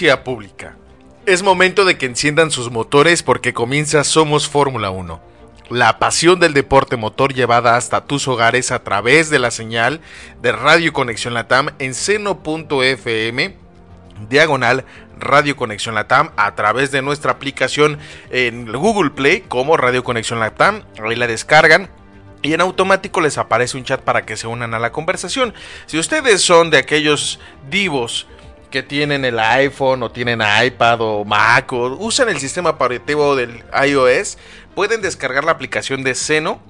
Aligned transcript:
Pública. 0.00 0.76
Es 1.26 1.42
momento 1.42 1.84
de 1.84 1.98
que 1.98 2.06
enciendan 2.06 2.50
sus 2.50 2.70
motores 2.70 3.22
porque 3.22 3.52
comienza 3.52 4.02
Somos 4.02 4.48
Fórmula 4.48 4.90
1. 4.90 5.20
La 5.68 5.98
pasión 5.98 6.40
del 6.40 6.54
deporte 6.54 6.96
motor 6.96 7.34
llevada 7.34 7.76
hasta 7.76 8.06
tus 8.06 8.26
hogares 8.26 8.72
a 8.72 8.82
través 8.82 9.28
de 9.28 9.38
la 9.38 9.50
señal 9.50 10.00
de 10.40 10.52
Radio 10.52 10.94
Conexión 10.94 11.34
Latam 11.34 11.70
en 11.78 11.92
seno.fm 11.92 13.56
diagonal 14.30 14.86
Radio 15.18 15.54
Conexión 15.54 15.94
Latam 15.94 16.30
a 16.36 16.54
través 16.54 16.90
de 16.92 17.02
nuestra 17.02 17.32
aplicación 17.32 17.98
en 18.30 18.72
Google 18.72 19.10
Play 19.10 19.42
como 19.42 19.76
Radio 19.76 20.02
Conexión 20.02 20.40
Latam. 20.40 20.82
Ahí 20.98 21.14
la 21.14 21.26
descargan 21.26 21.90
y 22.40 22.54
en 22.54 22.62
automático 22.62 23.20
les 23.20 23.36
aparece 23.36 23.76
un 23.76 23.84
chat 23.84 24.00
para 24.00 24.24
que 24.24 24.38
se 24.38 24.46
unan 24.46 24.72
a 24.72 24.78
la 24.78 24.92
conversación. 24.92 25.52
Si 25.84 25.98
ustedes 25.98 26.40
son 26.40 26.70
de 26.70 26.78
aquellos 26.78 27.38
divos 27.68 28.26
que 28.70 28.82
tienen 28.82 29.24
el 29.24 29.38
iPhone 29.38 30.02
o 30.02 30.10
tienen 30.10 30.40
iPad 30.40 31.00
o 31.00 31.24
Mac 31.24 31.72
o 31.72 31.86
usan 31.96 32.28
el 32.28 32.38
sistema 32.38 32.70
operativo 32.70 33.36
del 33.36 33.62
iOS, 33.86 34.38
pueden 34.74 35.02
descargar 35.02 35.44
la 35.44 35.52
aplicación 35.52 36.02
de 36.02 36.14
Seno. 36.14 36.60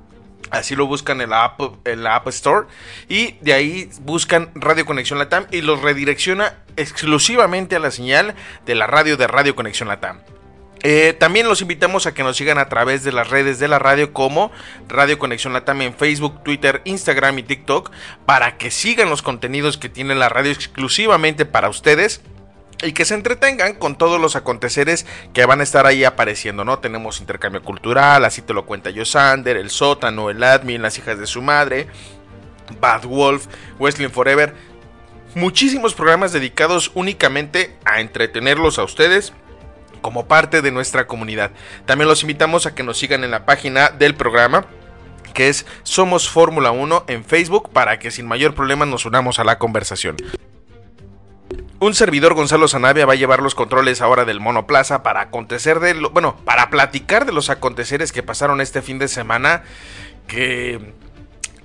Así 0.51 0.75
lo 0.75 0.87
buscan 0.87 1.21
en 1.21 1.31
la, 1.31 1.45
App, 1.45 1.87
en 1.87 2.03
la 2.03 2.17
App 2.17 2.27
Store 2.28 2.67
y 3.09 3.33
de 3.41 3.53
ahí 3.53 3.91
buscan 4.01 4.51
Radio 4.55 4.84
Conexión 4.84 5.19
Latam 5.19 5.47
y 5.53 5.61
los 5.61 5.81
redirecciona 5.81 6.56
exclusivamente 6.77 7.77
a 7.77 7.78
la 7.78 7.93
señal 7.93 8.34
de 8.67 8.75
la 8.75 8.88
radio 8.88 9.17
de 9.17 9.28
Radio 9.28 9.55
Conexión 9.55 9.88
Latam. 9.88 10.19
Eh, 10.83 11.15
también 11.19 11.47
los 11.47 11.61
invitamos 11.61 12.07
a 12.07 12.15
que 12.15 12.23
nos 12.23 12.39
sigan 12.39 12.57
a 12.57 12.69
través 12.71 13.05
de 13.05 13.13
las 13.13 13.29
redes 13.29 13.59
de 13.59 13.69
la 13.69 13.79
radio 13.79 14.15
como 14.15 14.51
Radio 14.89 15.19
Conexión 15.19 15.53
Latam 15.53 15.83
en 15.83 15.95
Facebook, 15.95 16.43
Twitter, 16.43 16.81
Instagram 16.85 17.39
y 17.39 17.43
TikTok 17.43 17.91
para 18.25 18.57
que 18.57 18.71
sigan 18.71 19.11
los 19.11 19.21
contenidos 19.21 19.77
que 19.77 19.91
tiene 19.91 20.15
la 20.15 20.31
radio 20.31 20.51
exclusivamente 20.51 21.45
para 21.45 21.69
ustedes 21.69 22.23
y 22.83 22.93
que 22.93 23.05
se 23.05 23.15
entretengan 23.15 23.75
con 23.75 23.97
todos 23.97 24.19
los 24.19 24.37
aconteceres 24.37 25.05
que 25.35 25.45
van 25.45 25.61
a 25.61 25.65
estar 25.65 25.85
ahí 25.85 26.05
apareciendo, 26.05 26.65
¿no? 26.65 26.79
Tenemos 26.79 27.21
intercambio 27.21 27.62
cultural, 27.62 28.25
así 28.25 28.41
te 28.41 28.55
lo 28.55 28.65
cuenta 28.65 28.89
Yosander, 28.89 29.59
el 29.59 29.69
sótano, 29.69 30.31
el 30.31 30.43
admin, 30.43 30.81
las 30.81 30.97
hijas 30.97 31.19
de 31.19 31.27
su 31.27 31.43
madre, 31.43 31.89
Bad 32.81 33.05
Wolf, 33.05 33.49
Wrestling 33.79 34.09
Forever, 34.09 34.55
muchísimos 35.35 35.93
programas 35.93 36.33
dedicados 36.33 36.91
únicamente 36.95 37.77
a 37.85 38.01
entretenerlos 38.01 38.79
a 38.79 38.85
ustedes 38.85 39.35
como 40.00 40.27
parte 40.27 40.62
de 40.62 40.71
nuestra 40.71 41.06
comunidad. 41.06 41.50
También 41.87 42.09
los 42.09 42.22
invitamos 42.22 42.66
a 42.66 42.75
que 42.75 42.83
nos 42.83 42.99
sigan 42.99 43.25
en 43.25 43.31
la 43.31 43.47
página 43.47 43.91
del 43.91 44.15
programa 44.15 44.66
que 45.33 45.49
es 45.49 45.66
Somos 45.83 46.28
Fórmula 46.28 46.71
1 46.71 47.05
en 47.06 47.25
Facebook 47.25 47.71
para 47.71 47.99
que 47.99 48.11
sin 48.11 48.27
mayor 48.27 48.55
problema 48.55 48.87
nos 48.87 49.06
unamos 49.06 49.38
a 49.38 49.44
la 49.44 49.59
conversación. 49.59 50.16
Un 51.78 51.94
servidor 51.94 52.34
Gonzalo 52.34 52.69
Sanavia 52.69 53.06
va 53.06 53.15
a 53.15 53.16
llevar 53.16 53.41
los 53.41 53.55
controles 53.55 54.03
ahora 54.03 54.27
del 54.27 54.38
Monoplaza 54.38 55.03
para 55.03 55.22
acontecer 55.22 55.81
de 55.81 55.94
lo, 55.94 56.11
bueno, 56.11 56.37
para 56.44 56.69
platicar 56.69 57.25
de 57.25 57.32
los 57.32 57.49
aconteceres 57.49 58.12
que 58.12 58.22
pasaron 58.22 58.61
este 58.61 58.82
fin 58.82 58.99
de 58.99 59.09
semana 59.09 59.62
que 60.27 60.93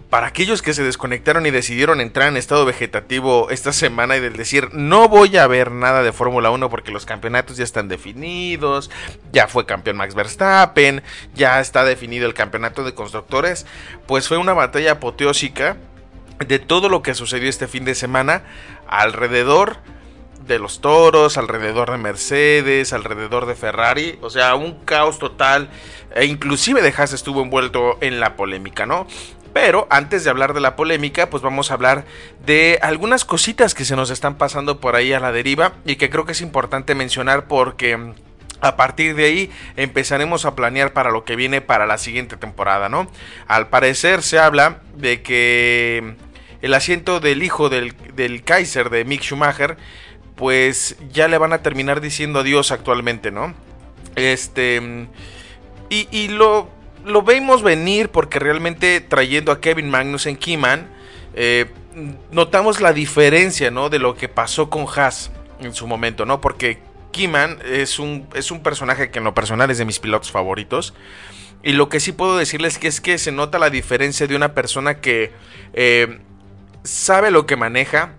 para 0.10 0.28
aquellos 0.28 0.62
que 0.62 0.74
se 0.74 0.84
desconectaron 0.84 1.46
y 1.46 1.52
decidieron 1.52 2.00
entrar 2.00 2.28
en 2.28 2.38
estado 2.38 2.66
vegetativo 2.66 3.50
esta 3.50 3.74
semana 3.74 4.16
y 4.16 4.20
del 4.20 4.36
decir 4.36 4.70
no 4.72 5.10
voy 5.10 5.36
a 5.38 5.48
ver 5.48 5.72
nada 5.72 6.04
de 6.04 6.14
Fórmula 6.14 6.52
1 6.52 6.70
porque 6.70 6.92
los 6.92 7.06
campeonatos 7.06 7.58
ya 7.58 7.64
están 7.64 7.88
definidos, 7.88 8.92
ya 9.32 9.48
fue 9.48 9.66
campeón 9.66 9.98
Max 9.98 10.16
Verstappen, 10.16 11.02
ya 11.34 11.60
está 11.60 11.84
definido 11.84 12.28
el 12.28 12.34
campeonato 12.34 12.84
de 12.84 12.94
constructores, 12.94 13.66
pues 14.08 14.28
fue 14.28 14.38
una 14.38 14.54
batalla 14.54 14.94
apoteósica 14.94 15.78
de 16.46 16.60
todo 16.60 16.90
lo 16.90 17.02
que 17.02 17.16
sucedió 17.16 17.50
este 17.50 17.68
fin 17.68 17.86
de 17.86 17.96
semana 17.96 18.44
alrededor 18.88 19.78
de 20.46 20.60
los 20.60 20.80
toros, 20.80 21.38
alrededor 21.38 21.92
de 21.92 21.98
Mercedes, 21.98 22.94
alrededor 22.94 23.46
de 23.46 23.56
Ferrari, 23.56 24.20
o 24.22 24.30
sea, 24.30 24.56
un 24.56 24.86
caos 24.86 25.18
total, 25.18 25.70
e 26.14 26.26
inclusive 26.26 26.82
de 26.82 26.94
Haas 26.96 27.14
estuvo 27.14 27.42
envuelto 27.42 27.98
en 28.02 28.20
la 28.20 28.36
polémica, 28.36 28.86
¿no? 28.86 29.08
Pero 29.56 29.88
antes 29.90 30.26
de 30.26 30.30
hablar 30.30 30.54
de 30.54 30.60
la 30.60 30.76
polémica, 30.76 31.30
pues 31.30 31.42
vamos 31.42 31.72
a 31.72 31.76
hablar 31.76 32.04
de 32.46 32.78
algunas 32.82 33.24
cositas 33.24 33.74
que 33.74 33.86
se 33.86 33.96
nos 33.96 34.10
están 34.10 34.36
pasando 34.36 34.82
por 34.82 34.98
ahí 34.98 35.14
a 35.14 35.22
la 35.22 35.32
deriva 35.32 35.76
y 35.86 35.96
que 35.96 36.10
creo 36.10 36.26
que 36.26 36.34
es 36.34 36.42
importante 36.42 36.94
mencionar 36.94 37.48
porque 37.48 37.96
mm, 37.96 38.16
a 38.60 38.76
partir 38.76 39.16
de 39.16 39.24
ahí 39.24 39.52
empezaremos 39.78 40.44
a 40.44 40.56
planear 40.56 40.92
para 40.92 41.10
lo 41.10 41.24
que 41.24 41.38
viene 41.38 41.62
para 41.62 41.86
la 41.86 41.98
siguiente 41.98 42.36
temporada, 42.36 42.90
¿no? 42.90 43.10
Al 43.48 43.70
parecer 43.70 44.24
se 44.24 44.40
habla 44.40 44.82
de 44.98 45.22
que 45.22 46.04
mm, 46.04 46.66
el 46.66 46.74
asiento 46.74 47.22
del 47.22 47.42
hijo 47.42 47.70
del, 47.70 47.96
Kaiser 48.44 48.90
de 48.90 49.06
Mick 49.06 49.22
Schumacher, 49.22 49.78
pues 50.36 50.98
ya 51.14 51.30
le 51.30 51.38
van 51.38 51.54
a 51.54 51.62
terminar 51.62 52.02
diciendo 52.02 52.40
adiós 52.40 52.74
actualmente, 52.74 53.32
¿no? 53.32 53.54
Este... 54.18 54.82
Mm, 54.82 55.08
y, 55.88 56.10
y 56.12 56.28
lo 56.28 56.75
lo 57.06 57.22
vemos 57.22 57.64
venir 57.64 58.10
porque 58.10 58.40
realmente 58.40 59.00
trayendo 59.02 59.52
a 59.52 59.62
Kevin 59.62 59.90
Magnussen 59.90 60.38
Keyman, 60.38 60.90
eh, 61.36 61.66
notamos 62.32 62.82
la 62.82 62.94
diferencia, 62.94 63.72
¿no? 63.72 63.90
De 63.90 64.00
lo 64.00 64.16
que 64.16 64.28
pasó 64.28 64.70
con 64.70 64.86
Haas 64.94 65.32
en 65.60 65.74
su 65.74 65.88
momento, 65.88 66.26
¿no? 66.26 66.42
Porque 66.42 66.80
Keyman 67.12 67.60
es 67.66 68.00
un, 68.00 68.28
es 68.34 68.52
un 68.52 68.62
personaje 68.62 69.10
que 69.12 69.20
en 69.20 69.26
lo 69.26 69.34
personal 69.34 69.70
es 69.72 69.78
de 69.78 69.86
mis 69.86 70.00
pilotos 70.00 70.32
favoritos. 70.32 70.94
Y 71.64 71.74
lo 71.74 71.90
que 71.90 72.00
sí 72.00 72.12
puedo 72.12 72.38
decirles 72.38 72.78
que 72.78 72.88
es 72.88 73.02
que 73.02 73.18
se 73.18 73.32
nota 73.32 73.60
la 73.60 73.70
diferencia 73.70 74.28
de 74.28 74.36
una 74.36 74.54
persona 74.54 75.00
que 75.00 75.32
eh, 75.74 76.20
sabe 76.84 77.32
lo 77.32 77.46
que 77.46 77.56
maneja, 77.56 78.16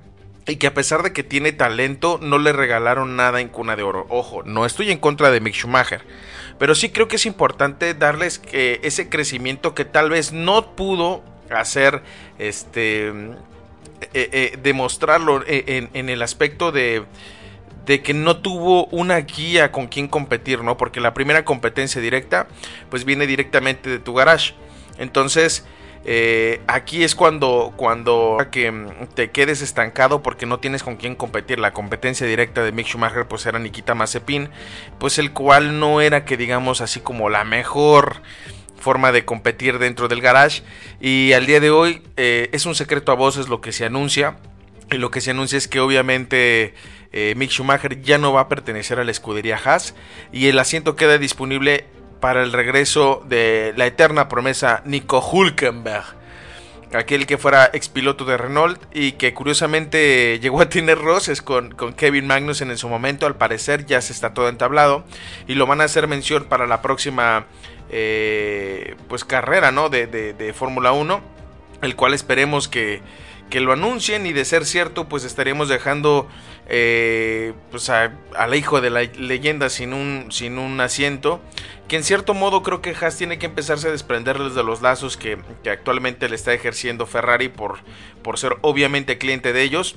y 0.47 0.57
que 0.57 0.69
a 0.69 0.75
pesar 0.75 1.03
de 1.03 1.13
que 1.13 1.25
tiene 1.25 1.53
talento, 1.53 2.19
no 2.23 2.39
le 2.39 2.53
regalaron 2.53 3.17
nada 3.17 3.41
en 3.41 3.49
cuna 3.49 3.75
de 3.75 3.83
oro. 3.83 4.07
Ojo, 4.09 4.43
no 4.45 4.65
estoy 4.65 4.91
en 4.91 4.99
contra 4.99 5.31
de 5.31 5.41
Mick 5.41 5.55
Schumacher, 5.55 6.03
pero 6.59 6.75
sí 6.75 6.91
creo 6.91 7.09
que 7.09 7.17
es 7.17 7.27
importante 7.27 7.95
darles 7.95 8.39
que 8.39 8.81
ese 8.83 9.09
crecimiento 9.09 9.75
que 9.75 9.85
tal 9.85 10.11
vez 10.11 10.33
no 10.33 10.75
pudo 10.75 11.23
hacer, 11.51 12.03
este, 12.39 13.09
eh, 13.09 13.13
eh, 14.15 14.59
demostrarlo 14.63 15.45
en, 15.47 15.91
en, 15.93 16.09
el 16.09 16.23
aspecto 16.23 16.73
de, 16.73 17.05
de 17.87 18.03
que 18.03 18.15
no 18.15 18.39
tuvo 18.39 18.87
una 18.87 19.19
guía 19.19 19.71
con 19.71 19.87
quien 19.87 20.09
competir, 20.09 20.63
¿no? 20.63 20.77
Porque 20.77 21.01
la 21.01 21.15
primera 21.15 21.45
competencia 21.45 22.01
directa, 22.01 22.49
pues 22.91 23.05
viene 23.05 23.27
directamente 23.27 23.89
de 23.89 23.99
tu 23.99 24.13
garage. 24.13 24.55
Entonces, 24.99 25.65
eh, 26.09 26.61
aquí 26.69 27.03
es 27.03 27.17
cuando, 27.17 27.75
cuando 27.77 28.39
que 28.53 28.73
te 29.15 29.33
quedes 29.33 29.61
estancado 29.61 30.23
porque 30.23 30.47
no 30.47 30.61
tienes 30.61 30.85
con 30.85 30.95
quién 30.95 31.17
competir. 31.17 31.59
La 31.59 31.73
competencia 31.73 32.29
directa 32.29 32.63
de 32.63 32.71
Mick 32.71 32.87
Schumacher 32.87 33.27
pues 33.27 33.45
era 33.45 33.59
Nikita 33.59 33.97
Mazepin, 33.97 34.49
pues 34.99 35.19
el 35.19 35.33
cual 35.33 35.81
no 35.81 36.01
era 36.01 36.25
que 36.25 36.37
digamos 36.37 36.81
así 36.81 37.01
como 37.01 37.29
la 37.29 37.43
mejor 37.43 38.23
forma 38.79 39.11
de 39.11 39.25
competir 39.25 39.81
dentro 39.81 40.07
del 40.07 40.21
garage. 40.21 40.63
Y 41.01 41.33
al 41.33 41.45
día 41.45 41.59
de 41.59 41.71
hoy 41.71 42.03
eh, 42.17 42.51
es 42.53 42.67
un 42.67 42.77
secreto 42.77 43.11
a 43.11 43.17
voces 43.17 43.49
lo 43.49 43.61
que 43.61 43.73
se 43.73 43.85
anuncia. 43.85 44.37
Y 44.93 44.99
lo 44.99 45.11
que 45.11 45.21
se 45.21 45.33
anuncia 45.33 45.59
es 45.59 45.67
que 45.67 45.81
obviamente 45.81 46.75
eh, 47.11 47.35
Mick 47.37 47.51
Schumacher 47.51 48.01
ya 48.01 48.19
no 48.19 48.33
va 48.33 48.43
a 48.43 48.49
pertenecer 48.49 49.01
a 49.01 49.05
la 49.05 49.11
escudería 49.11 49.59
Haas. 49.65 49.97
Y 50.33 50.47
el 50.47 50.59
asiento 50.61 50.95
queda 50.95 51.19
disponible 51.19 51.85
para 52.21 52.43
el 52.43 52.53
regreso 52.53 53.23
de 53.29 53.73
la 53.77 53.87
eterna 53.87 54.29
promesa 54.29 54.83
Nico 54.85 55.21
Hulkenberg 55.21 56.05
aquel 56.95 57.27
que 57.27 57.39
fuera 57.39 57.69
expiloto 57.73 58.25
de 58.25 58.37
Renault 58.37 58.81
y 58.95 59.13
que 59.13 59.35
curiosamente 59.35 60.39
llegó 60.43 60.61
a 60.61 60.69
tener 60.69 60.99
roces 60.99 61.43
con, 61.43 61.73
con, 61.75 61.93
Kevin 61.93 62.27
Magnussen 62.27 62.71
en 62.71 62.79
su 62.79 62.89
momento, 62.89 63.27
al 63.27 63.37
parecer 63.37 63.87
ya 63.87 64.01
se 64.01 64.13
está 64.13 64.35
todo 64.35 64.49
entablado 64.49 65.05
y 65.47 65.55
lo 65.55 65.67
van 65.67 65.81
a 65.81 65.85
hacer 65.85 66.07
mención 66.07 66.45
para 66.45 66.67
la 66.67 66.83
próxima 66.83 67.47
eh, 67.91 68.95
pues 69.09 69.25
carrera 69.25 69.73
¿no? 69.73 69.89
de, 69.89 70.07
de 70.07 70.53
Fórmula 70.53 70.93
1, 70.93 71.21
el 71.83 71.97
cual 71.97 72.15
esperemos 72.15 72.69
que, 72.69 73.03
que 73.51 73.61
lo 73.61 73.73
anuncien 73.73 74.27
y 74.27 74.33
de 74.33 74.45
ser 74.45 74.65
cierto 74.65 75.09
pues 75.09 75.25
estaríamos 75.25 75.69
dejando 75.69 76.29
eh, 76.69 77.53
pues 77.71 77.89
a, 77.91 78.13
al 78.37 78.55
hijo 78.55 78.81
de 78.81 78.91
la 78.91 79.03
leyenda 79.03 79.69
sin 79.69 79.93
un, 79.93 80.27
sin 80.31 80.59
un 80.59 80.81
asiento 80.81 81.41
que 81.87 81.97
en 81.97 82.05
cierto 82.05 82.35
modo 82.35 82.63
creo 82.63 82.83
que 82.83 82.95
Haas 83.01 83.17
tiene 83.17 83.39
que 83.39 83.47
empezarse 83.47 83.89
a 83.89 83.93
desprenderles 83.93 84.55
de 84.55 84.65
los 84.65 84.83
lazos 84.83 85.17
que, 85.17 85.39
que 85.63 85.71
actualmente 85.71 86.29
le 86.29 86.35
está 86.35 86.53
ejerciendo 86.53 87.07
Ferrari 87.07 87.49
por, 87.49 87.79
por 88.23 88.39
ser 88.39 88.57
obviamente 88.63 89.19
cliente 89.19 89.53
de 89.53 89.63
ellos 89.63 89.97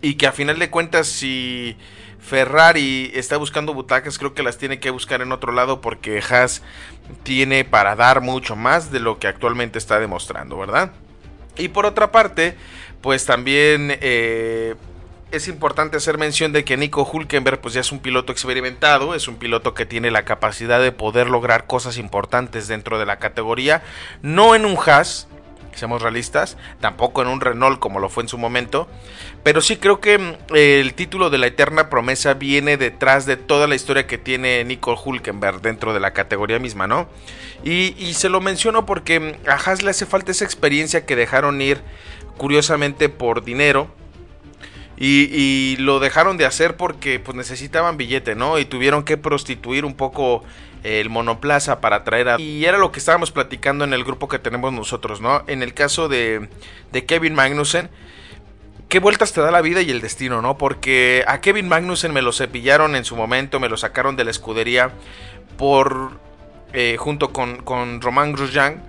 y 0.00 0.14
que 0.14 0.28
a 0.28 0.32
final 0.32 0.60
de 0.60 0.70
cuentas 0.70 1.08
si 1.08 1.76
Ferrari 2.20 3.10
está 3.14 3.36
buscando 3.36 3.74
butacas 3.74 4.18
creo 4.18 4.34
que 4.34 4.44
las 4.44 4.58
tiene 4.58 4.78
que 4.78 4.90
buscar 4.90 5.20
en 5.22 5.32
otro 5.32 5.50
lado 5.50 5.80
porque 5.80 6.22
Haas 6.30 6.62
tiene 7.24 7.64
para 7.64 7.96
dar 7.96 8.20
mucho 8.20 8.54
más 8.54 8.92
de 8.92 9.00
lo 9.00 9.18
que 9.18 9.26
actualmente 9.26 9.78
está 9.78 9.98
demostrando, 9.98 10.56
¿verdad? 10.58 10.92
Y 11.58 11.68
por 11.68 11.86
otra 11.86 12.12
parte, 12.12 12.56
pues 13.00 13.26
también 13.26 13.98
eh, 14.00 14.74
es 15.30 15.48
importante 15.48 15.96
hacer 15.96 16.16
mención 16.16 16.52
de 16.52 16.64
que 16.64 16.76
Nico 16.76 17.08
Hulkenberg 17.10 17.60
pues 17.60 17.74
ya 17.74 17.80
es 17.80 17.92
un 17.92 17.98
piloto 17.98 18.32
experimentado, 18.32 19.14
es 19.14 19.28
un 19.28 19.36
piloto 19.36 19.74
que 19.74 19.84
tiene 19.84 20.10
la 20.10 20.24
capacidad 20.24 20.80
de 20.80 20.92
poder 20.92 21.28
lograr 21.28 21.66
cosas 21.66 21.98
importantes 21.98 22.68
dentro 22.68 22.98
de 22.98 23.06
la 23.06 23.18
categoría, 23.18 23.82
no 24.22 24.54
en 24.54 24.64
un 24.64 24.78
Haas, 24.78 25.28
seamos 25.78 26.02
realistas, 26.02 26.56
tampoco 26.80 27.22
en 27.22 27.28
un 27.28 27.40
Renault 27.40 27.78
como 27.78 28.00
lo 28.00 28.08
fue 28.08 28.22
en 28.22 28.28
su 28.28 28.38
momento, 28.38 28.88
pero 29.42 29.60
sí 29.60 29.76
creo 29.76 30.00
que 30.00 30.18
mm, 30.18 30.54
el 30.54 30.94
título 30.94 31.30
de 31.30 31.38
la 31.38 31.46
eterna 31.46 31.88
promesa 31.88 32.34
viene 32.34 32.76
detrás 32.76 33.26
de 33.26 33.36
toda 33.36 33.66
la 33.66 33.74
historia 33.74 34.06
que 34.06 34.18
tiene 34.18 34.64
Nico 34.64 35.00
Hulkenberg 35.02 35.62
dentro 35.62 35.94
de 35.94 36.00
la 36.00 36.12
categoría 36.12 36.58
misma, 36.58 36.86
¿no? 36.86 37.08
Y, 37.64 38.14
se 38.14 38.28
lo 38.28 38.40
menciono 38.40 38.86
porque 38.86 39.20
mm, 39.20 39.48
a 39.48 39.54
Haas 39.54 39.82
le 39.82 39.90
hace 39.90 40.06
falta 40.06 40.32
esa 40.32 40.44
experiencia 40.44 41.06
que 41.06 41.16
dejaron 41.16 41.60
ir 41.60 41.80
curiosamente 42.36 43.08
por 43.08 43.44
dinero. 43.44 43.88
Y, 45.00 45.76
lo 45.78 46.00
dejaron 46.00 46.36
de 46.36 46.44
hacer 46.44 46.76
porque 46.76 47.20
pues 47.20 47.36
necesitaban 47.36 47.96
billete, 47.96 48.34
¿no? 48.34 48.58
Y 48.58 48.64
tuvieron 48.64 49.04
que 49.04 49.16
prostituir 49.16 49.84
un 49.84 49.94
poco 49.94 50.42
el 50.82 51.08
monoplaza 51.08 51.80
para 51.80 52.04
traer 52.04 52.28
a... 52.28 52.40
Y 52.40 52.64
era 52.64 52.78
lo 52.78 52.90
que 52.90 52.98
estábamos 52.98 53.30
platicando 53.30 53.84
en 53.84 53.92
el 53.92 54.04
grupo 54.04 54.28
que 54.28 54.38
tenemos 54.38 54.72
nosotros, 54.72 55.20
¿no? 55.20 55.44
En 55.46 55.62
el 55.62 55.72
caso 55.72 56.08
de, 56.08 56.48
de 56.90 57.04
Kevin 57.04 57.34
Magnussen, 57.34 57.90
qué 58.88 58.98
vueltas 58.98 59.32
te 59.32 59.40
da 59.40 59.50
la 59.50 59.60
vida 59.60 59.82
y 59.82 59.90
el 59.90 60.00
destino, 60.00 60.42
¿no? 60.42 60.58
Porque 60.58 61.24
a 61.28 61.40
Kevin 61.40 61.68
Magnussen 61.68 62.12
me 62.12 62.22
lo 62.22 62.32
cepillaron 62.32 62.96
en 62.96 63.04
su 63.04 63.14
momento, 63.14 63.60
me 63.60 63.68
lo 63.68 63.76
sacaron 63.76 64.16
de 64.16 64.24
la 64.24 64.30
escudería 64.30 64.90
por 65.56 66.18
eh, 66.72 66.96
junto 66.98 67.32
con, 67.32 67.58
con 67.58 68.00
Román 68.00 68.32
Grosjean, 68.32 68.82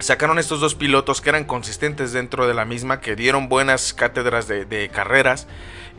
sacaron 0.00 0.38
estos 0.38 0.60
dos 0.60 0.74
pilotos 0.74 1.20
que 1.20 1.28
eran 1.28 1.44
consistentes 1.44 2.12
dentro 2.12 2.46
de 2.46 2.54
la 2.54 2.64
misma, 2.64 3.00
que 3.00 3.16
dieron 3.16 3.48
buenas 3.48 3.94
cátedras 3.94 4.48
de, 4.48 4.90
carreras. 4.92 5.46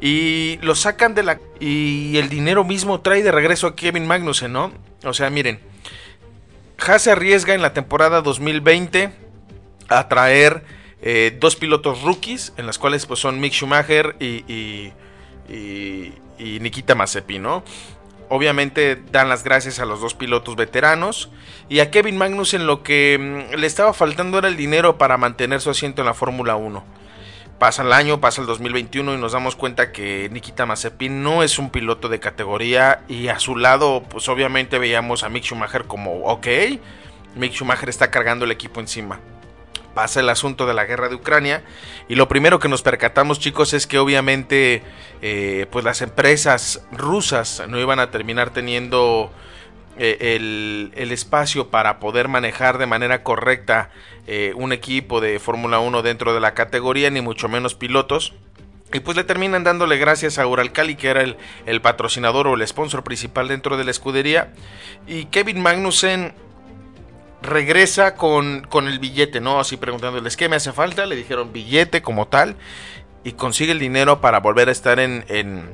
Y 0.02 0.60
los 0.62 0.82
sacan 0.82 1.14
de 1.16 1.24
la... 1.24 1.40
Y 1.60 2.18
el 2.18 2.30
dinero 2.30 2.64
mismo 2.64 3.02
trae 3.02 3.24
de 3.24 3.32
regreso 3.32 3.68
a 3.68 3.76
Kevin 3.76 4.08
Magnussen, 4.08 4.52
¿no? 4.52 4.72
O 5.04 5.14
sea, 5.14 5.30
miren. 5.30 5.60
Haas 6.78 7.04
se 7.04 7.12
arriesga 7.12 7.54
en 7.54 7.62
la 7.62 7.74
temporada 7.74 8.22
2020 8.22 9.12
a 9.88 10.08
traer 10.08 10.64
eh, 11.02 11.38
dos 11.40 11.56
pilotos 11.56 12.02
rookies, 12.02 12.54
en 12.58 12.66
las 12.66 12.80
cuales 12.80 13.06
pues, 13.06 13.20
son 13.20 13.40
Mick 13.40 13.54
Schumacher 13.54 14.16
y, 14.20 14.44
y, 14.52 14.94
y, 15.48 16.14
y 16.40 16.60
Nikita 16.60 16.96
Mazepin, 16.96 17.44
¿no? 17.44 17.64
Obviamente 18.32 18.96
dan 19.12 19.28
las 19.28 19.44
gracias 19.44 19.80
a 19.80 19.86
los 19.86 20.00
dos 20.00 20.14
pilotos 20.14 20.56
veteranos. 20.56 21.30
Y 21.68 21.80
a 21.80 21.92
Kevin 21.92 22.18
Magnussen 22.18 22.66
lo 22.66 22.82
que 22.82 23.18
mm, 23.52 23.56
le 23.56 23.68
estaba 23.68 23.94
faltando 23.94 24.38
era 24.38 24.48
el 24.48 24.56
dinero 24.56 24.98
para 24.98 25.18
mantener 25.18 25.60
su 25.60 25.70
asiento 25.70 26.02
en 26.02 26.06
la 26.06 26.14
Fórmula 26.14 26.56
1. 26.56 26.84
Pasa 27.60 27.84
el 27.84 27.92
año, 27.92 28.22
pasa 28.22 28.40
el 28.42 28.48
2021 28.48 29.14
y 29.14 29.18
nos 29.18 29.34
damos 29.34 29.56
cuenta 29.56 29.92
que 29.92 30.30
Nikita 30.32 30.66
Mazepin 30.66 31.22
no 31.22 31.44
es 31.44 31.60
un 31.60 31.70
piloto 31.70 32.08
de 32.08 32.22
categoría. 32.22 33.04
Y 33.10 33.28
a 33.28 33.38
su 33.38 33.58
lado 33.58 34.02
pues 34.10 34.30
obviamente 34.30 34.80
veíamos 34.80 35.24
a 35.24 35.30
Mick 35.30 35.44
Schumacher 35.44 35.84
como 35.84 36.24
ok, 36.24 36.48
Mick 37.36 37.52
Schumacher 37.52 37.90
está 37.90 38.10
cargando 38.10 38.46
el 38.46 38.52
equipo 38.52 38.80
encima 38.80 39.20
pasa 39.94 40.20
el 40.20 40.30
asunto 40.30 40.66
de 40.66 40.74
la 40.74 40.86
guerra 40.86 41.10
de 41.10 41.16
Ucrania 41.16 41.64
y 42.08 42.16
lo 42.16 42.28
primero 42.28 42.60
que 42.60 42.70
nos 42.70 42.82
percatamos 42.82 43.40
chicos 43.40 43.74
es 43.74 43.88
que 43.88 44.00
obviamente 44.00 44.84
eh, 45.22 45.68
pues 45.72 45.86
las 45.86 46.02
empresas 46.02 46.86
rusas 46.92 47.64
no 47.68 47.80
iban 47.80 48.00
a 48.00 48.12
terminar 48.12 48.52
teniendo 48.52 49.32
eh, 49.98 50.36
el, 50.96 51.12
espacio 51.12 51.70
para 51.70 52.00
poder 52.00 52.28
manejar 52.28 52.78
de 52.78 52.86
manera 52.86 53.24
correcta 53.24 53.90
eh, 54.28 54.54
un 54.56 54.72
equipo 54.72 55.20
de 55.20 55.40
Fórmula 55.40 55.80
1 55.80 56.02
dentro 56.02 56.34
de 56.34 56.40
la 56.40 56.54
categoría 56.54 57.10
ni 57.10 57.22
mucho 57.22 57.50
menos 57.50 57.76
pilotos 57.76 58.34
y 58.94 59.00
pues 59.00 59.16
le 59.16 59.24
terminan 59.24 59.64
dándole 59.64 59.98
gracias 59.98 60.38
a 60.38 60.46
Uralcali, 60.46 60.96
que 60.96 61.08
era 61.08 61.22
el, 61.22 61.38
el, 61.66 61.82
patrocinador 61.82 62.48
o 62.48 62.56
el 62.56 62.68
sponsor 62.68 63.04
principal 63.04 63.48
dentro 63.48 63.78
de 63.78 63.86
la 63.86 63.92
escudería. 63.92 64.52
Y 65.08 65.26
Kevin 65.26 65.62
Magnussen 65.62 66.34
regresa 67.42 68.16
con, 68.16 68.62
con 68.70 68.88
el 68.88 69.00
billete, 69.00 69.42
¿no? 69.42 69.60
Así 69.60 69.78
preguntándoles 69.78 70.38
qué 70.38 70.50
me 70.50 70.56
hace 70.56 70.72
falta, 70.72 71.06
le 71.06 71.16
dijeron 71.16 71.54
billete 71.54 72.02
como 72.02 72.28
tal 72.28 72.56
y 73.24 73.34
consigue 73.34 73.72
el 73.72 73.80
dinero 73.80 74.22
para 74.22 74.40
volver 74.40 74.70
a 74.70 74.72
estar 74.72 75.00
en, 75.00 75.26
en, 75.28 75.70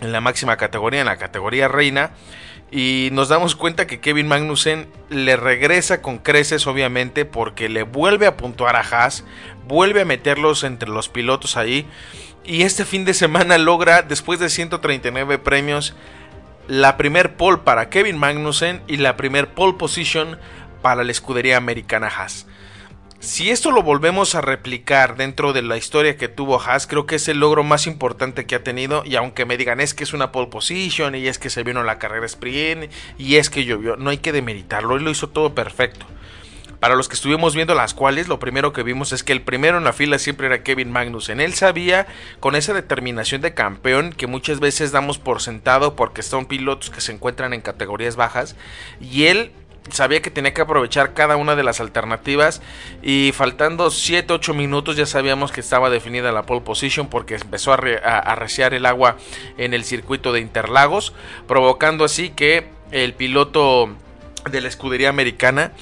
en 0.00 0.12
la 0.12 0.20
máxima 0.20 0.56
categoría, 0.56 1.00
en 1.00 1.06
la 1.06 1.16
categoría 1.16 1.68
reina. 1.68 2.12
Y 2.70 3.10
nos 3.12 3.28
damos 3.28 3.54
cuenta 3.54 3.86
que 3.86 4.00
Kevin 4.00 4.28
Magnussen 4.28 4.88
le 5.10 5.36
regresa 5.36 6.00
con 6.00 6.18
creces, 6.18 6.66
obviamente, 6.66 7.26
porque 7.26 7.68
le 7.68 7.82
vuelve 7.82 8.26
a 8.26 8.38
puntuar 8.38 8.76
a 8.76 8.80
Haas, 8.80 9.24
vuelve 9.68 10.00
a 10.00 10.04
meterlos 10.06 10.64
entre 10.64 10.88
los 10.88 11.10
pilotos 11.10 11.58
ahí. 11.58 11.86
Y 12.44 12.62
este 12.62 12.86
fin 12.86 13.04
de 13.04 13.12
semana 13.12 13.58
logra, 13.58 14.00
después 14.00 14.40
de 14.40 14.48
139 14.48 15.38
premios, 15.38 15.94
la 16.66 16.96
primer 16.96 17.36
pole 17.36 17.58
para 17.58 17.90
Kevin 17.90 18.16
Magnussen 18.16 18.82
y 18.86 18.96
la 18.96 19.18
primer 19.18 19.48
pole 19.48 19.74
position 19.74 20.38
para 20.82 21.04
la 21.04 21.12
escudería 21.12 21.56
americana 21.56 22.08
Haas. 22.08 22.46
Si 23.22 23.50
esto 23.50 23.70
lo 23.70 23.84
volvemos 23.84 24.34
a 24.34 24.40
replicar 24.40 25.16
dentro 25.16 25.52
de 25.52 25.62
la 25.62 25.76
historia 25.76 26.16
que 26.16 26.26
tuvo 26.26 26.60
Haas, 26.60 26.88
creo 26.88 27.06
que 27.06 27.14
es 27.14 27.28
el 27.28 27.38
logro 27.38 27.62
más 27.62 27.86
importante 27.86 28.46
que 28.46 28.56
ha 28.56 28.64
tenido. 28.64 29.04
Y 29.06 29.14
aunque 29.14 29.44
me 29.44 29.56
digan 29.56 29.78
es 29.78 29.94
que 29.94 30.02
es 30.02 30.12
una 30.12 30.32
pole 30.32 30.48
position 30.48 31.14
y 31.14 31.28
es 31.28 31.38
que 31.38 31.48
se 31.48 31.62
vino 31.62 31.84
la 31.84 32.00
carrera 32.00 32.26
sprint 32.26 32.90
y 33.18 33.36
es 33.36 33.48
que 33.48 33.64
llovió, 33.64 33.94
no 33.94 34.10
hay 34.10 34.18
que 34.18 34.32
demeritarlo, 34.32 34.96
él 34.96 35.04
lo 35.04 35.10
hizo 35.12 35.28
todo 35.28 35.54
perfecto. 35.54 36.04
Para 36.82 36.96
los 36.96 37.08
que 37.08 37.14
estuvimos 37.14 37.54
viendo 37.54 37.76
las 37.76 37.94
cuales, 37.94 38.26
lo 38.26 38.40
primero 38.40 38.72
que 38.72 38.82
vimos 38.82 39.12
es 39.12 39.22
que 39.22 39.32
el 39.32 39.40
primero 39.40 39.78
en 39.78 39.84
la 39.84 39.92
fila 39.92 40.18
siempre 40.18 40.48
era 40.48 40.64
Kevin 40.64 40.90
Magnussen. 40.90 41.38
Él 41.38 41.54
sabía 41.54 42.08
con 42.40 42.56
esa 42.56 42.74
determinación 42.74 43.40
de 43.40 43.54
campeón 43.54 44.12
que 44.12 44.26
muchas 44.26 44.58
veces 44.58 44.90
damos 44.90 45.20
por 45.20 45.40
sentado 45.40 45.94
porque 45.94 46.24
son 46.24 46.46
pilotos 46.46 46.90
que 46.90 47.00
se 47.00 47.12
encuentran 47.12 47.54
en 47.54 47.60
categorías 47.60 48.16
bajas. 48.16 48.56
Y 49.00 49.26
él 49.26 49.52
sabía 49.90 50.22
que 50.22 50.30
tenía 50.30 50.54
que 50.54 50.62
aprovechar 50.62 51.12
cada 51.12 51.36
una 51.36 51.56
de 51.56 51.62
las 51.62 51.80
alternativas 51.80 52.62
y 53.02 53.32
faltando 53.34 53.88
7-8 53.88 54.54
minutos 54.54 54.96
ya 54.96 55.06
sabíamos 55.06 55.52
que 55.52 55.60
estaba 55.60 55.90
definida 55.90 56.32
la 56.32 56.44
pole 56.44 56.60
position 56.60 57.08
porque 57.08 57.34
empezó 57.34 57.72
a, 57.72 57.76
arreciar 57.76 58.74
el 58.74 58.86
agua 58.86 59.16
en 59.58 59.74
el 59.74 59.84
circuito 59.84 60.32
de 60.32 60.40
Interlagos, 60.40 61.12
provocando 61.46 62.04
así 62.04 62.30
que 62.30 62.68
el 62.90 63.14
piloto 63.14 63.94
de 64.50 64.60
la 64.60 64.68
escudería 64.68 65.08
americana 65.08 65.72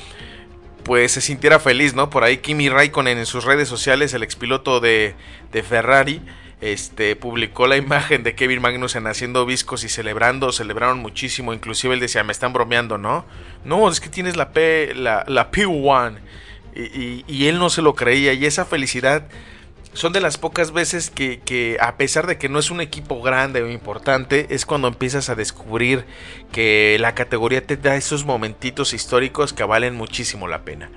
pues 0.84 1.12
se 1.12 1.20
sintiera 1.20 1.60
feliz, 1.60 1.94
¿no? 1.94 2.08
Por 2.08 2.24
ahí 2.24 2.38
Kimi 2.38 2.68
Raikkonen 2.70 3.18
en 3.18 3.26
sus 3.26 3.44
redes 3.44 3.68
sociales, 3.68 4.14
el 4.14 4.22
expiloto 4.22 4.80
de, 4.80 5.14
de 5.52 5.62
Ferrari, 5.62 6.22
este, 6.60 7.16
publicó 7.16 7.66
la 7.66 7.76
imagen 7.76 8.22
de 8.22 8.34
Kevin 8.34 8.60
Magnussen 8.60 9.06
haciendo 9.06 9.46
viscos 9.46 9.84
y 9.84 9.88
celebrando, 9.88 10.52
celebraron 10.52 10.98
muchísimo, 10.98 11.52
inclusive 11.54 11.94
él 11.94 12.00
decía, 12.00 12.24
me 12.24 12.32
están 12.32 12.52
bromeando, 12.52 12.98
¿no? 12.98 13.24
No, 13.64 13.88
es 13.88 14.00
que 14.00 14.08
tienes 14.08 14.36
la 14.36 14.52
P, 14.52 14.94
la, 14.94 15.24
la 15.26 15.50
P1, 15.50 16.18
y, 16.74 17.24
y, 17.26 17.46
él 17.46 17.58
no 17.58 17.68
se 17.68 17.82
lo 17.82 17.94
creía, 17.94 18.32
y 18.32 18.46
esa 18.46 18.64
felicidad 18.64 19.24
son 19.92 20.12
de 20.12 20.20
las 20.20 20.38
pocas 20.38 20.72
veces 20.72 21.10
que, 21.10 21.76
a 21.80 21.96
pesar 21.96 22.26
de 22.26 22.38
que 22.38 22.48
no 22.48 22.58
es 22.58 22.70
un 22.70 22.80
equipo 22.80 23.20
grande 23.22 23.62
o 23.62 23.70
importante, 23.70 24.46
es 24.50 24.64
cuando 24.64 24.88
empiezas 24.88 25.28
a 25.30 25.34
descubrir 25.34 26.04
que 26.52 26.96
la 27.00 27.14
categoría 27.14 27.66
te 27.66 27.76
da 27.76 27.96
esos 27.96 28.24
momentitos 28.24 28.92
históricos 28.92 29.52
que 29.52 29.64
valen 29.64 29.96
muchísimo 29.96 30.46
la 30.46 30.62
pena. 30.62 30.90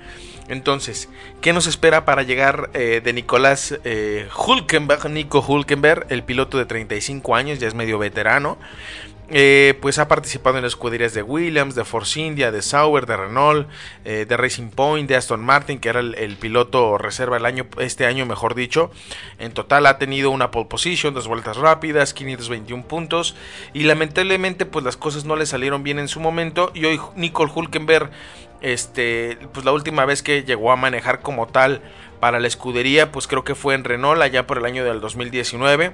Entonces, 0.48 1.08
¿qué 1.40 1.52
nos 1.52 1.66
espera 1.66 2.04
para 2.04 2.22
llegar 2.22 2.70
eh, 2.74 3.00
de 3.02 3.12
Nicolás 3.12 3.78
eh, 3.84 4.28
Hulkenberg? 4.36 5.10
Nico 5.10 5.44
Hulkenberg, 5.46 6.06
el 6.10 6.22
piloto 6.22 6.58
de 6.58 6.66
35 6.66 7.34
años, 7.34 7.58
ya 7.58 7.68
es 7.68 7.74
medio 7.74 7.98
veterano. 7.98 8.58
Eh, 9.36 9.76
pues 9.82 9.98
ha 9.98 10.06
participado 10.06 10.58
en 10.58 10.64
escuderías 10.64 11.12
de 11.12 11.24
Williams, 11.24 11.74
de 11.74 11.84
Force 11.84 12.20
India, 12.20 12.52
de 12.52 12.62
Sauber, 12.62 13.04
de 13.04 13.16
Renault, 13.16 13.68
eh, 14.04 14.26
de 14.28 14.36
Racing 14.36 14.68
Point, 14.68 15.08
de 15.08 15.16
Aston 15.16 15.44
Martin, 15.44 15.80
que 15.80 15.88
era 15.88 15.98
el, 15.98 16.36
piloto 16.36 16.98
reserva 16.98 17.36
el 17.36 17.44
año, 17.44 17.66
este 17.78 18.06
año, 18.06 18.26
mejor 18.26 18.54
dicho. 18.54 18.92
En 19.40 19.50
total 19.50 19.86
ha 19.86 19.98
tenido 19.98 20.30
una 20.30 20.52
pole 20.52 20.66
position, 20.66 21.14
dos 21.14 21.26
vueltas 21.26 21.56
rápidas, 21.56 22.14
521 22.14 22.84
puntos. 22.84 23.34
Y 23.72 23.82
lamentablemente, 23.82 24.66
pues 24.66 24.84
las 24.84 24.96
cosas 24.96 25.24
no 25.24 25.34
le 25.34 25.46
salieron 25.46 25.82
bien 25.82 25.98
en 25.98 26.06
su 26.06 26.20
momento. 26.20 26.70
Y 26.72 26.84
hoy 26.84 27.00
Nicole 27.16 27.50
Hulkenberg, 27.52 28.12
este, 28.60 29.36
pues 29.52 29.66
la 29.66 29.72
última 29.72 30.04
vez 30.04 30.22
que 30.22 30.44
llegó 30.44 30.70
a 30.70 30.76
manejar 30.76 31.22
como 31.22 31.48
tal 31.48 31.82
para 32.20 32.38
la 32.38 32.46
escudería, 32.46 33.10
pues 33.10 33.26
creo 33.26 33.42
que 33.42 33.56
fue 33.56 33.74
en 33.74 33.82
Renault, 33.82 34.22
allá 34.22 34.46
por 34.46 34.58
el 34.58 34.64
año 34.64 34.84
del 34.84 35.00
2019 35.00 35.92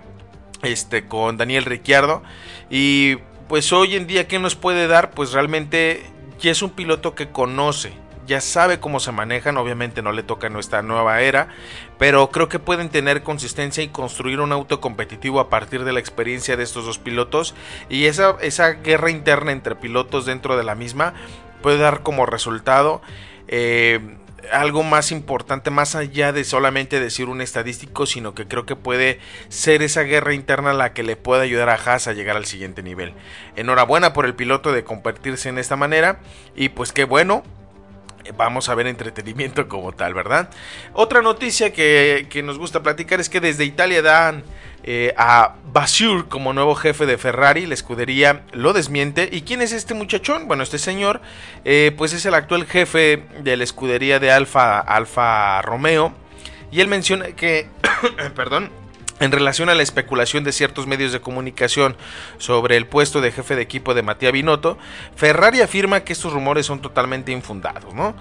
este, 0.63 1.07
con 1.07 1.37
Daniel 1.37 1.65
Ricciardo. 1.65 2.23
Y 2.69 3.17
pues 3.51 3.73
hoy 3.73 3.97
en 3.97 4.07
día, 4.07 4.29
¿qué 4.29 4.39
nos 4.39 4.55
puede 4.55 4.87
dar? 4.87 5.11
Pues 5.11 5.33
realmente 5.33 6.05
ya 6.39 6.53
es 6.53 6.63
un 6.63 6.71
piloto 6.71 7.17
que 7.17 7.31
conoce, 7.31 7.93
ya 8.25 8.41
sabe 8.41 8.79
cómo 8.79 9.01
se 9.01 9.11
manejan, 9.11 9.57
obviamente 9.57 10.03
no 10.03 10.13
le 10.13 10.23
toca 10.23 10.49
nuestra 10.49 10.83
nueva 10.83 11.21
era, 11.21 11.49
pero 11.99 12.31
creo 12.31 12.49
que 12.49 12.61
pueden 12.61 12.91
tener 12.91 13.25
consistencia 13.25 13.83
y 13.83 13.89
construir 13.89 14.39
un 14.39 14.53
auto 14.53 14.81
competitivo 14.81 15.41
a 15.41 15.51
partir 15.51 15.83
de 15.83 15.93
la 15.93 15.99
experiencia 15.99 16.57
de 16.57 16.63
estos 16.63 16.87
dos 16.87 17.01
pilotos 17.01 17.57
y 17.89 18.05
esa, 18.05 18.37
esa 18.41 18.71
guerra 18.75 19.11
interna 19.11 19.51
entre 19.51 19.75
pilotos 19.75 20.27
dentro 20.27 20.57
de 20.57 20.63
la 20.63 20.77
misma 20.77 21.15
puede 21.61 21.79
dar 21.79 22.05
como 22.05 22.27
resultado 22.27 23.03
eh, 23.49 23.99
algo 24.53 24.83
más 24.83 25.13
importante, 25.13 25.71
más 25.71 25.95
allá 25.95 26.33
de 26.33 26.45
solamente 26.45 27.01
decir 27.01 27.29
un 27.29 27.41
estadístico, 27.41 28.07
sino 28.07 28.35
que 28.35 28.47
creo 28.47 28.67
que 28.67 28.77
puede 28.77 29.21
ser 29.49 29.83
esa 29.83 30.03
guerra 30.03 30.35
interna 30.35 30.73
la 30.73 30.93
que 30.93 31.03
le 31.03 31.17
pueda 31.17 31.43
ayudar 31.43 31.69
a 31.69 31.75
Haas 31.75 32.09
a 32.09 32.13
llegar 32.13 32.37
al 32.37 32.47
siguiente 32.47 32.83
nivel. 32.83 33.15
Enhorabuena 33.57 34.13
por 34.13 34.27
el 34.27 34.35
piloto 34.35 34.73
de 34.73 34.85
convertirse 34.85 35.49
en 35.49 35.59
esta 35.59 35.77
manera 35.77 36.21
y 36.57 36.71
pues 36.71 36.93
qué 36.93 37.05
bueno, 37.05 37.43
vamos 38.37 38.69
a 38.69 38.75
ver 38.75 38.87
entretenimiento 38.87 39.69
como 39.69 39.93
tal, 39.93 40.15
¿verdad? 40.15 40.51
Otra 40.93 41.23
noticia 41.23 41.73
que, 41.73 42.27
que, 42.31 42.43
nos 42.43 42.59
gusta 42.59 42.83
platicar 42.83 43.21
es 43.21 43.29
que 43.29 43.41
desde 43.41 43.65
Italia 43.65 44.03
dan 44.03 44.45
eh, 44.83 45.15
a 45.17 45.55
Basur 45.73 46.29
como 46.29 46.53
nuevo 46.53 46.75
jefe 46.75 47.07
de 47.07 47.19
Ferrari, 47.19 47.67
la 47.67 47.75
escudería 47.75 48.43
lo 48.53 48.73
desmiente. 48.73 49.29
¿Y 49.31 49.43
quién 49.43 49.63
es 49.63 49.73
este 49.73 49.95
muchachón? 49.95 50.49
Bueno, 50.49 50.63
este 50.63 50.79
señor, 50.79 51.21
eh, 51.65 51.93
pues 51.97 52.13
es 52.13 52.25
el 52.27 52.35
actual 52.35 52.67
jefe 52.67 53.25
de 53.43 53.57
la 53.57 53.65
escudería 53.65 54.19
de 54.19 54.31
Alfa, 54.31 54.79
Alfa 54.79 55.63
Romeo. 55.63 56.15
Y 56.73 56.81
él 56.81 56.89
menciona 56.89 57.27
que, 57.29 57.69
perdón, 58.35 58.71
en 59.21 59.33
relación 59.33 59.69
a 59.69 59.75
la 59.75 59.83
especulación 59.83 60.45
de 60.45 60.53
ciertos 60.53 60.87
medios 60.87 61.13
de 61.13 61.21
comunicación 61.21 61.97
sobre 62.39 62.77
el 62.77 62.87
puesto 62.87 63.21
de 63.21 63.31
jefe 63.31 63.55
de 63.55 63.63
equipo 63.63 63.93
de 63.93 64.03
Matías 64.03 64.33
Binotto, 64.33 64.79
Ferrari 65.15 65.61
afirma 65.61 66.01
que 66.01 66.15
estos 66.15 66.33
rumores 66.33 66.65
son 66.65 66.81
totalmente 66.81 67.31
infundados, 67.31 67.95
¿no? 67.95 68.15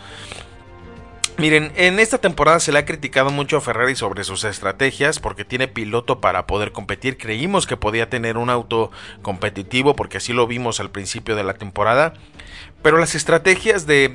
Miren, 1.39 1.71
en 1.77 2.01
esta 2.01 2.17
temporada 2.17 2.59
se 2.59 2.73
le 2.73 2.79
ha 2.79 2.85
criticado 2.85 3.29
mucho 3.29 3.55
a 3.55 3.61
Ferrari 3.61 3.95
sobre 3.95 4.25
sus 4.25 4.43
estrategias 4.43 5.19
porque 5.19 5.45
tiene 5.45 5.69
piloto 5.69 6.19
para 6.19 6.45
poder 6.45 6.73
competir. 6.73 7.17
Creímos 7.17 7.65
que 7.65 7.77
podía 7.77 8.09
tener 8.09 8.35
un 8.37 8.49
auto 8.49 8.91
competitivo 9.21 9.95
porque 9.95 10.17
así 10.17 10.33
lo 10.33 10.47
vimos 10.47 10.81
al 10.81 10.91
principio 10.91 11.37
de 11.37 11.45
la 11.45 11.53
temporada. 11.53 12.13
Pero 12.81 12.97
las 12.97 13.15
estrategias 13.15 13.87
de, 13.87 14.09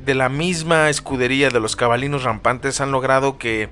de, 0.00 0.14
la 0.14 0.28
misma 0.28 0.90
escudería 0.90 1.50
de 1.50 1.58
los 1.58 1.74
cabalinos 1.74 2.22
rampantes 2.22 2.80
han 2.80 2.92
logrado 2.92 3.36
que 3.36 3.68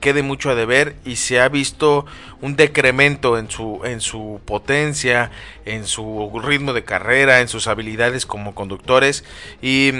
quede 0.00 0.22
mucho 0.22 0.48
a 0.48 0.54
deber 0.54 0.96
y 1.04 1.16
se 1.16 1.38
ha 1.38 1.50
visto 1.50 2.06
un 2.40 2.56
decremento 2.56 3.36
en 3.36 3.50
su, 3.50 3.82
en 3.84 4.00
su 4.00 4.40
potencia, 4.46 5.30
en 5.66 5.86
su 5.86 6.40
ritmo 6.42 6.72
de 6.72 6.82
carrera, 6.82 7.40
en 7.40 7.48
sus 7.48 7.66
habilidades 7.66 8.24
como 8.24 8.54
conductores 8.54 9.22
y 9.60 9.92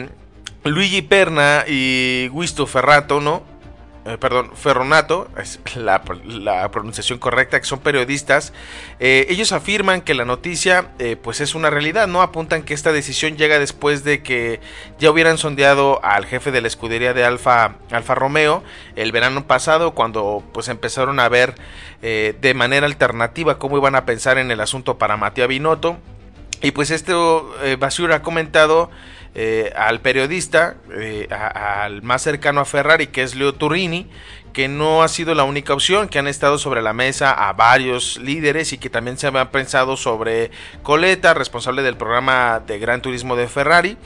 Luigi 0.64 1.02
Perna 1.02 1.64
y 1.66 2.28
Guisto 2.28 2.66
Ferrato, 2.66 3.20
¿no? 3.20 3.42
Eh, 4.04 4.18
perdón, 4.18 4.50
Ferronato, 4.56 5.28
es 5.40 5.60
la, 5.76 6.02
pronunciación 6.72 7.20
correcta, 7.20 7.60
que 7.60 7.66
son 7.66 7.78
periodistas, 7.78 8.52
eh, 8.98 9.26
ellos 9.28 9.52
afirman 9.52 10.00
que 10.00 10.14
la 10.14 10.24
noticia 10.24 10.88
eh, 10.98 11.14
pues 11.14 11.40
es 11.40 11.54
una 11.54 11.70
realidad, 11.70 12.08
¿no? 12.08 12.20
Apuntan 12.20 12.64
que 12.64 12.74
esta 12.74 12.90
decisión 12.90 13.36
llega 13.36 13.60
después 13.60 14.02
de 14.02 14.24
que 14.24 14.58
ya 14.98 15.08
hubieran 15.12 15.38
sondeado 15.38 16.04
al 16.04 16.26
jefe 16.26 16.50
de 16.50 16.60
la 16.60 16.66
escudería 16.66 17.14
de 17.14 17.24
Alfa, 17.24 17.76
Alfa 17.92 18.16
Romeo 18.16 18.64
el 18.96 19.12
verano 19.12 19.46
pasado, 19.46 19.92
cuando 19.92 20.42
pues 20.52 20.66
empezaron 20.66 21.20
a 21.20 21.28
ver 21.28 21.54
de 22.00 22.54
manera 22.56 22.86
alternativa 22.86 23.60
cómo 23.60 23.76
iban 23.76 23.94
a 23.94 24.04
pensar 24.04 24.36
en 24.36 24.50
el 24.50 24.60
asunto 24.60 24.98
para 24.98 25.16
Matías 25.16 25.46
Binotto. 25.46 25.98
Y 26.60 26.72
pues 26.72 26.90
esto 26.90 27.54
Basura 27.78 28.16
ha 28.16 28.22
comentado 28.22 28.90
eh, 29.34 29.72
al 29.76 30.00
periodista, 30.00 30.74
eh, 30.94 31.26
al 31.30 32.02
más 32.02 32.20
cercano 32.20 32.60
a 32.60 32.66
Ferrari, 32.66 33.06
que 33.06 33.22
es 33.22 33.34
Leo 33.34 33.54
Turini, 33.54 34.06
que 34.52 34.68
no 34.68 35.02
ha 35.02 35.08
sido 35.08 35.34
la 35.34 35.44
única 35.44 35.72
opción, 35.72 36.08
que 36.08 36.18
han 36.18 36.28
estado 36.28 36.58
sobre 36.58 36.82
la 36.82 36.92
mesa 36.92 37.32
a 37.32 37.54
varios 37.54 38.18
líderes 38.18 38.74
y 38.74 38.78
que 38.78 38.90
también 38.90 39.16
se 39.16 39.26
habían 39.26 39.50
pensado 39.50 39.96
sobre 39.96 40.50
Coleta, 40.82 41.32
responsable 41.32 41.80
del 41.80 41.96
programa 41.96 42.60
de 42.66 42.78
Gran 42.78 43.00
Turismo 43.00 43.34
de 43.34 43.48
Ferrari, 43.48 43.96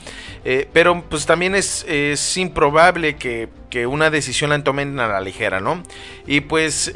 eh, 0.45 0.69
pero 0.71 1.03
pues 1.09 1.25
también 1.25 1.55
es, 1.55 1.83
es 1.89 2.37
improbable 2.37 3.17
que, 3.17 3.49
una 3.85 4.09
decisión 4.09 4.49
la 4.49 4.63
tomen 4.63 4.99
a 4.99 5.07
la 5.07 5.21
ligera, 5.21 5.59
¿no? 5.59 5.83
Y 6.25 6.41
pues 6.41 6.91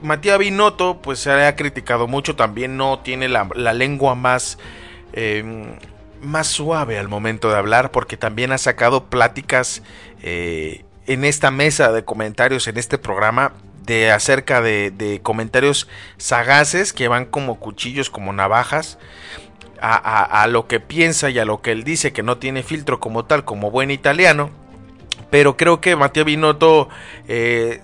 Matías 0.00 0.38
Binotto 0.38 1.02
pues 1.02 1.18
se 1.18 1.30
ha 1.30 1.56
criticado 1.56 2.06
mucho, 2.06 2.36
también 2.36 2.78
no 2.78 3.00
tiene 3.00 3.28
la, 3.28 3.46
la 3.54 3.74
lengua 3.74 4.14
más 4.14 4.56
más 6.22 6.46
suave 6.46 6.98
al 6.98 7.08
momento 7.08 7.50
de 7.50 7.56
hablar 7.56 7.90
porque 7.90 8.16
también 8.16 8.52
ha 8.52 8.58
sacado 8.58 9.04
pláticas 9.04 9.82
eh, 10.22 10.84
en 11.06 11.24
esta 11.24 11.50
mesa 11.50 11.92
de 11.92 12.04
comentarios, 12.04 12.66
en 12.68 12.76
este 12.76 12.98
programa, 12.98 13.52
de 13.84 14.10
acerca 14.10 14.60
de, 14.60 15.20
comentarios 15.22 15.88
sagaces 16.16 16.92
que 16.92 17.08
van 17.08 17.26
como 17.26 17.58
cuchillos, 17.58 18.10
como 18.10 18.32
navajas. 18.32 18.98
A, 19.78 20.42
a, 20.42 20.46
lo 20.46 20.66
que 20.66 20.80
piensa 20.80 21.28
y 21.28 21.38
a 21.38 21.44
lo 21.44 21.60
que 21.60 21.70
él 21.70 21.84
dice 21.84 22.14
que 22.14 22.22
no 22.22 22.38
tiene 22.38 22.62
filtro 22.62 22.98
como 22.98 23.26
tal, 23.26 23.44
como 23.44 23.70
buen 23.70 23.90
italiano. 23.90 24.50
Pero 25.30 25.58
creo 25.58 25.82
que 25.82 25.96
Matías 25.96 26.24
Binotto 26.24 26.88
eh, 27.28 27.82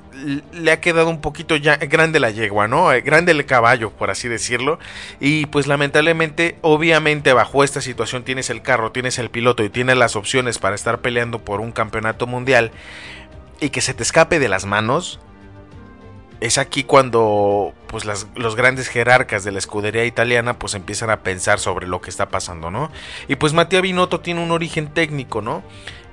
le 0.53 0.73
ha 0.73 0.81
quedado 0.81 1.09
un 1.09 1.21
poquito 1.21 1.57
ya 1.57 1.77
grande 1.77 2.21
la 2.21 2.31
yegua, 2.31 2.69
¿no? 2.69 2.93
Eh, 2.93 3.01
grande 3.01 3.33
el 3.33 3.45
caballo, 3.47 3.91
por 3.91 4.11
así 4.11 4.29
decirlo. 4.29 4.79
Y 5.21 5.47
pues 5.47 5.67
lamentablemente, 5.67 6.59
obviamente 6.63 7.33
bajo 7.33 7.65
esta 7.65 7.81
situación 7.81 8.25
tienes 8.25 8.51
el 8.51 8.63
carro, 8.63 8.93
tienes 8.93 9.19
el 9.19 9.31
piloto 9.31 9.65
y 9.65 9.71
tienes 9.71 9.97
las 9.97 10.17
opciones 10.17 10.59
para 10.59 10.75
estar 10.75 11.01
peleando 11.01 11.39
por 11.39 11.61
un 11.61 11.73
campeonato 11.73 12.27
mundial 12.27 12.71
y 13.61 13.71
que 13.71 13.81
se 13.81 13.95
te 13.95 14.03
escape 14.03 14.39
de 14.39 14.49
las 14.49 14.67
manos. 14.67 15.21
Es 16.41 16.59
aquí 16.59 16.83
cuando 16.83 17.73
pues 17.87 18.05
los 18.05 18.57
grandes 18.57 18.89
jerarcas 18.89 19.45
de 19.45 19.53
la 19.53 19.59
escudería 19.61 20.05
italiana 20.05 20.59
pues 20.59 20.75
empiezan 20.75 21.11
a 21.11 21.21
pensar 21.21 21.61
sobre 21.61 21.87
lo 21.87 22.01
que 22.01 22.11
está 22.11 22.31
pasando, 22.31 22.71
¿no? 22.71 22.91
Y 23.29 23.37
pues 23.37 23.53
Matías 23.53 23.83
Binotto 23.83 24.21
tiene 24.21 24.43
un 24.43 24.51
origen 24.51 24.89
técnico, 24.89 25.41
¿no? 25.41 25.63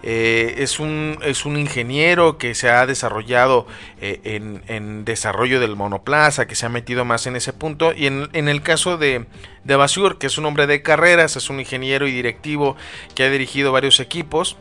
Eh, 0.03 0.55
es, 0.59 0.79
un, 0.79 1.17
es 1.21 1.45
un 1.45 1.57
ingeniero 1.57 2.37
que 2.37 2.55
se 2.55 2.69
ha 2.69 2.85
desarrollado 2.85 3.67
eh, 4.01 4.19
en, 4.67 5.05
desarrollo 5.05 5.59
del 5.59 5.75
monoplaza, 5.75 6.47
que 6.47 6.55
se 6.55 6.65
ha 6.65 6.69
metido 6.69 7.05
más 7.05 7.27
en 7.27 7.35
ese 7.35 7.53
punto. 7.53 7.93
Y 7.93 8.07
en, 8.07 8.29
el 8.33 8.61
caso 8.61 8.97
de, 8.97 9.25
de 9.63 9.75
Basur, 9.75 10.17
que 10.17 10.27
es 10.27 10.37
un 10.37 10.45
hombre 10.45 10.67
de 10.67 10.81
carreras, 10.81 11.35
es 11.35 11.49
un 11.49 11.59
ingeniero 11.59 12.07
y 12.07 12.11
directivo 12.11 12.75
que 13.15 13.23
ha 13.23 13.29
dirigido 13.29 13.71
varios 13.71 13.99
equipos. 13.99 14.57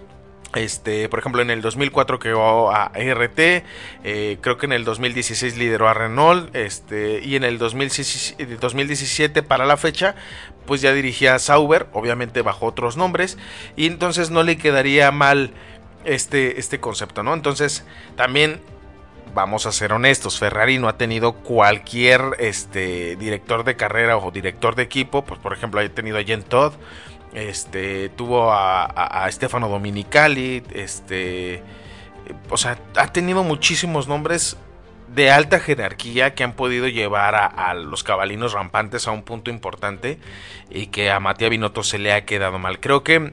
Este, 0.54 1.10
por 1.10 1.18
ejemplo, 1.18 1.42
en 1.42 1.50
el 1.50 1.60
2004 1.60 2.18
quedó 2.18 2.70
a 2.70 2.90
RT, 2.94 3.38
eh, 4.04 4.38
creo 4.40 4.56
que 4.56 4.64
en 4.64 4.72
el 4.72 4.84
2016 4.84 5.58
lideró 5.58 5.88
a 5.88 5.94
Renault, 5.94 6.54
este, 6.56 7.20
y 7.22 7.36
en 7.36 7.44
el 7.44 7.58
2017, 7.58 9.42
para 9.42 9.66
la 9.66 9.76
fecha, 9.76 10.14
pues 10.68 10.82
ya 10.82 10.92
dirigía 10.92 11.34
a 11.34 11.38
Sauber, 11.38 11.86
obviamente 11.94 12.42
bajo 12.42 12.66
otros 12.66 12.98
nombres, 12.98 13.38
y 13.74 13.86
entonces 13.86 14.30
no 14.30 14.42
le 14.42 14.58
quedaría 14.58 15.10
mal 15.10 15.50
este, 16.04 16.60
este 16.60 16.78
concepto, 16.78 17.22
¿no? 17.22 17.32
Entonces, 17.32 17.86
también 18.16 18.60
vamos 19.34 19.64
a 19.64 19.72
ser 19.72 19.94
honestos, 19.94 20.38
Ferrari 20.38 20.78
no 20.78 20.88
ha 20.88 20.98
tenido 20.98 21.32
cualquier 21.32 22.20
este, 22.38 23.16
director 23.16 23.64
de 23.64 23.76
carrera 23.76 24.18
o 24.18 24.30
director 24.30 24.74
de 24.74 24.82
equipo, 24.82 25.24
pues 25.24 25.40
por 25.40 25.54
ejemplo, 25.54 25.80
ha 25.80 25.88
tenido 25.88 26.18
a 26.18 26.22
Jen 26.22 26.42
Todd, 26.42 26.74
este, 27.32 28.10
tuvo 28.10 28.52
a, 28.52 29.26
Stefano 29.30 29.70
Dominicali, 29.70 30.62
este, 30.74 31.62
o 32.50 32.58
sea, 32.58 32.78
ha 32.96 33.10
tenido 33.10 33.42
muchísimos 33.42 34.06
nombres 34.06 34.58
de 35.14 35.30
alta 35.30 35.60
jerarquía 35.60 36.34
que 36.34 36.44
han 36.44 36.52
podido 36.52 36.88
llevar 36.88 37.34
a, 37.34 37.74
los 37.74 38.04
cabalinos 38.04 38.52
rampantes 38.52 39.08
a 39.08 39.10
un 39.10 39.22
punto 39.22 39.50
importante 39.50 40.18
y 40.70 40.88
que 40.88 41.10
a 41.10 41.20
Matías 41.20 41.50
Binotto 41.50 41.82
se 41.82 41.98
le 41.98 42.12
ha 42.12 42.24
quedado 42.24 42.58
mal. 42.58 42.80
Creo 42.80 43.02
que 43.02 43.32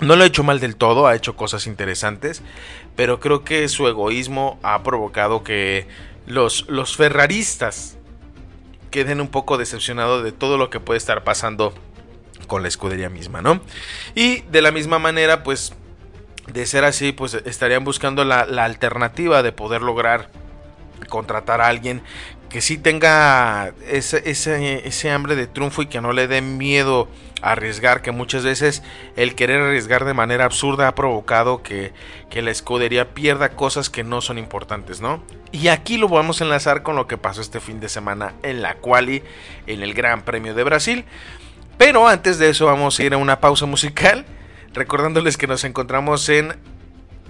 no 0.00 0.16
lo 0.16 0.24
ha 0.24 0.26
hecho 0.26 0.42
mal 0.42 0.60
del 0.60 0.76
todo, 0.76 1.06
ha 1.06 1.14
hecho 1.14 1.36
cosas 1.36 1.66
interesantes, 1.66 2.42
pero 2.96 3.20
creo 3.20 3.44
que 3.44 3.68
su 3.68 3.88
egoísmo 3.88 4.58
ha 4.62 4.82
provocado 4.82 5.42
que 5.44 5.86
los, 6.26 6.68
los 6.68 6.96
ferraristas 6.96 7.96
queden 8.90 9.20
un 9.20 9.28
poco 9.28 9.58
decepcionados 9.58 10.22
de 10.22 10.32
todo 10.32 10.56
lo 10.58 10.70
que 10.70 10.80
puede 10.80 10.98
estar 10.98 11.24
pasando 11.24 11.74
con 12.46 12.62
la 12.62 12.68
escudería 12.68 13.08
misma, 13.08 13.40
¿no? 13.40 13.60
Y 14.14 14.42
de 14.42 14.62
la 14.62 14.70
misma 14.70 14.98
manera, 14.98 15.42
pues, 15.42 15.72
de 16.52 16.66
ser 16.66 16.84
así, 16.84 17.12
pues 17.12 17.34
estarían 17.34 17.84
buscando 17.84 18.24
la, 18.24 18.44
la 18.44 18.64
alternativa 18.64 19.42
de 19.42 19.52
poder 19.52 19.82
lograr 19.82 20.30
contratar 21.08 21.60
a 21.60 21.68
alguien 21.68 22.02
que 22.54 22.60
sí 22.60 22.78
tenga 22.78 23.72
ese, 23.88 24.22
ese, 24.30 25.10
hambre 25.10 25.34
de 25.34 25.48
triunfo 25.48 25.82
y 25.82 25.86
que 25.86 26.00
no 26.00 26.12
le 26.12 26.28
dé 26.28 26.40
miedo 26.40 27.08
a 27.42 27.50
arriesgar, 27.50 28.00
que 28.00 28.12
muchas 28.12 28.44
veces 28.44 28.84
el 29.16 29.34
querer 29.34 29.60
arriesgar 29.60 30.04
de 30.04 30.14
manera 30.14 30.44
absurda 30.44 30.86
ha 30.86 30.94
provocado 30.94 31.64
que, 31.64 31.92
que 32.30 32.42
la 32.42 32.52
escudería 32.52 33.12
pierda 33.12 33.56
cosas 33.56 33.90
que 33.90 34.04
no 34.04 34.20
son 34.20 34.38
importantes, 34.38 35.00
¿no? 35.00 35.20
Y 35.50 35.66
aquí 35.66 35.96
lo 35.96 36.08
vamos 36.08 36.40
a 36.40 36.44
enlazar 36.44 36.84
con 36.84 36.94
lo 36.94 37.08
que 37.08 37.18
pasó 37.18 37.40
este 37.40 37.58
fin 37.58 37.80
de 37.80 37.88
semana 37.88 38.34
en 38.44 38.62
la 38.62 38.74
quali, 38.74 39.24
en 39.66 39.82
el 39.82 39.92
Gran 39.92 40.22
Premio 40.22 40.54
de 40.54 40.62
Brasil. 40.62 41.04
Pero 41.76 42.06
antes 42.06 42.38
de 42.38 42.50
eso 42.50 42.66
vamos 42.66 43.00
a 43.00 43.02
ir 43.02 43.14
a 43.14 43.16
una 43.16 43.40
pausa 43.40 43.66
musical, 43.66 44.24
recordándoles 44.74 45.36
que 45.36 45.48
nos 45.48 45.64
encontramos 45.64 46.28
en 46.28 46.54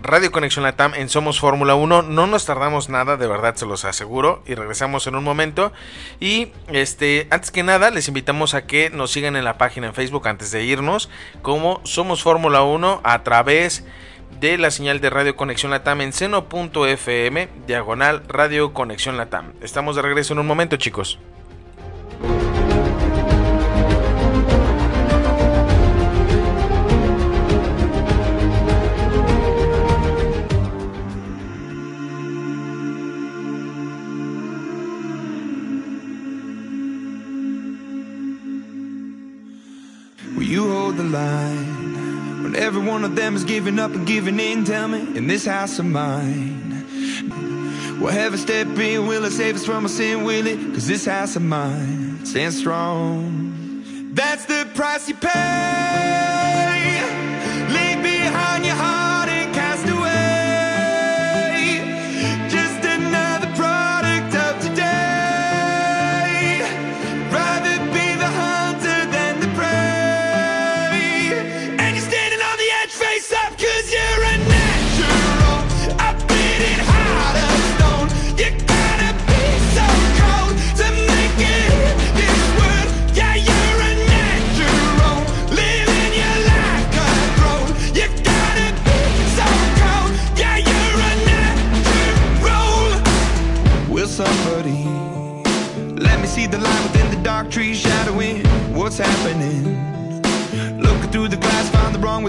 Radio 0.04 0.30
Conexión 0.30 0.64
Latam 0.64 0.92
en 0.92 1.08
Somos 1.08 1.40
Fórmula 1.40 1.76
1. 1.76 2.02
No 2.02 2.26
nos 2.26 2.44
tardamos 2.44 2.90
nada, 2.90 3.16
de 3.16 3.26
verdad 3.26 3.54
se 3.54 3.64
los 3.64 3.87
aseguro. 3.87 4.42
Y 4.44 4.54
regresamos 4.54 5.06
en 5.06 5.14
un 5.14 5.25
momento. 5.25 5.73
Y 6.20 6.49
este, 6.68 7.26
antes 7.30 7.50
que 7.50 7.62
nada, 7.62 7.88
les 7.88 8.06
invitamos 8.06 8.52
a 8.52 8.66
que 8.66 8.90
nos 8.90 9.12
sigan 9.12 9.34
en 9.34 9.44
la 9.44 9.56
página 9.56 9.87
en 9.87 9.94
Facebook 9.94 10.28
antes 10.28 10.50
de 10.50 10.62
irnos. 10.62 11.08
Como 11.40 11.80
Somos 11.84 12.23
Fórmula 12.23 12.62
1 12.62 13.00
a 13.02 13.23
través 13.23 13.87
de 14.40 14.58
la 14.58 14.70
señal 14.70 15.00
de 15.00 15.08
Radio 15.08 15.37
Conexión 15.37 15.70
Latam 15.70 16.02
en 16.02 16.12
seno.fm, 16.12 17.49
diagonal 17.66 18.25
Radio 18.28 18.75
Conexión 18.75 19.16
Latam. 19.16 19.54
Estamos 19.62 19.96
de 19.96 20.02
regreso 20.02 20.34
en 20.34 20.40
un 20.40 20.46
momento, 20.46 20.76
chicos. 20.76 21.18
Every 42.56 42.82
one 42.82 43.04
of 43.04 43.16
them 43.16 43.37
is 43.37 43.44
giving 43.44 43.78
up 43.78 43.92
and 43.92 44.06
giving 44.06 44.38
in. 44.40 44.64
Tell 44.64 44.88
me, 44.88 45.00
in 45.16 45.26
this 45.26 45.46
house 45.46 45.78
of 45.78 45.87
mine, 45.87 46.87
will 48.00 48.08
heaven 48.08 48.38
step 48.38 48.66
in? 48.78 49.06
Will 49.06 49.25
it 49.25 49.32
save 49.32 49.56
us 49.56 49.66
from 49.66 49.84
our 49.84 49.88
sin? 49.88 50.25
Will 50.25 50.46
it? 50.46 50.58
Cause 50.73 50.87
this 50.87 51.06
house 51.06 51.37
of 51.37 51.42
mine 51.42 52.25
stands 52.25 52.58
strong. 52.58 54.12
That's 54.14 54.44
the 54.46 54.68
price 54.75 55.08
you 55.08 55.16
pay. 55.16 56.43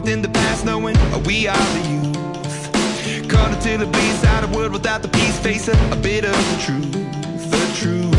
Find 0.05 0.23
the 0.23 0.27
the 0.27 0.33
past, 0.33 0.65
knowing 0.65 0.95
we 1.25 1.47
are 1.47 1.57
the 1.57 1.89
youth. 1.89 3.29
Caught 3.29 3.53
until 3.53 3.81
it 3.81 3.91
bleeds 3.91 4.23
out 4.23 4.43
of 4.43 4.55
world 4.55 4.71
without 4.71 5.01
the 5.01 5.07
peace, 5.07 5.39
face 5.39 5.67
a, 5.67 5.91
a 5.91 5.95
bit 5.95 6.25
of 6.25 6.33
the 6.33 6.63
truth, 6.63 6.91
the 7.51 7.75
truth. 7.79 8.14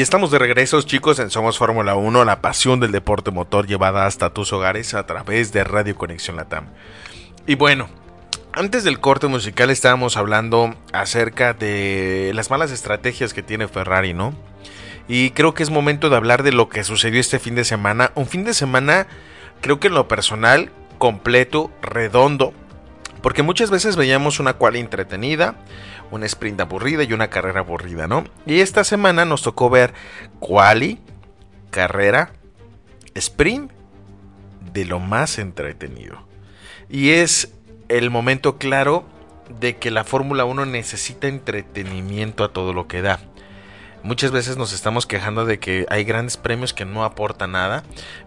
Estamos 0.00 0.30
de 0.30 0.38
regreso, 0.38 0.80
chicos, 0.82 1.18
en 1.18 1.30
Somos 1.30 1.58
Fórmula 1.58 1.94
1, 1.94 2.24
la 2.24 2.40
pasión 2.40 2.80
del 2.80 2.92
deporte 2.92 3.30
motor 3.30 3.66
llevada 3.66 4.06
hasta 4.06 4.30
tus 4.30 4.52
hogares 4.52 4.94
a 4.94 5.06
través 5.06 5.52
de 5.52 5.64
Radio 5.64 5.96
Conexión 5.96 6.36
Latam. 6.36 6.66
Y 7.46 7.54
bueno, 7.54 7.88
Antes 8.52 8.82
del 8.82 8.98
corte 8.98 9.28
musical 9.28 9.70
estábamos 9.70 10.16
hablando 10.16 10.74
acerca 10.92 11.54
de 11.54 12.32
las 12.34 12.50
malas 12.50 12.72
estrategias 12.72 13.32
que 13.32 13.44
tiene 13.44 13.68
Ferrari, 13.68 14.12
¿no? 14.12 14.34
Y 15.06 15.30
creo 15.30 15.54
que 15.54 15.62
es 15.62 15.70
momento 15.70 16.10
de 16.10 16.16
hablar 16.16 16.42
de 16.42 16.50
lo 16.50 16.68
que 16.68 16.82
sucedió 16.82 17.20
este 17.20 17.38
fin 17.38 17.54
de 17.54 17.64
semana. 17.64 18.10
Un 18.16 18.26
fin 18.26 18.44
de 18.44 18.52
semana, 18.52 19.06
creo 19.60 19.78
que 19.78 19.86
en 19.86 19.94
lo 19.94 20.08
personal, 20.08 20.72
completo, 20.98 21.70
redondo. 21.80 22.52
Porque 23.22 23.44
muchas 23.44 23.70
veces 23.70 23.94
veíamos 23.94 24.40
una 24.40 24.54
cual 24.54 24.74
entretenida, 24.74 25.54
una 26.10 26.26
sprint 26.26 26.60
aburrida 26.60 27.04
y 27.04 27.12
una 27.12 27.30
carrera 27.30 27.60
aburrida, 27.60 28.06
¿no? 28.06 28.24
Y 28.46 28.60
esta 28.60 28.84
semana 28.84 29.24
nos 29.24 29.42
tocó 29.42 29.70
ver 29.70 29.94
quali, 30.38 30.98
carrera, 31.70 32.32
sprint 33.14 33.70
de 34.72 34.84
lo 34.84 35.00
más 35.00 35.38
entretenido. 35.38 36.22
Y 36.88 37.10
es 37.10 37.52
el 37.88 38.10
momento 38.10 38.58
claro 38.58 39.04
de 39.60 39.76
que 39.76 39.90
la 39.90 40.04
Fórmula 40.04 40.44
1 40.44 40.66
necesita 40.66 41.28
entretenimiento 41.28 42.44
a 42.44 42.52
todo 42.52 42.72
lo 42.72 42.86
que 42.86 43.02
da. 43.02 43.20
Muchas 44.02 44.30
veces 44.30 44.56
nos 44.56 44.72
estamos 44.72 45.06
quejando 45.06 45.44
de 45.44 45.58
que 45.58 45.86
hay 45.90 46.04
grandes 46.04 46.36
premios 46.36 46.72
que 46.72 46.84
no 46.84 47.04
aportan 47.04 47.52
nada, 47.52 47.82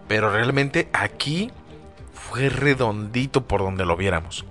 pero 0.06 0.30
realmente 0.30 0.88
aquí 0.92 1.50
fue 2.12 2.48
redondito 2.48 3.46
por 3.46 3.60
donde 3.60 3.84
lo 3.84 3.96
viéramos. 3.96 4.44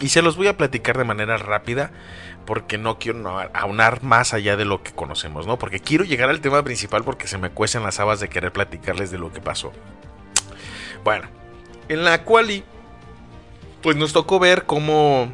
Y 0.00 0.08
se 0.08 0.22
los 0.22 0.36
voy 0.36 0.48
a 0.48 0.56
platicar 0.56 0.98
de 0.98 1.04
manera 1.04 1.36
rápida 1.36 1.90
porque 2.44 2.78
no 2.78 2.98
quiero 2.98 3.38
aunar 3.54 4.02
más 4.02 4.34
allá 4.34 4.56
de 4.56 4.64
lo 4.64 4.82
que 4.82 4.92
conocemos, 4.92 5.46
¿no? 5.46 5.58
Porque 5.58 5.80
quiero 5.80 6.04
llegar 6.04 6.28
al 6.28 6.40
tema 6.40 6.62
principal 6.62 7.04
porque 7.04 7.26
se 7.26 7.38
me 7.38 7.50
cuecen 7.50 7.82
las 7.82 8.00
habas 8.00 8.20
de 8.20 8.28
querer 8.28 8.52
platicarles 8.52 9.10
de 9.10 9.18
lo 9.18 9.32
que 9.32 9.40
pasó. 9.40 9.72
Bueno, 11.04 11.28
en 11.88 12.04
la 12.04 12.24
quali 12.24 12.64
pues 13.82 13.96
nos 13.96 14.12
tocó 14.12 14.38
ver 14.38 14.64
cómo 14.64 15.32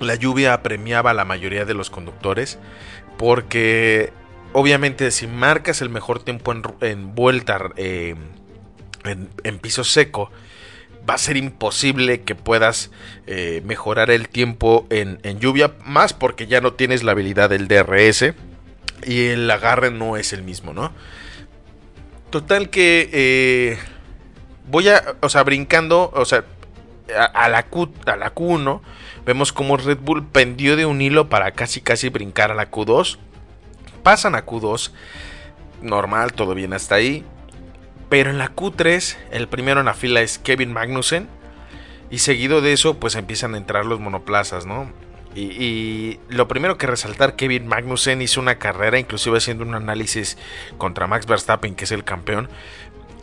la 0.00 0.14
lluvia 0.14 0.54
apremiaba 0.54 1.10
a 1.10 1.14
la 1.14 1.24
mayoría 1.24 1.64
de 1.64 1.74
los 1.74 1.90
conductores, 1.90 2.58
porque 3.18 4.12
obviamente 4.52 5.10
si 5.10 5.26
marcas 5.26 5.80
el 5.82 5.90
mejor 5.90 6.22
tiempo 6.22 6.52
en, 6.80 7.14
vuelta 7.14 7.70
eh, 7.76 8.14
en, 9.04 9.58
piso 9.58 9.84
seco, 9.84 10.30
va 11.08 11.14
a 11.14 11.18
ser 11.18 11.36
imposible 11.36 12.22
que 12.22 12.34
puedas 12.34 12.90
eh, 13.26 13.62
mejorar 13.64 14.10
el 14.10 14.28
tiempo 14.28 14.86
en, 14.90 15.18
lluvia, 15.38 15.72
más 15.84 16.12
porque 16.12 16.46
ya 16.46 16.60
no 16.60 16.74
tienes 16.74 17.02
la 17.02 17.12
habilidad 17.12 17.50
del 17.50 17.68
DRS 17.68 18.34
y 19.04 19.26
el 19.26 19.50
agarre 19.50 19.90
no 19.90 20.16
es 20.16 20.32
el 20.32 20.42
mismo, 20.42 20.72
¿no? 20.72 20.92
Total 22.30 22.70
que 22.70 23.10
eh, 23.12 23.78
voy 24.68 24.88
a, 24.88 25.16
o 25.20 25.28
sea, 25.28 25.42
brincando, 25.42 26.10
o 26.14 26.24
sea, 26.24 26.44
a, 27.34 27.48
la 27.48 27.64
Q, 27.64 27.92
a 28.06 28.16
la 28.16 28.34
Q1, 28.34 28.80
vemos 29.26 29.52
como 29.52 29.76
Red 29.76 29.98
Bull 29.98 30.26
pendió 30.26 30.76
de 30.76 30.86
un 30.86 31.00
hilo 31.00 31.28
para 31.28 31.52
casi 31.52 31.80
casi 31.80 32.08
brincar 32.08 32.50
a 32.50 32.54
la 32.54 32.70
Q2. 32.70 33.18
Pasan 34.02 34.34
a 34.34 34.46
Q2, 34.46 34.92
normal, 35.82 36.32
todo 36.32 36.54
bien 36.54 36.72
hasta 36.72 36.94
ahí. 36.94 37.24
Pero 38.12 38.28
en 38.28 38.36
la 38.36 38.54
Q3, 38.54 39.16
el 39.30 39.48
primero 39.48 39.80
en 39.80 39.86
la 39.86 39.94
fila 39.94 40.20
es 40.20 40.38
Kevin 40.38 40.70
Magnussen. 40.70 41.30
Y 42.10 42.18
seguido 42.18 42.60
de 42.60 42.74
eso, 42.74 43.00
pues 43.00 43.14
empiezan 43.14 43.54
a 43.54 43.56
entrar 43.56 43.86
los 43.86 44.00
monoplazas, 44.00 44.66
¿no? 44.66 44.92
Y, 45.34 46.20
lo 46.28 46.46
primero 46.46 46.76
que 46.76 46.86
resaltar, 46.86 47.36
Kevin 47.36 47.66
Magnussen 47.66 48.20
hizo 48.20 48.38
una 48.38 48.56
carrera, 48.56 48.98
inclusive 48.98 49.38
haciendo 49.38 49.64
un 49.64 49.74
análisis 49.74 50.36
contra 50.76 51.06
Max 51.06 51.24
Verstappen, 51.24 51.74
que 51.74 51.84
es 51.84 51.90
el 51.90 52.04
campeón, 52.04 52.50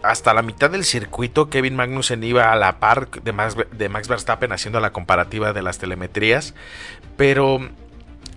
hasta 0.01 0.33
la 0.33 0.41
mitad 0.41 0.71
del 0.71 0.83
circuito 0.83 1.51
Kevin 1.51 1.75
Magnussen 1.75 2.23
iba 2.23 2.51
a 2.51 2.55
la 2.55 2.79
par 2.79 3.09
de 3.11 3.89
Max 3.89 4.07
Verstappen 4.07 4.51
haciendo 4.51 4.79
la 4.79 4.91
comparativa 4.91 5.53
de 5.53 5.61
las 5.61 5.77
telemetrías, 5.77 6.55
pero 7.15 7.59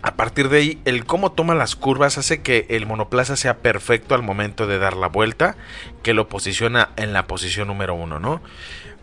a 0.03 0.17
partir 0.17 0.49
de 0.49 0.59
ahí 0.59 0.81
el 0.85 1.05
cómo 1.05 1.33
toma 1.33 1.55
las 1.55 1.77
curvas 1.77 2.19
hace 2.19 2.43
que 2.43 2.67
el 2.69 2.87
monoplaza 2.87 3.37
sea 3.37 3.59
perfecto 3.59 4.15
al 4.15 4.23
momento 4.23 4.67
de 4.67 4.79
dar 4.79 4.97
la 4.97 5.07
vuelta, 5.07 5.57
que 6.03 6.13
lo 6.13 6.29
posiciona 6.29 6.91
en 6.97 7.13
la 7.13 7.27
posición 7.29 7.69
número 7.69 7.95
uno, 7.95 8.19
¿no? 8.19 8.43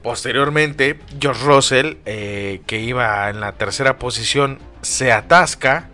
Posteriormente, 0.04 1.00
George 1.20 1.44
Russell, 1.46 1.98
eh, 2.06 2.62
que 2.68 2.80
iba 2.80 3.30
en 3.30 3.40
la 3.40 3.54
tercera 3.54 3.98
posición, 3.98 4.60
se 4.82 5.12
atasca 5.12 5.90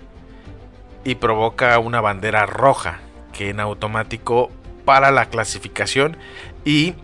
y 1.04 1.16
provoca 1.16 1.78
una 1.80 2.02
bandera 2.02 2.46
roja 2.46 3.00
que 3.32 3.50
en 3.50 3.60
automático 3.60 4.52
para 4.86 5.12
la 5.12 5.28
clasificación 5.30 6.18
y 6.64 6.96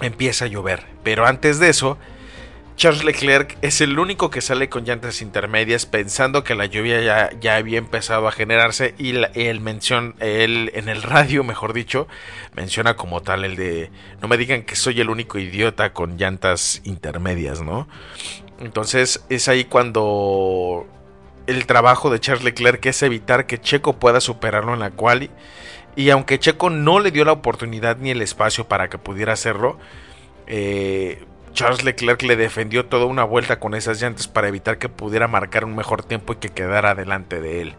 empieza 0.00 0.46
a 0.46 0.48
llover. 0.48 0.86
Pero 1.02 1.26
antes 1.26 1.58
de 1.58 1.68
eso, 1.68 1.98
Charles 2.78 3.02
Leclerc 3.02 3.58
es 3.60 3.80
el 3.80 3.98
único 3.98 4.30
que 4.30 4.40
sale 4.40 4.68
con 4.68 4.84
llantas 4.84 5.20
intermedias 5.20 5.84
pensando 5.84 6.44
que 6.44 6.54
la 6.54 6.66
lluvia 6.66 7.02
ya, 7.02 7.30
ya 7.40 7.56
había 7.56 7.76
empezado 7.76 8.28
a 8.28 8.30
generarse 8.30 8.94
y 8.98 9.16
él, 9.34 9.60
menciona, 9.60 10.14
él 10.20 10.70
en 10.74 10.88
el 10.88 11.02
radio, 11.02 11.42
mejor 11.42 11.72
dicho, 11.72 12.06
menciona 12.54 12.94
como 12.94 13.20
tal 13.20 13.44
el 13.44 13.56
de 13.56 13.90
no 14.22 14.28
me 14.28 14.36
digan 14.36 14.62
que 14.62 14.76
soy 14.76 15.00
el 15.00 15.10
único 15.10 15.40
idiota 15.40 15.92
con 15.92 16.18
llantas 16.18 16.80
intermedias, 16.84 17.62
¿no? 17.62 17.88
Entonces 18.60 19.24
es 19.28 19.48
ahí 19.48 19.64
cuando 19.64 20.86
el 21.48 21.66
trabajo 21.66 22.10
de 22.10 22.20
Charles 22.20 22.44
Leclerc 22.44 22.86
es 22.86 23.02
evitar 23.02 23.46
que 23.46 23.60
Checo 23.60 23.98
pueda 23.98 24.20
superarlo 24.20 24.74
en 24.74 24.78
la 24.78 24.92
quali 24.92 25.30
y 25.96 26.10
aunque 26.10 26.38
Checo 26.38 26.70
no 26.70 27.00
le 27.00 27.10
dio 27.10 27.24
la 27.24 27.32
oportunidad 27.32 27.96
ni 27.96 28.12
el 28.12 28.22
espacio 28.22 28.68
para 28.68 28.88
que 28.88 28.98
pudiera 28.98 29.32
hacerlo, 29.32 29.80
eh, 30.46 31.24
Charles 31.58 31.82
Leclerc 31.82 32.22
le 32.22 32.36
defendió 32.36 32.86
toda 32.86 33.06
una 33.06 33.24
vuelta 33.24 33.58
con 33.58 33.74
esas 33.74 34.00
llantas 34.00 34.28
para 34.28 34.46
evitar 34.46 34.78
que 34.78 34.88
pudiera 34.88 35.26
marcar 35.26 35.64
un 35.64 35.74
mejor 35.74 36.04
tiempo 36.04 36.34
y 36.34 36.36
que 36.36 36.50
quedara 36.50 36.94
delante 36.94 37.40
de 37.40 37.62
él. 37.62 37.74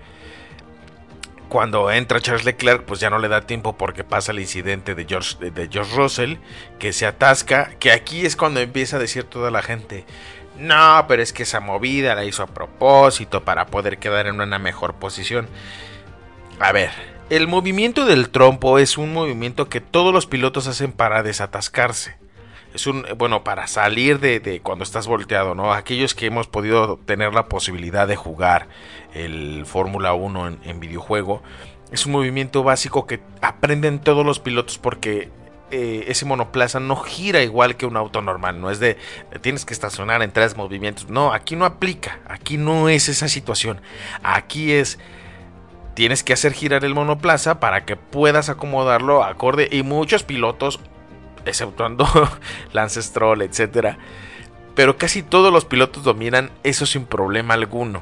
Cuando 1.47 1.89
entra 1.89 2.19
Charles 2.19 2.43
Leclerc, 2.43 2.83
pues 2.83 2.99
ya 2.99 3.09
no 3.09 3.19
le 3.19 3.29
da 3.29 3.47
tiempo 3.47 3.77
porque 3.77 4.03
pasa 4.03 4.33
el 4.33 4.41
incidente 4.41 4.95
de 4.95 5.05
George, 5.05 5.49
de 5.49 5.69
George 5.71 5.95
Russell, 5.95 6.35
que 6.77 6.91
se 6.91 7.05
atasca, 7.05 7.71
que 7.79 7.93
aquí 7.93 8.25
es 8.25 8.35
cuando 8.35 8.59
empieza 8.59 8.97
a 8.97 8.99
decir 8.99 9.23
toda 9.23 9.49
la 9.49 9.61
gente, 9.61 10.05
no, 10.57 11.05
pero 11.07 11.23
es 11.23 11.31
que 11.31 11.43
esa 11.43 11.61
movida 11.61 12.15
la 12.15 12.25
hizo 12.25 12.43
a 12.43 12.47
propósito 12.47 13.45
para 13.45 13.67
poder 13.67 13.97
quedar 13.97 14.27
en 14.27 14.41
una 14.41 14.59
mejor 14.59 14.95
posición. 14.95 15.47
A 16.59 16.73
ver, 16.73 16.91
el 17.29 17.47
movimiento 17.47 18.05
del 18.05 18.29
trompo 18.29 18.77
es 18.77 18.97
un 18.97 19.13
movimiento 19.13 19.69
que 19.69 19.79
todos 19.79 20.13
los 20.13 20.25
pilotos 20.25 20.67
hacen 20.67 20.91
para 20.91 21.23
desatascarse. 21.23 22.19
Es 22.73 22.86
un, 22.86 23.05
bueno, 23.17 23.43
para 23.43 23.67
salir 23.67 24.19
de, 24.19 24.62
cuando 24.62 24.84
estás 24.84 25.08
volteado, 25.08 25.55
¿no? 25.55 25.73
Aquellos 25.73 26.13
que 26.13 26.27
hemos 26.27 26.47
podido 26.47 26.97
tener 26.97 27.34
la 27.34 27.47
posibilidad 27.47 28.08
de 28.08 28.15
jugar 28.15 28.67
el 29.13 29.65
Fórmula 29.65 30.13
1 30.13 30.58
en, 30.63 30.79
videojuego, 30.79 31.41
es 31.91 32.05
un 32.05 32.12
movimiento 32.12 32.63
básico 32.63 33.08
que 33.08 33.21
aprenden 33.41 33.99
todos 33.99 34.23
los 34.23 34.39
pilotos 34.39 34.77
porque 34.77 35.29
eh, 35.71 36.05
ese 36.08 36.25
monoplaza 36.25 36.79
no 36.79 36.95
gira 36.95 37.41
igual 37.41 37.75
que 37.75 37.88
un 37.88 37.97
auto 37.97 38.21
normal, 38.21 38.62
no 38.62 38.69
es 38.69 38.79
de 38.79 38.97
tienes 39.41 39.65
que 39.65 39.73
estacionar 39.73 40.21
en 40.21 40.32
tres 40.32 40.55
movimientos, 40.55 41.10
no, 41.10 41.34
aquí 41.34 41.55
no 41.55 41.65
aplica, 41.65 42.19
aquí 42.27 42.58
no 42.58 42.89
es 42.89 43.10
esa 43.10 43.27
situación, 43.27 43.82
aquí 44.21 44.71
es 44.71 44.99
tienes 45.99 46.23
que 46.23 46.34
hacer 46.34 46.53
girar 46.53 46.86
el 46.86 46.95
monoplaza 46.95 47.60
para 47.60 47.84
que 47.84 47.97
puedas 47.97 48.47
acomodarlo 48.47 49.23
acorde 49.23 49.67
y 49.69 49.84
muchos 49.84 50.23
pilotos, 50.23 50.79
exceptuando 51.49 52.07
Lance 52.73 53.01
Stroll, 53.01 53.41
etcétera, 53.41 53.97
pero 54.75 54.97
casi 54.97 55.23
todos 55.23 55.51
los 55.51 55.65
pilotos 55.65 56.03
dominan 56.03 56.51
eso 56.63 56.85
sin 56.85 57.05
problema 57.05 57.53
alguno. 57.53 58.01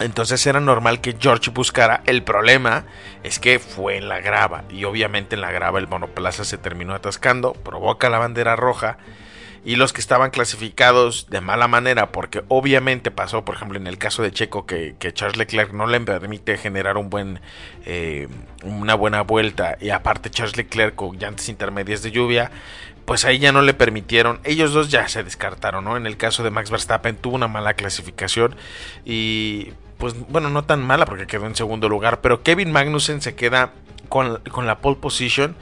Entonces 0.00 0.46
era 0.46 0.60
normal 0.60 1.00
que 1.00 1.16
George 1.18 1.50
buscara. 1.50 2.02
El 2.06 2.22
problema 2.22 2.84
es 3.24 3.40
que 3.40 3.58
fue 3.58 3.96
en 3.96 4.08
la 4.08 4.20
grava. 4.20 4.62
Y 4.70 4.84
obviamente 4.84 5.34
en 5.34 5.40
la 5.40 5.50
grava 5.50 5.80
el 5.80 5.88
monoplaza 5.88 6.44
se 6.44 6.56
terminó 6.56 6.94
atascando. 6.94 7.52
Provoca 7.52 8.08
la 8.08 8.18
bandera 8.18 8.54
roja 8.54 8.98
y 9.64 9.76
los 9.76 9.92
que 9.92 10.00
estaban 10.00 10.30
clasificados 10.30 11.28
de 11.30 11.40
mala 11.40 11.68
manera, 11.68 12.12
porque 12.12 12.42
obviamente 12.48 13.10
pasó, 13.10 13.44
por 13.44 13.56
ejemplo, 13.56 13.78
en 13.78 13.86
el 13.86 13.98
caso 13.98 14.22
de 14.22 14.32
Checo, 14.32 14.66
que, 14.66 14.96
Charles 15.12 15.36
Leclerc 15.36 15.72
no 15.72 15.86
le 15.86 16.00
permite 16.00 16.56
generar 16.56 16.96
un 16.96 17.10
buen, 17.10 17.40
eh, 17.86 18.28
una 18.62 18.94
buena 18.94 19.22
vuelta, 19.22 19.76
y 19.80 19.90
aparte 19.90 20.30
Charles 20.30 20.56
Leclerc 20.56 20.94
con 20.94 21.18
llantas 21.18 21.48
intermedias 21.48 22.02
de 22.02 22.10
lluvia, 22.10 22.50
pues 23.04 23.24
ahí 23.24 23.38
ya 23.38 23.52
no 23.52 23.62
le 23.62 23.72
permitieron, 23.72 24.38
ellos 24.44 24.72
dos 24.74 24.90
ya 24.90 25.08
se 25.08 25.24
descartaron, 25.24 25.84
¿no? 25.84 25.96
En 25.96 26.06
el 26.06 26.18
caso 26.18 26.42
de 26.42 26.50
Max 26.50 26.70
Verstappen 26.70 27.16
tuvo 27.16 27.36
una 27.36 27.48
mala 27.48 27.72
clasificación 27.72 28.54
y 29.06 29.72
pues 29.96 30.14
bueno, 30.28 30.50
no 30.50 30.64
tan 30.64 30.82
mala 30.82 31.06
porque 31.06 31.26
quedó 31.26 31.46
en 31.46 31.56
segundo 31.56 31.88
lugar, 31.88 32.20
pero 32.20 32.42
Kevin 32.42 32.70
Magnussen 32.70 33.22
se 33.22 33.34
queda 33.34 33.72
con, 34.10 34.40
con 34.50 34.66
la 34.66 34.78
pole 34.78 34.96
position, 34.96 35.56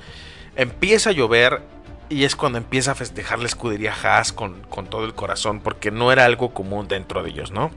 empieza 0.56 1.10
a 1.10 1.12
llover, 1.12 1.62
y 2.08 2.24
es 2.24 2.36
cuando 2.36 2.58
empieza 2.58 2.92
a 2.92 2.94
festejar 2.94 3.38
la 3.38 3.46
escudería 3.46 3.94
Haas 4.02 4.32
con, 4.32 4.62
todo 4.88 5.04
el 5.04 5.14
corazón, 5.14 5.60
porque 5.60 5.90
no 5.90 6.12
era 6.12 6.24
algo 6.24 6.52
común 6.52 6.88
dentro 6.88 7.22
de 7.22 7.30
ellos, 7.30 7.50
¿no? 7.50 7.70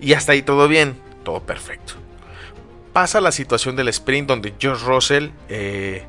Y 0.00 0.12
hasta 0.12 0.32
ahí 0.32 0.42
todo 0.42 0.68
bien, 0.68 0.96
todo 1.24 1.40
perfecto. 1.40 1.94
Pasa 2.92 3.20
la 3.20 3.32
situación 3.32 3.76
del 3.76 3.88
sprint 3.88 4.28
donde 4.28 4.54
George 4.58 4.84
Russell 4.84 5.28
eh, 5.48 6.04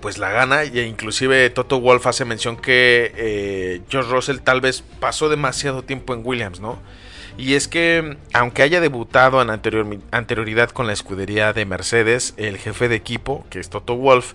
pues 0.00 0.18
la 0.18 0.30
gana. 0.30 0.64
Y 0.64 0.80
inclusive 0.80 1.50
Toto 1.50 1.80
Wolf 1.80 2.06
hace 2.06 2.24
mención 2.24 2.56
que 2.56 3.12
eh, 3.16 3.82
Russell 3.90 4.38
tal 4.38 4.60
vez 4.60 4.82
pasó 5.00 5.28
demasiado 5.28 5.82
tiempo 5.82 6.14
en 6.14 6.22
Williams, 6.24 6.60
¿no? 6.60 6.78
Y 7.36 7.54
es 7.54 7.68
que, 7.68 8.16
aunque 8.32 8.62
haya 8.62 8.80
debutado 8.80 9.40
en 9.40 9.50
anterioridad 10.10 10.70
con 10.70 10.88
la 10.88 10.92
escudería 10.92 11.52
de 11.52 11.64
Mercedes, 11.66 12.34
el 12.36 12.58
jefe 12.58 12.88
de 12.88 12.96
equipo, 12.96 13.46
que 13.48 13.60
es 13.60 13.70
Toto 13.70 13.94
Wolf, 13.94 14.34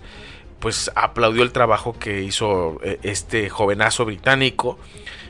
pues 0.64 0.90
aplaudió 0.96 1.44
el 1.44 1.52
trabajo 1.52 1.94
que 2.00 2.24
hizo 2.24 2.80
eh, 2.86 2.98
este 3.04 3.50
jovenazo 3.50 4.06
británico 4.06 4.80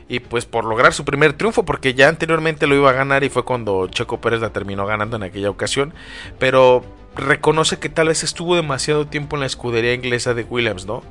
y 0.08 0.20
pues 0.20 0.46
por 0.46 0.64
lograr 0.64 0.94
su 0.94 1.04
primer 1.04 1.32
triunfo 1.32 1.64
porque 1.64 1.92
ya 1.92 2.08
anteriormente 2.08 2.68
lo 2.68 2.76
iba 2.76 2.90
a 2.90 2.92
ganar 2.92 3.24
y 3.24 3.30
fue 3.30 3.44
cuando 3.44 3.88
Checo 3.88 4.20
Pérez 4.20 4.40
la 4.40 4.50
terminó 4.50 4.86
ganando 4.86 5.16
en 5.16 5.24
aquella 5.24 5.50
ocasión 5.50 5.92
pero 6.38 6.84
reconoce 7.16 7.80
que 7.80 7.88
tal 7.88 8.06
vez 8.08 8.22
estuvo 8.22 8.54
demasiado 8.54 9.08
tiempo 9.08 9.34
en 9.34 9.40
la 9.40 9.46
escudería 9.46 9.92
inglesa 9.92 10.34
de 10.34 10.44
Williams 10.44 10.86
no 10.86 11.02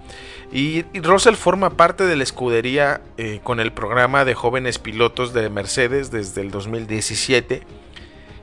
y, 0.54 0.84
Russell 1.02 1.36
forma 1.36 1.72
parte 1.72 2.06
de 2.06 2.16
la 2.16 2.24
escudería 2.24 3.02
eh, 3.18 3.42
con 3.44 3.60
el 3.60 3.74
programa 3.74 4.24
de 4.24 4.36
jóvenes 4.36 4.80
pilotos 4.80 5.34
de 5.34 5.50
Mercedes 5.50 6.12
desde 6.12 6.40
el 6.40 6.50
2017 6.50 7.64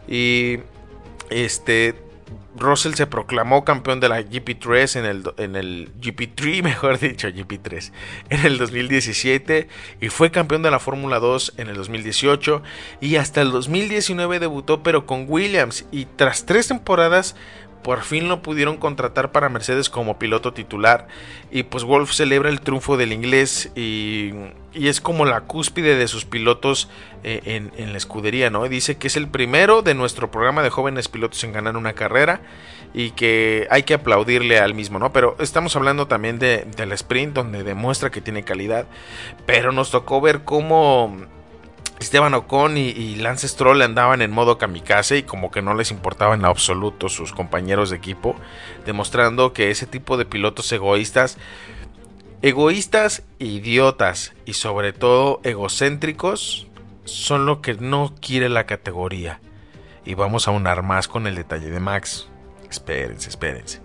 y 0.09 0.59
este 1.31 2.10
Russell 2.57 2.95
se 2.95 3.07
proclamó 3.07 3.65
campeón 3.65 4.01
de 4.01 4.09
la 4.09 4.21
GP3 4.21 4.99
en 4.99 5.05
el, 5.05 5.25
en 5.39 5.57
el 5.57 5.93
GP3, 6.01 6.63
mejor 6.65 6.99
dicho, 6.99 7.29
GP3, 7.29 7.93
en 8.31 8.47
el 8.47 8.59
2017 8.59 9.69
y 10.01 10.09
fue 10.09 10.31
campeón 10.31 10.63
de 10.63 10.71
la 10.71 10.79
Fórmula 10.79 11.19
2 11.19 11.55
en 11.57 11.69
el 11.69 11.77
2018 11.77 12.63
y 13.01 13.17
hasta 13.17 13.41
el 13.43 13.51
2019 13.51 14.41
debutó 14.41 14.83
pero 14.83 15.07
con 15.07 15.27
Williams 15.29 15.87
y 15.91 16.05
tras 16.05 16.47
tres 16.47 16.69
temporadas 16.69 17.37
por 17.83 18.03
fin 18.03 18.29
lo 18.29 18.43
pudieron 18.43 18.77
contratar 18.77 19.33
para 19.33 19.49
Mercedes 19.49 19.89
como 19.89 20.19
piloto 20.19 20.53
titular 20.53 21.09
y 21.51 21.63
pues 21.65 21.85
Wolf 21.85 22.13
celebra 22.13 22.49
el 22.51 22.61
triunfo 22.61 22.97
del 22.97 23.13
inglés 23.13 23.71
y, 23.75 24.33
es 24.73 25.01
como 25.01 25.25
la 25.25 25.41
cúspide 25.41 25.97
de 25.97 26.07
sus 26.07 26.25
pilotos 26.25 26.89
eh, 27.25 27.71
en, 27.77 27.93
la 27.93 27.99
escudería, 27.99 28.51
¿no? 28.51 28.69
Dice 28.69 28.99
que 28.99 29.09
es 29.09 29.17
el 29.17 29.27
primero 29.27 29.83
de 29.83 29.95
nuestro 29.95 30.31
programa 30.31 30.63
de 30.63 30.71
jóvenes 30.71 31.09
pilotos 31.09 31.43
en 31.43 31.53
ganar 31.53 31.77
una 31.77 31.95
carrera 31.95 32.41
y 32.95 33.11
que 33.11 33.67
hay 33.71 33.83
que 33.83 33.95
aplaudirle 33.95 34.61
al 34.61 34.75
mismo, 34.75 35.01
¿no? 35.01 35.13
Pero 35.13 35.35
estamos 35.41 35.75
hablando 35.75 36.07
también 36.07 36.39
de, 36.39 36.69
del 36.77 36.93
sprint 36.93 37.35
donde 37.35 37.65
demuestra 37.65 38.11
que 38.11 38.21
tiene 38.21 38.45
calidad, 38.45 38.87
pero 39.45 39.73
nos 39.73 39.91
tocó 39.91 40.21
ver 40.21 40.45
cómo 40.45 41.27
Esteban 42.01 42.33
Ocon 42.33 42.79
y, 42.79 43.15
Lance 43.17 43.47
Stroll 43.47 43.83
andaban 43.83 44.23
en 44.23 44.31
modo 44.31 44.57
kamikaze 44.57 45.19
y 45.19 45.23
como 45.23 45.51
que 45.51 45.61
no 45.61 45.75
les 45.75 45.91
importaba 45.91 46.35
en 46.35 46.47
absoluto 46.47 47.11
sus 47.11 47.33
compañeros 47.33 47.91
de 47.91 47.97
equipo, 47.97 48.37
demostrando 48.87 49.53
que 49.53 49.71
ese 49.71 49.87
tipo 49.87 50.17
de 50.17 50.25
pilotos 50.25 50.73
egoístas, 50.73 51.37
egoístas, 52.41 53.23
idiotas 53.39 54.33
y 54.47 54.55
sobre 54.55 54.95
todo 54.95 55.41
egocéntricos, 55.45 56.67
son 57.05 57.45
lo 57.45 57.61
que 57.61 57.75
no 57.75 58.15
quiere 58.19 58.49
la 58.49 58.65
categoría. 58.65 59.41
Y 60.07 60.15
vamos 60.15 60.49
a 60.49 60.53
unar 60.53 60.83
más 60.83 61.07
con 61.07 61.27
el 61.27 61.35
detalle 61.35 61.69
de 61.69 61.81
Max. 61.81 62.29
Espérense, 62.71 63.29
espérense. 63.29 63.83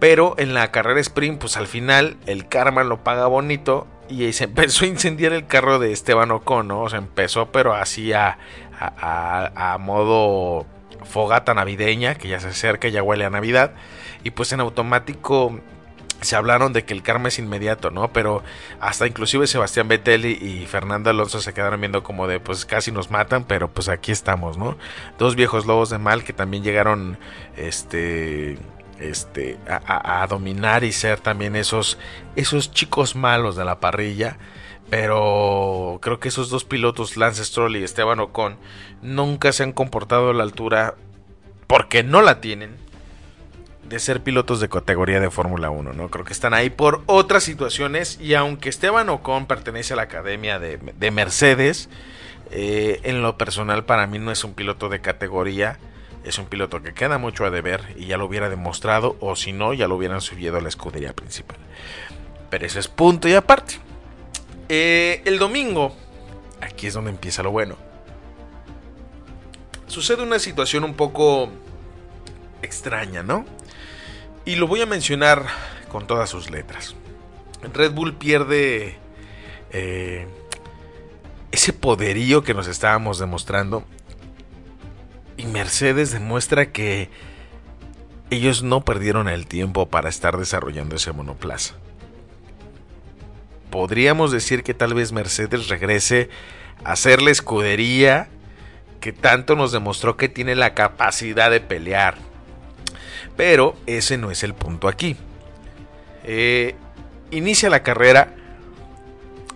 Pero 0.00 0.34
en 0.36 0.52
la 0.52 0.72
carrera 0.72 0.98
sprint, 0.98 1.38
pues 1.38 1.56
al 1.56 1.68
final 1.68 2.16
el 2.26 2.48
karma 2.48 2.82
lo 2.82 3.04
paga 3.04 3.28
bonito 3.28 3.86
y 4.10 4.32
se 4.32 4.44
empezó 4.44 4.84
a 4.84 4.88
incendiar 4.88 5.32
el 5.32 5.46
carro 5.46 5.78
de 5.78 5.92
Esteban 5.92 6.30
Ocon, 6.30 6.68
¿no? 6.68 6.82
O 6.82 6.88
sea, 6.88 6.98
empezó 6.98 7.52
pero 7.52 7.74
así 7.74 8.12
a, 8.12 8.38
a, 8.80 9.76
modo 9.78 10.66
fogata 11.04 11.54
navideña, 11.54 12.14
que 12.14 12.28
ya 12.28 12.40
se 12.40 12.48
acerca, 12.48 12.88
ya 12.88 13.02
huele 13.02 13.24
a 13.24 13.30
Navidad, 13.30 13.72
y 14.24 14.30
pues 14.30 14.52
en 14.52 14.60
automático 14.60 15.60
se 16.20 16.36
hablaron 16.36 16.72
de 16.72 16.84
que 16.84 16.92
el 16.92 17.02
karma 17.02 17.28
es 17.28 17.38
inmediato, 17.38 17.90
¿no? 17.90 18.12
Pero 18.12 18.42
hasta 18.78 19.06
inclusive 19.06 19.46
Sebastián 19.46 19.88
Vettel 19.88 20.26
y, 20.26 20.66
Fernando 20.66 21.08
Alonso 21.08 21.40
se 21.40 21.54
quedaron 21.54 21.80
viendo 21.80 22.02
como 22.02 22.26
de 22.26 22.40
pues 22.40 22.66
casi 22.66 22.92
nos 22.92 23.10
matan, 23.10 23.44
pero 23.44 23.70
pues 23.70 23.88
aquí 23.88 24.12
estamos, 24.12 24.58
¿no? 24.58 24.76
Dos 25.18 25.34
viejos 25.34 25.66
lobos 25.66 25.88
de 25.88 25.98
mal 25.98 26.22
que 26.24 26.32
también 26.32 26.62
llegaron 26.62 27.18
este 27.56 28.58
este, 29.00 29.58
a, 29.66 30.26
dominar 30.28 30.84
y 30.84 30.92
ser 30.92 31.20
también 31.20 31.56
esos, 31.56 31.98
esos 32.36 32.72
chicos 32.72 33.16
malos 33.16 33.56
de 33.56 33.64
la 33.64 33.80
parrilla. 33.80 34.38
Pero 34.90 35.98
creo 36.02 36.18
que 36.18 36.28
esos 36.28 36.50
dos 36.50 36.64
pilotos, 36.64 37.16
Lance 37.16 37.44
Stroll 37.44 37.76
y 37.76 37.84
Esteban 37.84 38.18
Ocon, 38.18 38.56
nunca 39.02 39.52
se 39.52 39.62
han 39.62 39.72
comportado 39.72 40.30
a 40.30 40.34
la 40.34 40.42
altura, 40.42 40.96
porque 41.68 42.02
no 42.02 42.22
la 42.22 42.40
tienen, 42.40 42.76
de 43.88 43.98
ser 43.98 44.22
pilotos 44.22 44.60
de 44.60 44.68
categoría 44.68 45.20
de 45.20 45.30
Fórmula 45.30 45.70
1. 45.70 45.92
¿no? 45.92 46.10
Creo 46.10 46.24
que 46.24 46.32
están 46.32 46.54
ahí 46.54 46.70
por 46.70 47.02
otras 47.06 47.42
situaciones. 47.42 48.18
Y 48.20 48.34
aunque 48.34 48.68
Esteban 48.68 49.08
Ocon 49.08 49.46
pertenece 49.46 49.92
a 49.92 49.96
la 49.96 50.02
academia 50.02 50.58
de, 50.58 51.10
Mercedes, 51.10 51.88
eh, 52.50 53.00
en 53.04 53.22
lo 53.22 53.36
personal 53.36 53.84
para 53.84 54.06
mí 54.06 54.18
no 54.18 54.32
es 54.32 54.44
un 54.44 54.54
piloto 54.54 54.88
de 54.88 55.00
categoría 55.00 55.78
es 56.24 56.38
un 56.38 56.46
piloto 56.46 56.82
que 56.82 56.92
queda 56.92 57.18
mucho 57.18 57.44
a 57.44 57.50
deber 57.50 57.94
y 57.96 58.06
ya 58.06 58.16
lo 58.16 58.26
hubiera 58.26 58.48
demostrado 58.50 59.16
o 59.20 59.36
si 59.36 59.52
no 59.52 59.72
ya 59.72 59.88
lo 59.88 59.96
hubieran 59.96 60.20
subido 60.20 60.56
a 60.56 60.60
la 60.60 60.68
escudería 60.68 61.12
principal. 61.14 61.58
Pero 62.50 62.66
eso 62.66 62.78
es 62.78 62.88
punto 62.88 63.28
y 63.28 63.34
aparte. 63.34 63.78
Eh, 64.68 65.22
el 65.24 65.38
domingo, 65.38 65.96
aquí 66.60 66.88
es 66.88 66.94
donde 66.94 67.10
empieza 67.10 67.42
lo 67.42 67.50
bueno. 67.50 67.76
Sucede 69.86 70.22
una 70.22 70.38
situación 70.38 70.84
un 70.84 70.94
poco 70.94 71.50
extraña, 72.62 73.22
¿no? 73.22 73.44
Y 74.44 74.56
lo 74.56 74.68
voy 74.68 74.80
a 74.82 74.86
mencionar 74.86 75.46
con 75.88 76.06
todas 76.06 76.30
sus 76.30 76.50
letras. 76.50 76.94
Red 77.74 77.92
Bull 77.92 78.14
pierde 78.14 78.96
eh, 79.72 80.26
ese 81.50 81.72
poderío 81.72 82.42
que 82.42 82.54
nos 82.54 82.68
estábamos 82.68 83.18
demostrando 83.18 83.84
y 85.40 85.46
Mercedes 85.46 86.12
demuestra 86.12 86.70
que 86.70 87.08
ellos 88.28 88.62
no 88.62 88.84
perdieron 88.84 89.26
el 89.26 89.46
tiempo 89.46 89.88
para 89.88 90.08
estar 90.08 90.36
desarrollando 90.36 90.96
ese 90.96 91.12
monoplaza. 91.12 91.74
Podríamos 93.70 94.32
decir 94.32 94.62
que 94.62 94.74
tal 94.74 94.94
vez 94.94 95.12
Mercedes 95.12 95.68
regrese 95.68 96.28
a 96.84 96.94
ser 96.96 97.22
la 97.22 97.30
escudería 97.30 98.28
que 99.00 99.12
tanto 99.12 99.56
nos 99.56 99.72
demostró 99.72 100.16
que 100.16 100.28
tiene 100.28 100.54
la 100.54 100.74
capacidad 100.74 101.50
de 101.50 101.60
pelear. 101.60 102.16
Pero 103.36 103.74
ese 103.86 104.18
no 104.18 104.30
es 104.30 104.42
el 104.42 104.52
punto 104.54 104.88
aquí. 104.88 105.16
Eh, 106.24 106.74
inicia 107.30 107.70
la 107.70 107.82
carrera. 107.82 108.34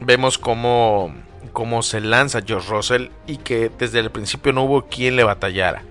Vemos 0.01 0.39
cómo 0.39 1.15
cómo 1.55 1.83
se 1.83 2.03
lanza 2.03 2.43
George 2.47 2.69
Russell 2.69 3.09
y 3.27 3.39
que 3.39 3.71
desde 3.79 4.01
el 4.01 4.11
principio 4.11 4.53
no 4.53 4.65
hubo 4.65 4.89
quien 4.89 5.17
le 5.17 5.25
batallara. 5.25 5.83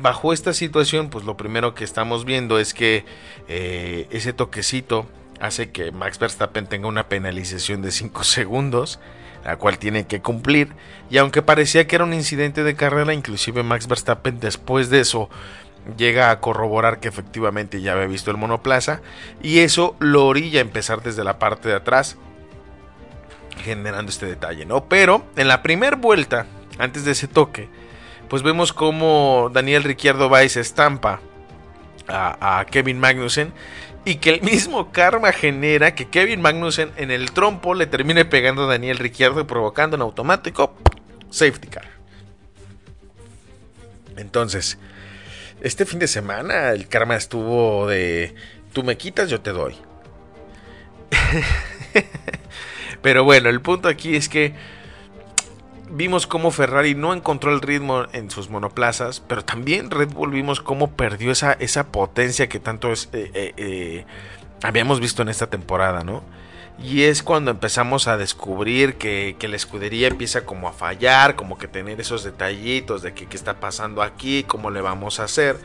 Bajo 0.00 0.34
esta 0.34 0.52
situación, 0.52 1.08
pues 1.08 1.24
lo 1.24 1.38
primero 1.38 1.74
que 1.74 1.84
estamos 1.84 2.26
viendo 2.26 2.58
es 2.58 2.74
que 2.74 3.06
eh, 3.48 4.06
ese 4.10 4.34
toquecito 4.34 5.06
hace 5.40 5.70
que 5.70 5.92
Max 5.92 6.18
Verstappen 6.18 6.66
tenga 6.66 6.88
una 6.88 7.08
penalización 7.08 7.80
de 7.80 7.92
5 7.92 8.24
segundos, 8.24 9.00
la 9.44 9.56
cual 9.56 9.78
tiene 9.78 10.06
que 10.06 10.20
cumplir. 10.20 10.74
Y 11.08 11.16
aunque 11.16 11.40
parecía 11.40 11.86
que 11.86 11.96
era 11.96 12.04
un 12.04 12.12
incidente 12.12 12.64
de 12.64 12.74
carrera, 12.74 13.14
inclusive 13.14 13.62
Max 13.62 13.86
Verstappen 13.86 14.40
después 14.40 14.90
de 14.90 15.00
eso 15.00 15.30
llega 15.96 16.30
a 16.30 16.40
corroborar 16.40 17.00
que 17.00 17.08
efectivamente 17.08 17.80
ya 17.80 17.92
había 17.92 18.06
visto 18.06 18.30
el 18.30 18.36
monoplaza 18.36 19.00
y 19.42 19.60
eso 19.60 19.96
lo 19.98 20.26
orilla 20.26 20.58
a 20.58 20.62
empezar 20.62 21.02
desde 21.02 21.24
la 21.24 21.38
parte 21.38 21.70
de 21.70 21.74
atrás 21.74 22.18
generando 23.58 24.10
este 24.10 24.26
detalle, 24.26 24.64
¿no? 24.64 24.84
Pero 24.84 25.24
en 25.36 25.48
la 25.48 25.62
primera 25.62 25.96
vuelta, 25.96 26.46
antes 26.78 27.04
de 27.04 27.12
ese 27.12 27.28
toque, 27.28 27.68
pues 28.28 28.42
vemos 28.42 28.72
como 28.72 29.50
Daniel 29.52 29.84
Ricciardo 29.84 30.30
va 30.30 30.44
y 30.44 30.48
se 30.48 30.60
estampa 30.60 31.20
a, 32.08 32.64
Kevin 32.70 32.98
Magnussen 32.98 33.52
y 34.04 34.16
que 34.16 34.30
el 34.30 34.42
mismo 34.42 34.92
karma 34.92 35.32
genera 35.32 35.94
que 35.94 36.08
Kevin 36.08 36.40
Magnussen 36.40 36.92
en 36.96 37.10
el 37.10 37.32
trompo 37.32 37.74
le 37.74 37.86
termine 37.86 38.24
pegando 38.24 38.64
a 38.64 38.66
Daniel 38.66 38.98
Ricciardo 38.98 39.40
y 39.40 39.44
provocando 39.44 39.96
en 39.96 40.02
automático 40.02 40.74
safety 41.30 41.68
car. 41.68 41.88
Entonces, 44.16 44.78
este 45.60 45.84
fin 45.86 45.98
de 45.98 46.08
semana 46.08 46.70
el 46.70 46.88
karma 46.88 47.16
estuvo 47.16 47.86
de 47.86 48.34
tú 48.72 48.82
me 48.82 48.96
quitas, 48.96 49.28
yo 49.28 49.40
te 49.40 49.50
doy. 49.50 49.76
Pero 53.02 53.24
bueno, 53.24 53.48
el 53.48 53.60
punto 53.60 53.88
aquí 53.88 54.16
es 54.16 54.28
que 54.28 54.54
vimos 55.90 56.26
cómo 56.26 56.50
Ferrari 56.50 56.94
no 56.94 57.12
encontró 57.12 57.52
el 57.52 57.60
ritmo 57.60 58.04
en 58.12 58.30
sus 58.30 58.48
monoplazas, 58.48 59.20
pero 59.20 59.44
también 59.44 59.90
Red 59.90 60.10
Bull 60.10 60.30
vimos 60.30 60.60
cómo 60.60 60.92
perdió 60.92 61.32
esa, 61.32 61.52
esa 61.54 61.88
potencia 61.88 62.48
que 62.48 62.60
tanto 62.60 62.92
es, 62.92 63.08
eh, 63.12 63.30
eh, 63.34 63.54
eh, 63.56 64.04
habíamos 64.62 65.00
visto 65.00 65.22
en 65.22 65.28
esta 65.28 65.48
temporada, 65.48 66.04
¿no? 66.04 66.22
Y 66.82 67.02
es 67.02 67.22
cuando 67.22 67.50
empezamos 67.50 68.08
a 68.08 68.16
descubrir 68.16 68.94
que, 68.94 69.36
la 69.42 69.56
escudería 69.56 70.08
empieza 70.08 70.46
como 70.46 70.66
a 70.66 70.72
fallar, 70.72 71.36
como 71.36 71.58
que 71.58 71.68
tener 71.68 72.00
esos 72.00 72.24
detallitos 72.24 73.02
de 73.02 73.12
que 73.12 73.26
qué 73.26 73.36
está 73.36 73.60
pasando 73.60 74.02
aquí, 74.02 74.44
cómo 74.44 74.70
le 74.70 74.80
vamos 74.80 75.20
a 75.20 75.24
hacer. 75.24 75.58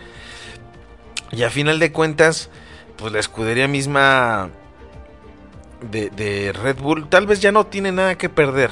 Y 1.31 1.43
a 1.43 1.49
final 1.49 1.79
de 1.79 1.93
cuentas, 1.93 2.49
pues 2.97 3.13
la 3.13 3.19
escudería 3.19 3.69
misma 3.69 4.49
de, 5.91 6.53
Red 6.53 6.77
Bull 6.77 7.07
tal 7.09 7.27
vez 7.27 7.41
ya 7.41 7.51
no 7.51 7.65
tiene 7.65 7.91
nada 7.91 8.17
que 8.17 8.29
perder. 8.29 8.71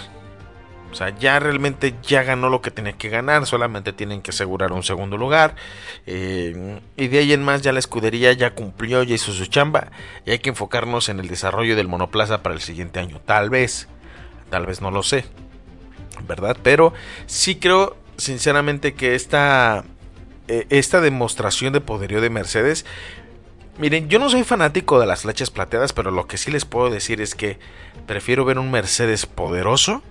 O 0.92 0.96
sea, 0.96 1.10
ya 1.18 1.40
realmente 1.40 1.96
ya 2.04 2.22
ganó 2.22 2.50
lo 2.50 2.62
que 2.62 2.70
tenía 2.70 2.94
que 2.94 3.10
ganar, 3.10 3.48
solamente 3.48 3.94
tienen 3.94 4.22
que 4.22 4.30
asegurar 4.30 4.72
un 4.74 4.84
segundo 4.84 5.18
lugar. 5.18 5.56
Eh, 6.06 6.80
y 6.96 7.08
de 7.08 7.18
ahí 7.18 7.34
en 7.34 7.44
más 7.44 7.64
ya 7.64 7.72
la 7.72 7.80
escudería 7.80 8.32
ya 8.34 8.54
cumplió, 8.54 9.02
ya 9.02 9.16
hizo 9.16 9.32
su 9.32 9.48
chamba. 9.48 9.88
Y 10.24 10.32
hay 10.32 10.40
que 10.40 10.50
enfocarnos 10.50 11.10
en 11.10 11.20
el 11.20 11.28
desarrollo 11.28 11.76
del 11.76 11.88
monoplaza 11.88 12.44
para 12.44 12.54
el 12.54 12.62
siguiente 12.62 13.00
año. 13.00 13.20
Tal 13.26 13.50
vez, 13.50 13.88
tal 14.52 14.68
vez 14.68 14.82
no 14.82 14.92
lo 14.92 15.02
sé, 15.02 15.26
¿verdad? 16.28 16.58
Pero 16.62 16.94
sí 17.26 17.56
creo 17.56 17.98
sinceramente 18.18 18.94
que 18.94 19.16
esta, 19.16 19.86
eh, 20.48 20.68
esta 20.70 21.02
demostración 21.02 21.74
de 21.74 21.82
poderío 21.82 22.22
de 22.22 22.30
Mercedes... 22.30 22.86
Miren, 23.78 24.08
yo 24.08 24.20
no 24.20 24.30
soy 24.30 24.44
fanático 24.44 25.00
de 25.00 25.08
las 25.08 25.24
flechas 25.24 25.50
plateadas, 25.50 25.94
pero 25.94 26.12
lo 26.12 26.28
que 26.28 26.38
sí 26.38 26.52
les 26.52 26.64
puedo 26.64 26.92
decir 26.92 27.22
es 27.22 27.34
que 27.34 27.58
prefiero 28.06 28.46
ver 28.46 28.60
un 28.60 28.70
Mercedes 28.70 29.26
poderoso 29.26 30.04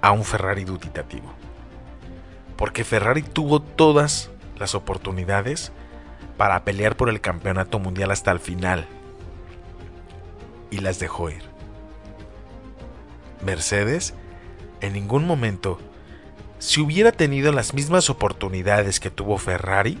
a 0.00 0.12
un 0.12 0.24
Ferrari 0.24 0.64
duditativo. 0.64 1.32
Porque 2.56 2.84
Ferrari 2.84 3.22
tuvo 3.22 3.60
todas 3.60 4.30
las 4.58 4.76
oportunidades 4.76 5.72
para 6.36 6.62
pelear 6.64 6.96
por 6.96 7.08
el 7.08 7.20
campeonato 7.20 7.80
mundial 7.80 8.12
hasta 8.12 8.30
el 8.30 8.38
final. 8.38 8.86
Y 10.70 10.78
las 10.78 11.00
dejó 11.00 11.30
ir. 11.30 11.42
Mercedes 13.44 14.14
en 14.80 14.92
ningún 14.92 15.26
momento, 15.26 15.78
si 16.58 16.80
hubiera 16.80 17.10
tenido 17.10 17.52
las 17.52 17.74
mismas 17.74 18.08
oportunidades 18.08 19.00
que 19.00 19.10
tuvo 19.10 19.38
Ferrari, 19.38 19.98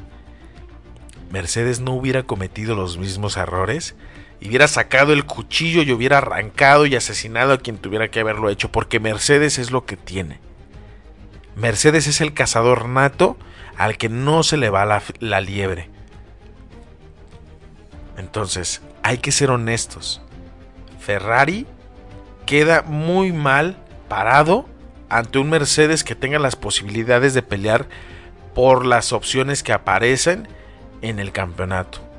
Mercedes 1.32 1.80
no 1.80 1.92
hubiera 1.94 2.24
cometido 2.24 2.76
los 2.76 2.98
mismos 2.98 3.38
errores 3.38 3.94
y 4.38 4.48
hubiera 4.48 4.68
sacado 4.68 5.14
el 5.14 5.24
cuchillo 5.24 5.80
y 5.80 5.90
hubiera 5.90 6.18
arrancado 6.18 6.84
y 6.84 6.94
asesinado 6.94 7.54
a 7.54 7.58
quien 7.58 7.78
tuviera 7.78 8.08
que 8.08 8.20
haberlo 8.20 8.50
hecho, 8.50 8.70
porque 8.70 9.00
Mercedes 9.00 9.58
es 9.58 9.70
lo 9.70 9.86
que 9.86 9.96
tiene. 9.96 10.40
Mercedes 11.56 12.06
es 12.06 12.20
el 12.20 12.34
cazador 12.34 12.86
nato 12.86 13.38
al 13.78 13.96
que 13.96 14.10
no 14.10 14.42
se 14.42 14.58
le 14.58 14.68
va 14.68 14.84
la, 14.84 15.02
la 15.20 15.40
liebre. 15.40 15.88
Entonces, 18.18 18.82
hay 19.02 19.16
que 19.16 19.32
ser 19.32 19.50
honestos. 19.50 20.20
Ferrari 21.00 21.66
queda 22.44 22.82
muy 22.82 23.32
mal 23.32 23.78
parado 24.06 24.66
ante 25.08 25.38
un 25.38 25.48
Mercedes 25.48 26.04
que 26.04 26.14
tenga 26.14 26.38
las 26.38 26.56
posibilidades 26.56 27.32
de 27.32 27.42
pelear 27.42 27.86
por 28.54 28.84
las 28.84 29.14
opciones 29.14 29.62
que 29.62 29.72
aparecen 29.72 30.46
en 31.02 31.18
el 31.18 31.32
campeonato 31.32 32.12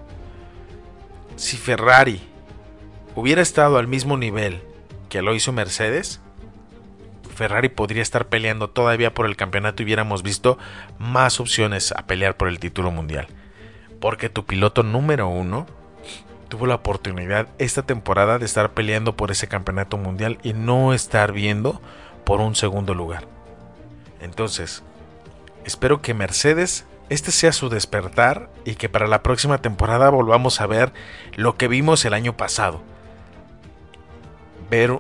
si 1.36 1.58
Ferrari 1.58 2.22
hubiera 3.16 3.42
estado 3.42 3.78
al 3.78 3.88
mismo 3.88 4.18
nivel 4.18 4.62
que 5.10 5.22
lo 5.22 5.36
hizo 5.36 5.52
Mercedes, 5.52 6.22
Ferrari 7.36 7.70
podría 7.70 8.02
estar 8.02 8.28
peleando 8.28 8.70
todavía 8.70 9.14
por 9.14 9.26
el 9.26 9.36
campeonato 9.36 9.82
y 9.82 9.86
hubiéramos 9.86 10.24
visto 10.24 10.58
más 11.00 11.40
opciones 11.40 11.92
a 11.92 12.06
pelear 12.06 12.38
por 12.38 12.48
el 12.48 12.60
título 12.60 12.92
mundial. 12.92 13.28
Porque 14.00 14.30
tu 14.30 14.46
piloto 14.46 14.84
número 14.84 15.28
uno 15.28 15.66
tuvo 16.50 16.68
la 16.68 16.76
oportunidad 16.76 17.48
esta 17.58 17.84
temporada 17.84 18.38
de 18.38 18.46
estar 18.46 18.74
peleando 18.74 19.16
por 19.16 19.32
ese 19.32 19.48
campeonato 19.48 19.98
mundial 19.98 20.38
y 20.44 20.54
no 20.54 20.94
estar 20.94 21.32
viendo 21.32 21.82
por 22.26 22.40
un 22.42 22.56
segundo 22.56 22.94
lugar. 22.94 23.26
Entonces, 24.22 24.84
espero 25.66 26.02
que 26.02 26.14
Mercedes 26.14 26.86
este 27.10 27.32
sea 27.32 27.52
su 27.52 27.70
despertar 27.70 28.50
y 28.66 28.76
que 28.76 28.90
para 28.90 29.08
la 29.08 29.24
próxima 29.24 29.60
temporada 29.60 30.10
volvamos 30.10 30.62
a 30.62 30.68
ver 30.68 30.94
lo 31.36 31.58
que 31.58 31.68
vimos 31.68 32.06
el 32.06 32.14
año 32.14 32.36
pasado. 32.38 32.82
Ver 34.70 35.00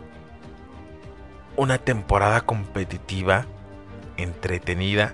una 1.56 1.78
temporada 1.78 2.42
competitiva, 2.42 3.46
entretenida, 4.18 5.13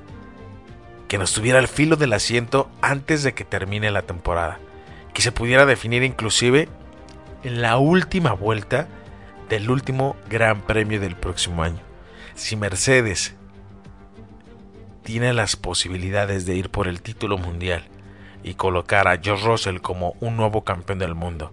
que 1.08 1.18
nos 1.18 1.34
tuviera 1.34 1.60
al 1.60 1.68
filo 1.68 1.96
del 1.96 2.14
asiento 2.14 2.70
antes 2.82 3.24
de 3.24 3.34
que 3.34 3.44
termine 3.44 3.92
la 3.92 4.04
temporada. 4.04 4.60
Que 5.14 5.22
se 5.22 5.32
pudiera 5.32 5.66
definir 5.66 6.04
inclusive 6.04 6.70
en 7.44 7.62
la 7.62 7.78
última 7.78 8.34
vuelta 8.34 8.88
del 9.50 9.70
último 9.70 10.16
Gran 10.30 10.62
Premio 10.62 11.00
del 11.00 11.16
próximo 11.16 11.64
año. 11.64 11.80
Si 12.36 12.56
Mercedes 12.56 13.36
tiene 15.10 15.34
las 15.34 15.56
posibilidades 15.56 16.46
de 16.46 16.54
ir 16.54 16.70
por 16.70 16.88
el 16.88 17.02
título 17.02 17.40
mundial 17.40 17.84
y 18.44 18.54
colocar 18.54 19.08
a 19.08 19.18
George 19.18 19.44
Russell 19.44 19.80
como 19.80 20.14
un 20.20 20.38
nuevo 20.38 20.64
campeón 20.64 21.00
del 21.00 21.16
mundo, 21.16 21.52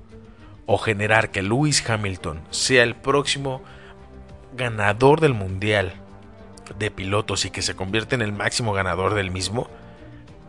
o 0.66 0.76
generar 0.76 1.30
que 1.30 1.40
Lewis 1.40 1.82
Hamilton 1.88 2.42
sea 2.50 2.82
el 2.82 2.94
próximo 2.94 3.62
ganador 4.54 5.22
del 5.22 5.32
mundial 5.32 5.94
de 6.78 6.90
pilotos 6.90 7.46
y 7.46 7.50
que 7.50 7.62
se 7.62 7.74
convierta 7.74 8.14
en 8.14 8.20
el 8.20 8.34
máximo 8.34 8.74
ganador 8.74 9.14
del 9.14 9.30
mismo, 9.30 9.70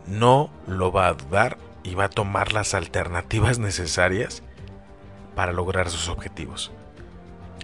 no 0.06 0.50
lo 0.67 0.91
va 0.91 1.08
a 1.08 1.13
dudar 1.13 1.58
y 1.84 1.96
va 1.96 2.04
a 2.04 2.10
tomar 2.10 2.52
las 2.52 2.74
alternativas 2.74 3.58
necesarias 3.58 4.43
para 5.34 5.54
lograr 5.54 5.89
sus 5.89 6.10
objetivos. 6.10 6.74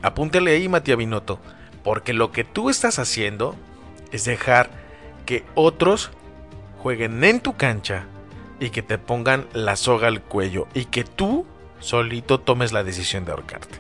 Apúntale 0.01 0.51
ahí, 0.51 0.69
Matías 0.69 0.97
Binotto, 0.97 1.41
porque 1.83 2.13
lo 2.13 2.31
que 2.31 2.45
tú 2.45 2.69
estás 2.69 2.97
haciendo 2.97 3.57
es 4.13 4.23
dejar 4.23 4.82
que 5.25 5.43
otros 5.55 6.11
jueguen 6.81 7.23
en 7.23 7.39
tu 7.39 7.55
cancha 7.55 8.05
y 8.59 8.69
que 8.69 8.81
te 8.81 8.97
pongan 8.97 9.47
la 9.53 9.75
soga 9.75 10.07
al 10.07 10.21
cuello 10.21 10.67
y 10.73 10.85
que 10.85 11.03
tú 11.03 11.45
solito 11.79 12.39
tomes 12.39 12.71
la 12.71 12.83
decisión 12.83 13.25
de 13.25 13.31
ahorcarte. 13.31 13.79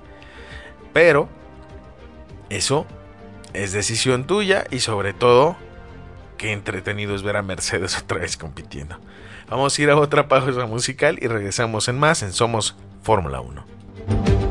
Pero 0.93 1.29
eso 2.49 2.85
es 3.53 3.71
decisión 3.71 4.25
tuya 4.25 4.65
y 4.71 4.79
sobre 4.79 5.13
todo 5.13 5.55
qué 6.37 6.51
entretenido 6.51 7.15
es 7.15 7.23
ver 7.23 7.37
a 7.37 7.41
Mercedes 7.41 7.97
otra 8.01 8.19
vez 8.19 8.37
compitiendo. 8.37 8.97
Vamos 9.49 9.77
a 9.77 9.81
ir 9.81 9.89
a 9.89 9.97
otra 9.97 10.27
pausa 10.27 10.65
musical 10.65 11.17
y 11.21 11.27
regresamos 11.27 11.87
en 11.87 11.99
más 11.99 12.23
en 12.23 12.33
Somos 12.33 12.75
Fórmula 13.01 13.41
1. 13.41 14.42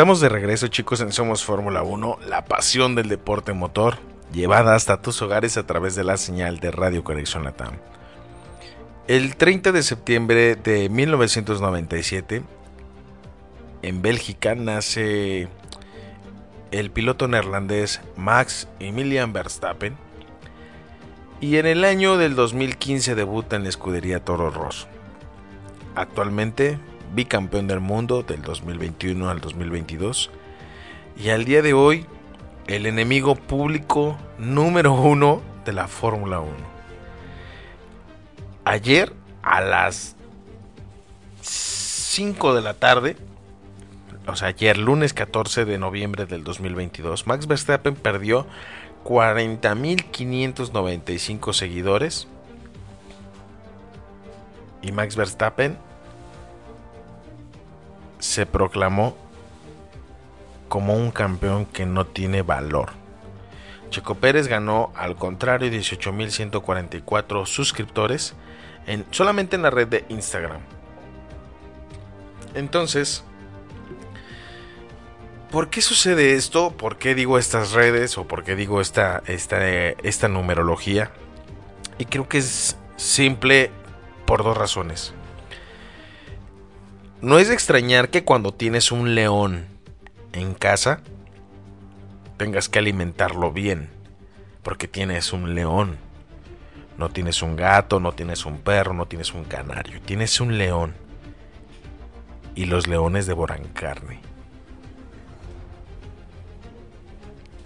Estamos 0.00 0.20
de 0.20 0.30
regreso 0.30 0.68
chicos 0.68 1.02
en 1.02 1.12
Somos 1.12 1.44
Fórmula 1.44 1.82
1, 1.82 2.20
la 2.26 2.46
pasión 2.46 2.94
del 2.94 3.10
deporte 3.10 3.52
motor, 3.52 3.98
llevada 4.32 4.74
hasta 4.74 5.02
tus 5.02 5.20
hogares 5.20 5.58
a 5.58 5.66
través 5.66 5.94
de 5.94 6.04
la 6.04 6.16
señal 6.16 6.58
de 6.58 6.70
Radio 6.70 7.04
Conexión 7.04 7.44
Latam. 7.44 7.74
El 9.08 9.36
30 9.36 9.72
de 9.72 9.82
septiembre 9.82 10.56
de 10.56 10.88
1997, 10.88 12.42
en 13.82 14.00
Bélgica 14.00 14.54
nace 14.54 15.48
el 16.70 16.90
piloto 16.90 17.28
neerlandés 17.28 18.00
Max 18.16 18.68
Emilian 18.78 19.34
Verstappen 19.34 19.98
y 21.42 21.58
en 21.58 21.66
el 21.66 21.84
año 21.84 22.16
del 22.16 22.36
2015 22.36 23.14
debuta 23.14 23.56
en 23.56 23.64
la 23.64 23.68
escudería 23.68 24.24
Toro 24.24 24.48
Rosso. 24.48 24.88
Actualmente 25.94 26.78
bicampeón 27.14 27.66
del 27.66 27.80
mundo 27.80 28.22
del 28.22 28.42
2021 28.42 29.28
al 29.28 29.40
2022 29.40 30.30
y 31.16 31.30
al 31.30 31.44
día 31.44 31.62
de 31.62 31.72
hoy 31.72 32.06
el 32.66 32.86
enemigo 32.86 33.34
público 33.34 34.16
número 34.38 34.92
uno 34.92 35.42
de 35.64 35.72
la 35.72 35.88
Fórmula 35.88 36.40
1. 36.40 36.52
Ayer 38.64 39.12
a 39.42 39.60
las 39.60 40.16
5 41.40 42.54
de 42.54 42.62
la 42.62 42.74
tarde, 42.74 43.16
o 44.26 44.36
sea, 44.36 44.48
ayer 44.48 44.78
lunes 44.78 45.12
14 45.12 45.64
de 45.64 45.78
noviembre 45.78 46.26
del 46.26 46.44
2022, 46.44 47.26
Max 47.26 47.46
Verstappen 47.46 47.94
perdió 47.94 48.46
40.595 49.04 51.52
seguidores. 51.52 52.28
Y 54.82 54.92
Max 54.92 55.16
Verstappen 55.16 55.76
se 58.20 58.46
proclamó 58.46 59.16
como 60.68 60.94
un 60.94 61.10
campeón 61.10 61.66
que 61.66 61.84
no 61.84 62.06
tiene 62.06 62.42
valor. 62.42 62.92
Checo 63.90 64.14
Pérez 64.14 64.46
ganó 64.46 64.92
al 64.94 65.16
contrario 65.16 65.68
18.144 65.68 67.44
suscriptores 67.44 68.34
en, 68.86 69.04
solamente 69.10 69.56
en 69.56 69.62
la 69.62 69.70
red 69.70 69.88
de 69.88 70.04
Instagram. 70.08 70.60
Entonces, 72.54 73.24
¿por 75.50 75.70
qué 75.70 75.82
sucede 75.82 76.34
esto? 76.34 76.70
¿Por 76.70 76.98
qué 76.98 77.14
digo 77.14 77.36
estas 77.36 77.72
redes 77.72 78.16
o 78.16 78.28
por 78.28 78.44
qué 78.44 78.54
digo 78.54 78.80
esta, 78.80 79.22
esta, 79.26 79.66
esta 79.66 80.28
numerología? 80.28 81.10
Y 81.98 82.04
creo 82.04 82.28
que 82.28 82.38
es 82.38 82.76
simple 82.96 83.70
por 84.24 84.44
dos 84.44 84.56
razones. 84.56 85.14
No 87.22 87.38
es 87.38 87.48
de 87.48 87.54
extrañar 87.54 88.08
que 88.08 88.24
cuando 88.24 88.54
tienes 88.54 88.90
un 88.90 89.14
león 89.14 89.66
en 90.32 90.54
casa, 90.54 91.00
tengas 92.38 92.70
que 92.70 92.78
alimentarlo 92.78 93.52
bien, 93.52 93.90
porque 94.62 94.88
tienes 94.88 95.34
un 95.34 95.54
león. 95.54 95.98
No 96.96 97.10
tienes 97.10 97.42
un 97.42 97.56
gato, 97.56 98.00
no 98.00 98.12
tienes 98.12 98.46
un 98.46 98.58
perro, 98.58 98.94
no 98.94 99.04
tienes 99.04 99.34
un 99.34 99.44
canario, 99.44 100.00
tienes 100.00 100.40
un 100.40 100.56
león. 100.56 100.94
Y 102.54 102.64
los 102.64 102.86
leones 102.86 103.26
devoran 103.26 103.64
carne. 103.64 104.20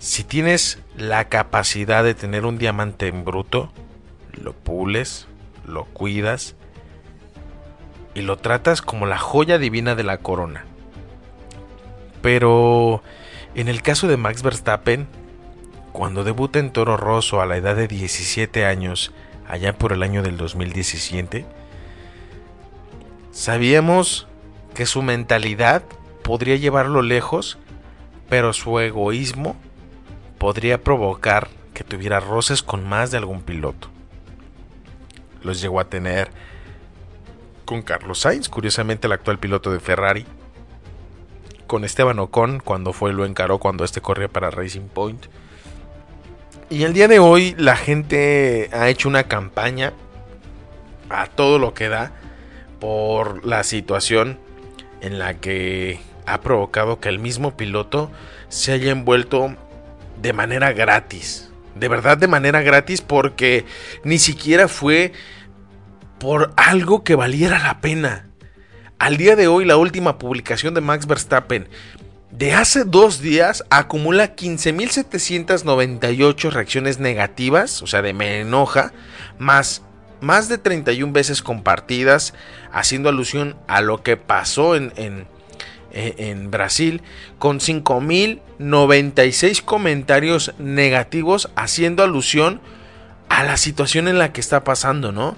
Si 0.00 0.24
tienes 0.24 0.80
la 0.96 1.28
capacidad 1.28 2.02
de 2.02 2.14
tener 2.14 2.44
un 2.44 2.58
diamante 2.58 3.06
en 3.06 3.24
bruto, 3.24 3.72
lo 4.32 4.52
pules, 4.52 5.28
lo 5.64 5.84
cuidas 5.84 6.56
y 8.14 8.22
lo 8.22 8.36
tratas 8.36 8.80
como 8.80 9.06
la 9.06 9.18
joya 9.18 9.58
divina 9.58 9.94
de 9.94 10.04
la 10.04 10.18
corona. 10.18 10.64
Pero 12.22 13.02
en 13.54 13.68
el 13.68 13.82
caso 13.82 14.08
de 14.08 14.16
Max 14.16 14.42
Verstappen, 14.42 15.06
cuando 15.92 16.24
debuta 16.24 16.58
en 16.58 16.72
Toro 16.72 16.96
Rosso 16.96 17.40
a 17.40 17.46
la 17.46 17.56
edad 17.56 17.76
de 17.76 17.86
17 17.86 18.64
años, 18.64 19.12
allá 19.46 19.76
por 19.76 19.92
el 19.92 20.02
año 20.02 20.22
del 20.22 20.36
2017, 20.36 21.44
sabíamos 23.30 24.26
que 24.74 24.86
su 24.86 25.02
mentalidad 25.02 25.82
podría 26.22 26.56
llevarlo 26.56 27.02
lejos, 27.02 27.58
pero 28.28 28.52
su 28.52 28.80
egoísmo 28.80 29.56
podría 30.38 30.82
provocar 30.82 31.48
que 31.74 31.84
tuviera 31.84 32.20
roces 32.20 32.62
con 32.62 32.88
más 32.88 33.10
de 33.10 33.18
algún 33.18 33.42
piloto. 33.42 33.88
Los 35.42 35.60
llegó 35.60 35.80
a 35.80 35.88
tener 35.88 36.30
con 37.64 37.82
Carlos 37.82 38.20
Sainz, 38.20 38.48
curiosamente 38.48 39.06
el 39.06 39.12
actual 39.12 39.38
piloto 39.38 39.72
de 39.72 39.80
Ferrari, 39.80 40.26
con 41.66 41.84
Esteban 41.84 42.18
Ocon 42.18 42.60
cuando 42.60 42.92
fue 42.92 43.12
lo 43.12 43.24
encaró 43.24 43.58
cuando 43.58 43.84
este 43.84 44.00
corría 44.00 44.28
para 44.28 44.50
Racing 44.50 44.88
Point. 44.88 45.26
Y 46.70 46.84
el 46.84 46.92
día 46.92 47.08
de 47.08 47.18
hoy 47.18 47.54
la 47.58 47.76
gente 47.76 48.70
ha 48.72 48.88
hecho 48.88 49.08
una 49.08 49.24
campaña 49.24 49.92
a 51.10 51.26
todo 51.26 51.58
lo 51.58 51.74
que 51.74 51.88
da 51.88 52.12
por 52.80 53.46
la 53.46 53.62
situación 53.64 54.38
en 55.00 55.18
la 55.18 55.34
que 55.34 56.00
ha 56.26 56.40
provocado 56.40 57.00
que 57.00 57.08
el 57.08 57.18
mismo 57.18 57.56
piloto 57.56 58.10
se 58.48 58.72
haya 58.72 58.90
envuelto 58.90 59.54
de 60.20 60.32
manera 60.32 60.72
gratis. 60.72 61.50
De 61.74 61.88
verdad 61.88 62.16
de 62.16 62.28
manera 62.28 62.62
gratis 62.62 63.00
porque 63.02 63.64
ni 64.04 64.18
siquiera 64.18 64.68
fue 64.68 65.12
por 66.24 66.52
algo 66.56 67.04
que 67.04 67.14
valiera 67.16 67.58
la 67.58 67.82
pena. 67.82 68.24
Al 68.98 69.18
día 69.18 69.36
de 69.36 69.46
hoy, 69.46 69.66
la 69.66 69.76
última 69.76 70.16
publicación 70.16 70.72
de 70.72 70.80
Max 70.80 71.06
Verstappen 71.06 71.68
de 72.30 72.54
hace 72.54 72.84
dos 72.84 73.20
días 73.20 73.62
acumula 73.68 74.34
15.798 74.34 76.50
reacciones 76.50 76.98
negativas, 76.98 77.82
o 77.82 77.86
sea, 77.86 78.00
de 78.00 78.14
me 78.14 78.40
enoja, 78.40 78.94
más 79.38 79.82
más 80.22 80.48
de 80.48 80.56
31 80.56 81.12
veces 81.12 81.42
compartidas, 81.42 82.32
haciendo 82.72 83.10
alusión 83.10 83.56
a 83.68 83.82
lo 83.82 84.02
que 84.02 84.16
pasó 84.16 84.76
en, 84.76 84.94
en, 84.96 85.26
en 85.92 86.50
Brasil, 86.50 87.02
con 87.38 87.60
5.096 87.60 89.62
comentarios 89.62 90.54
negativos, 90.56 91.50
haciendo 91.54 92.02
alusión 92.02 92.62
a 93.28 93.44
la 93.44 93.58
situación 93.58 94.08
en 94.08 94.16
la 94.16 94.32
que 94.32 94.40
está 94.40 94.64
pasando, 94.64 95.12
¿no? 95.12 95.36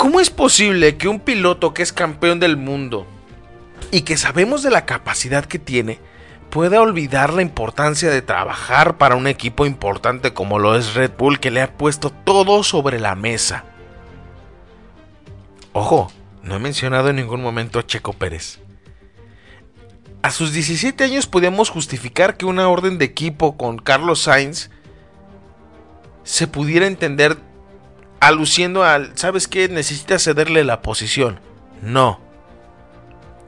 ¿Cómo 0.00 0.18
es 0.18 0.30
posible 0.30 0.96
que 0.96 1.08
un 1.08 1.20
piloto 1.20 1.74
que 1.74 1.82
es 1.82 1.92
campeón 1.92 2.40
del 2.40 2.56
mundo 2.56 3.06
y 3.90 4.00
que 4.00 4.16
sabemos 4.16 4.62
de 4.62 4.70
la 4.70 4.86
capacidad 4.86 5.44
que 5.44 5.58
tiene 5.58 5.98
pueda 6.48 6.80
olvidar 6.80 7.34
la 7.34 7.42
importancia 7.42 8.08
de 8.08 8.22
trabajar 8.22 8.96
para 8.96 9.14
un 9.14 9.26
equipo 9.26 9.66
importante 9.66 10.32
como 10.32 10.58
lo 10.58 10.74
es 10.74 10.94
Red 10.94 11.10
Bull 11.18 11.38
que 11.38 11.50
le 11.50 11.60
ha 11.60 11.76
puesto 11.76 12.08
todo 12.08 12.62
sobre 12.62 12.98
la 12.98 13.14
mesa? 13.14 13.66
Ojo, 15.74 16.10
no 16.42 16.56
he 16.56 16.58
mencionado 16.58 17.10
en 17.10 17.16
ningún 17.16 17.42
momento 17.42 17.78
a 17.78 17.86
Checo 17.86 18.14
Pérez. 18.14 18.58
A 20.22 20.30
sus 20.30 20.54
17 20.54 21.04
años 21.04 21.26
podíamos 21.26 21.68
justificar 21.68 22.38
que 22.38 22.46
una 22.46 22.70
orden 22.70 22.96
de 22.96 23.04
equipo 23.04 23.58
con 23.58 23.76
Carlos 23.76 24.22
Sainz 24.22 24.70
se 26.24 26.46
pudiera 26.46 26.86
entender 26.86 27.49
aluciendo 28.20 28.84
al, 28.84 29.16
¿sabes 29.16 29.48
qué? 29.48 29.68
Necesitas 29.68 30.22
cederle 30.22 30.64
la 30.64 30.82
posición. 30.82 31.40
No. 31.82 32.20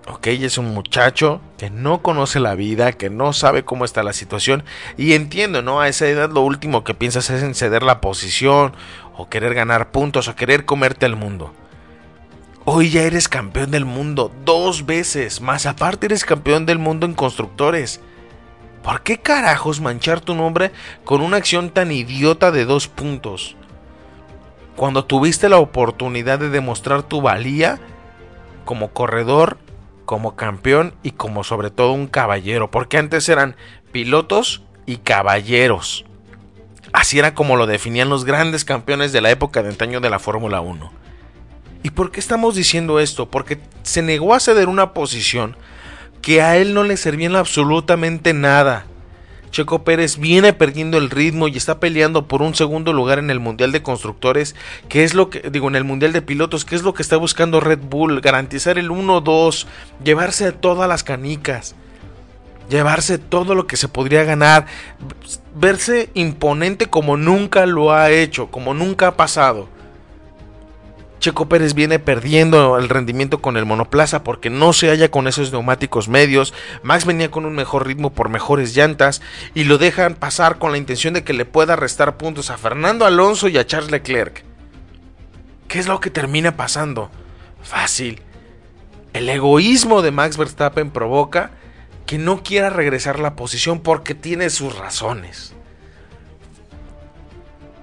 Ok, 0.08 0.26
es 0.28 0.58
un 0.58 0.74
muchacho 0.74 1.40
que 1.58 1.70
no 1.70 2.02
conoce 2.02 2.40
la 2.40 2.56
vida, 2.56 2.92
que 2.92 3.08
no 3.08 3.32
sabe 3.32 3.64
cómo 3.64 3.84
está 3.84 4.02
la 4.02 4.12
situación. 4.12 4.64
Y 4.96 5.12
entiendo, 5.12 5.62
¿no? 5.62 5.80
A 5.80 5.88
esa 5.88 6.08
edad 6.08 6.30
lo 6.30 6.40
último 6.40 6.82
que 6.82 6.94
piensas 6.94 7.30
es 7.30 7.42
en 7.42 7.54
ceder 7.54 7.84
la 7.84 8.00
posición, 8.00 8.72
o 9.16 9.28
querer 9.28 9.54
ganar 9.54 9.92
puntos, 9.92 10.26
o 10.26 10.34
querer 10.34 10.64
comerte 10.64 11.06
el 11.06 11.14
mundo. 11.14 11.54
Hoy 12.64 12.90
ya 12.90 13.02
eres 13.02 13.28
campeón 13.28 13.70
del 13.70 13.84
mundo 13.84 14.32
dos 14.44 14.86
veces, 14.86 15.40
más 15.40 15.66
aparte 15.66 16.06
eres 16.06 16.24
campeón 16.24 16.64
del 16.66 16.78
mundo 16.78 17.06
en 17.06 17.14
constructores. 17.14 18.00
¿Por 18.82 19.02
qué 19.02 19.18
carajos 19.18 19.80
manchar 19.80 20.20
tu 20.20 20.34
nombre 20.34 20.72
con 21.04 21.20
una 21.20 21.36
acción 21.36 21.70
tan 21.70 21.92
idiota 21.92 22.50
de 22.50 22.64
dos 22.64 22.88
puntos? 22.88 23.56
Cuando 24.76 25.04
tuviste 25.04 25.48
la 25.48 25.58
oportunidad 25.58 26.38
de 26.38 26.50
demostrar 26.50 27.02
tu 27.02 27.20
valía 27.20 27.80
como 28.64 28.92
corredor, 28.92 29.58
como 30.04 30.36
campeón 30.36 30.94
y 31.02 31.12
como 31.12 31.44
sobre 31.44 31.70
todo 31.70 31.92
un 31.92 32.06
caballero, 32.06 32.70
porque 32.70 32.98
antes 32.98 33.28
eran 33.28 33.56
pilotos 33.92 34.62
y 34.86 34.98
caballeros. 34.98 36.04
Así 36.92 37.18
era 37.18 37.34
como 37.34 37.56
lo 37.56 37.66
definían 37.66 38.08
los 38.08 38.24
grandes 38.24 38.64
campeones 38.64 39.12
de 39.12 39.20
la 39.20 39.30
época 39.30 39.62
de 39.62 39.70
antaño 39.70 40.00
de 40.00 40.10
la 40.10 40.18
Fórmula 40.18 40.60
1. 40.60 40.90
¿Y 41.82 41.90
por 41.90 42.10
qué 42.10 42.20
estamos 42.20 42.54
diciendo 42.54 43.00
esto? 43.00 43.28
Porque 43.28 43.58
se 43.82 44.02
negó 44.02 44.34
a 44.34 44.40
ceder 44.40 44.68
una 44.68 44.92
posición 44.92 45.56
que 46.20 46.42
a 46.42 46.56
él 46.56 46.74
no 46.74 46.84
le 46.84 46.96
servía 46.96 47.26
en 47.26 47.36
absolutamente 47.36 48.32
nada. 48.34 48.86
Checo 49.53 49.84
Pérez 49.84 50.18
viene 50.18 50.53
perdiendo 50.53 50.98
el 50.98 51.11
ritmo 51.11 51.46
y 51.46 51.57
está 51.57 51.78
peleando 51.78 52.26
por 52.26 52.42
un 52.42 52.57
segundo 52.57 52.92
lugar 52.92 53.20
en 53.20 53.30
el 53.30 53.38
Mundial 53.38 53.70
de 53.70 53.82
Constructores, 53.82 54.57
que 54.88 55.05
es 55.05 55.14
lo 55.14 55.30
que 55.30 55.50
digo 55.50 55.68
en 55.68 55.76
el 55.76 55.84
Mundial 55.84 56.12
de 56.12 56.22
Pilotos, 56.22 56.64
que 56.64 56.74
es 56.74 56.82
lo 56.82 56.94
que 56.94 57.03
está 57.03 57.16
buscando 57.18 57.61
Red 57.61 57.80
Bull, 57.80 58.20
garantizar 58.20 58.78
el 58.78 58.90
1-2, 58.90 59.66
llevarse 60.03 60.50
todas 60.50 60.88
las 60.88 61.05
canicas 61.05 61.76
llevarse 62.68 63.18
todo 63.18 63.55
lo 63.55 63.66
que 63.66 63.76
se 63.76 63.88
podría 63.88 64.24
ganar, 64.24 64.66
verse 65.55 66.09
imponente 66.14 66.86
como 66.86 67.18
nunca 67.18 67.66
lo 67.66 67.92
ha 67.92 68.11
hecho, 68.11 68.50
como 68.50 68.72
nunca 68.72 69.09
ha 69.09 69.16
pasado. 69.16 69.68
Checo 71.22 71.48
Pérez 71.48 71.74
viene 71.74 72.00
perdiendo 72.00 72.76
el 72.78 72.88
rendimiento 72.88 73.40
con 73.40 73.56
el 73.56 73.64
monoplaza 73.64 74.24
porque 74.24 74.50
no 74.50 74.72
se 74.72 74.88
halla 74.88 75.08
con 75.08 75.28
esos 75.28 75.52
neumáticos 75.52 76.08
medios. 76.08 76.52
Max 76.82 77.06
venía 77.06 77.30
con 77.30 77.46
un 77.46 77.54
mejor 77.54 77.86
ritmo 77.86 78.12
por 78.12 78.28
mejores 78.28 78.74
llantas 78.74 79.22
y 79.54 79.62
lo 79.62 79.78
dejan 79.78 80.16
pasar 80.16 80.58
con 80.58 80.72
la 80.72 80.78
intención 80.78 81.14
de 81.14 81.22
que 81.22 81.32
le 81.32 81.44
pueda 81.44 81.76
restar 81.76 82.16
puntos 82.16 82.50
a 82.50 82.58
Fernando 82.58 83.06
Alonso 83.06 83.46
y 83.46 83.56
a 83.56 83.64
Charles 83.64 83.92
Leclerc. 83.92 84.42
¿Qué 85.68 85.78
es 85.78 85.86
lo 85.86 86.00
que 86.00 86.10
termina 86.10 86.56
pasando? 86.56 87.08
Fácil. 87.62 88.20
El 89.12 89.28
egoísmo 89.28 90.02
de 90.02 90.10
Max 90.10 90.36
Verstappen 90.36 90.90
provoca 90.90 91.52
que 92.04 92.18
no 92.18 92.42
quiera 92.42 92.68
regresar 92.68 93.20
la 93.20 93.36
posición 93.36 93.78
porque 93.78 94.16
tiene 94.16 94.50
sus 94.50 94.76
razones. 94.76 95.54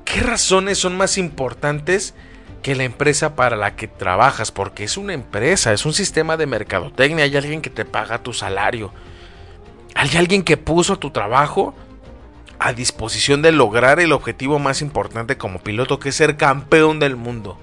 ¿Qué 0.03 0.19
razones 0.19 0.77
son 0.77 0.97
más 0.97 1.17
importantes 1.17 2.13
que 2.62 2.76
la 2.76 2.84
empresa 2.84 3.36
para 3.36 3.55
la 3.55 3.76
que 3.76 3.88
trabajas? 3.88 4.51
Porque 4.51 4.84
es 4.84 4.97
una 4.97 5.14
empresa, 5.14 5.74
es 5.74 5.86
un 5.86 5.93
sistema 5.93 6.38
de 6.38 6.45
mercadotecnia, 6.45 7.26
hay 7.26 7.36
alguien 7.36 7.62
que 7.62 7.70
te 7.70 7.86
paga 7.86 8.24
tu 8.24 8.34
salario. 8.34 8.91
Hay 9.95 10.16
alguien 10.18 10.43
que 10.43 10.57
puso 10.57 10.97
tu 10.97 11.12
trabajo 11.12 11.76
a 12.60 12.74
disposición 12.74 13.41
de 13.41 13.51
lograr 13.51 13.99
el 13.99 14.12
objetivo 14.12 14.60
más 14.60 14.82
importante 14.82 15.38
como 15.38 15.60
piloto, 15.60 15.99
que 15.99 16.10
es 16.10 16.16
ser 16.16 16.38
campeón 16.38 16.99
del 16.99 17.16
mundo. 17.16 17.57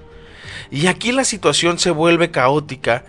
Y 0.71 0.87
aquí 0.87 1.11
la 1.11 1.23
situación 1.23 1.79
se 1.79 1.91
vuelve 1.91 2.31
caótica 2.31 3.05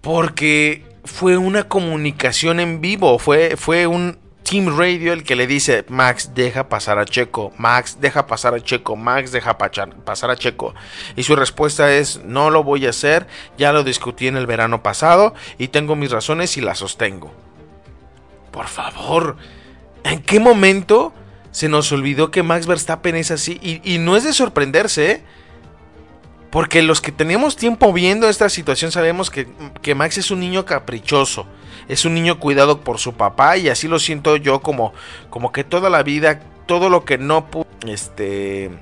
porque 0.00 0.84
fue 1.04 1.36
una 1.36 1.64
comunicación 1.64 2.60
en 2.60 2.80
vivo, 2.80 3.18
fue, 3.18 3.56
fue 3.56 3.86
un 3.86 4.18
Team 4.44 4.78
Radio 4.78 5.12
el 5.12 5.24
que 5.24 5.34
le 5.34 5.46
dice, 5.46 5.84
Max, 5.88 6.30
deja 6.34 6.68
pasar 6.68 6.98
a 6.98 7.04
Checo, 7.04 7.52
Max, 7.56 7.98
deja 8.00 8.26
pasar 8.26 8.54
a 8.54 8.60
Checo, 8.60 8.94
Max, 8.94 9.32
deja 9.32 9.58
pasar 9.58 10.30
a 10.30 10.36
Checo. 10.36 10.74
Y 11.16 11.24
su 11.24 11.34
respuesta 11.34 11.92
es, 11.92 12.22
no 12.24 12.50
lo 12.50 12.62
voy 12.62 12.86
a 12.86 12.90
hacer, 12.90 13.26
ya 13.58 13.72
lo 13.72 13.82
discutí 13.82 14.28
en 14.28 14.36
el 14.36 14.46
verano 14.46 14.82
pasado 14.82 15.34
y 15.58 15.68
tengo 15.68 15.96
mis 15.96 16.10
razones 16.10 16.56
y 16.56 16.60
las 16.60 16.78
sostengo. 16.78 17.32
Por 18.52 18.68
favor, 18.68 19.36
¿en 20.04 20.22
qué 20.22 20.38
momento 20.38 21.12
se 21.50 21.68
nos 21.68 21.90
olvidó 21.90 22.30
que 22.30 22.42
Max 22.42 22.66
Verstappen 22.66 23.16
es 23.16 23.32
así? 23.32 23.58
Y, 23.60 23.80
y 23.94 23.98
no 23.98 24.16
es 24.16 24.22
de 24.22 24.32
sorprenderse, 24.32 25.10
¿eh? 25.10 25.24
Porque 26.54 26.82
los 26.82 27.00
que 27.00 27.10
tenemos 27.10 27.56
tiempo 27.56 27.92
viendo 27.92 28.28
esta 28.28 28.48
situación 28.48 28.92
sabemos 28.92 29.28
que, 29.28 29.48
Max 29.96 30.18
es 30.18 30.30
un 30.30 30.38
niño 30.38 30.64
caprichoso, 30.64 31.46
es 31.88 32.04
un 32.04 32.14
niño 32.14 32.38
cuidado 32.38 32.80
por 32.80 32.98
su 32.98 33.14
papá 33.14 33.56
y 33.56 33.68
así 33.68 33.88
lo 33.88 33.98
siento 33.98 34.36
yo 34.36 34.60
como, 34.60 34.92
como 35.30 35.52
que 35.52 35.64
toda 35.64 35.90
la 35.90 36.02
vida, 36.02 36.40
todo 36.66 36.88
lo 36.88 37.04
que 37.04 37.18
no 37.18 37.50
pudo, 37.50 37.66
este, 37.86 38.66
e, 38.66 38.72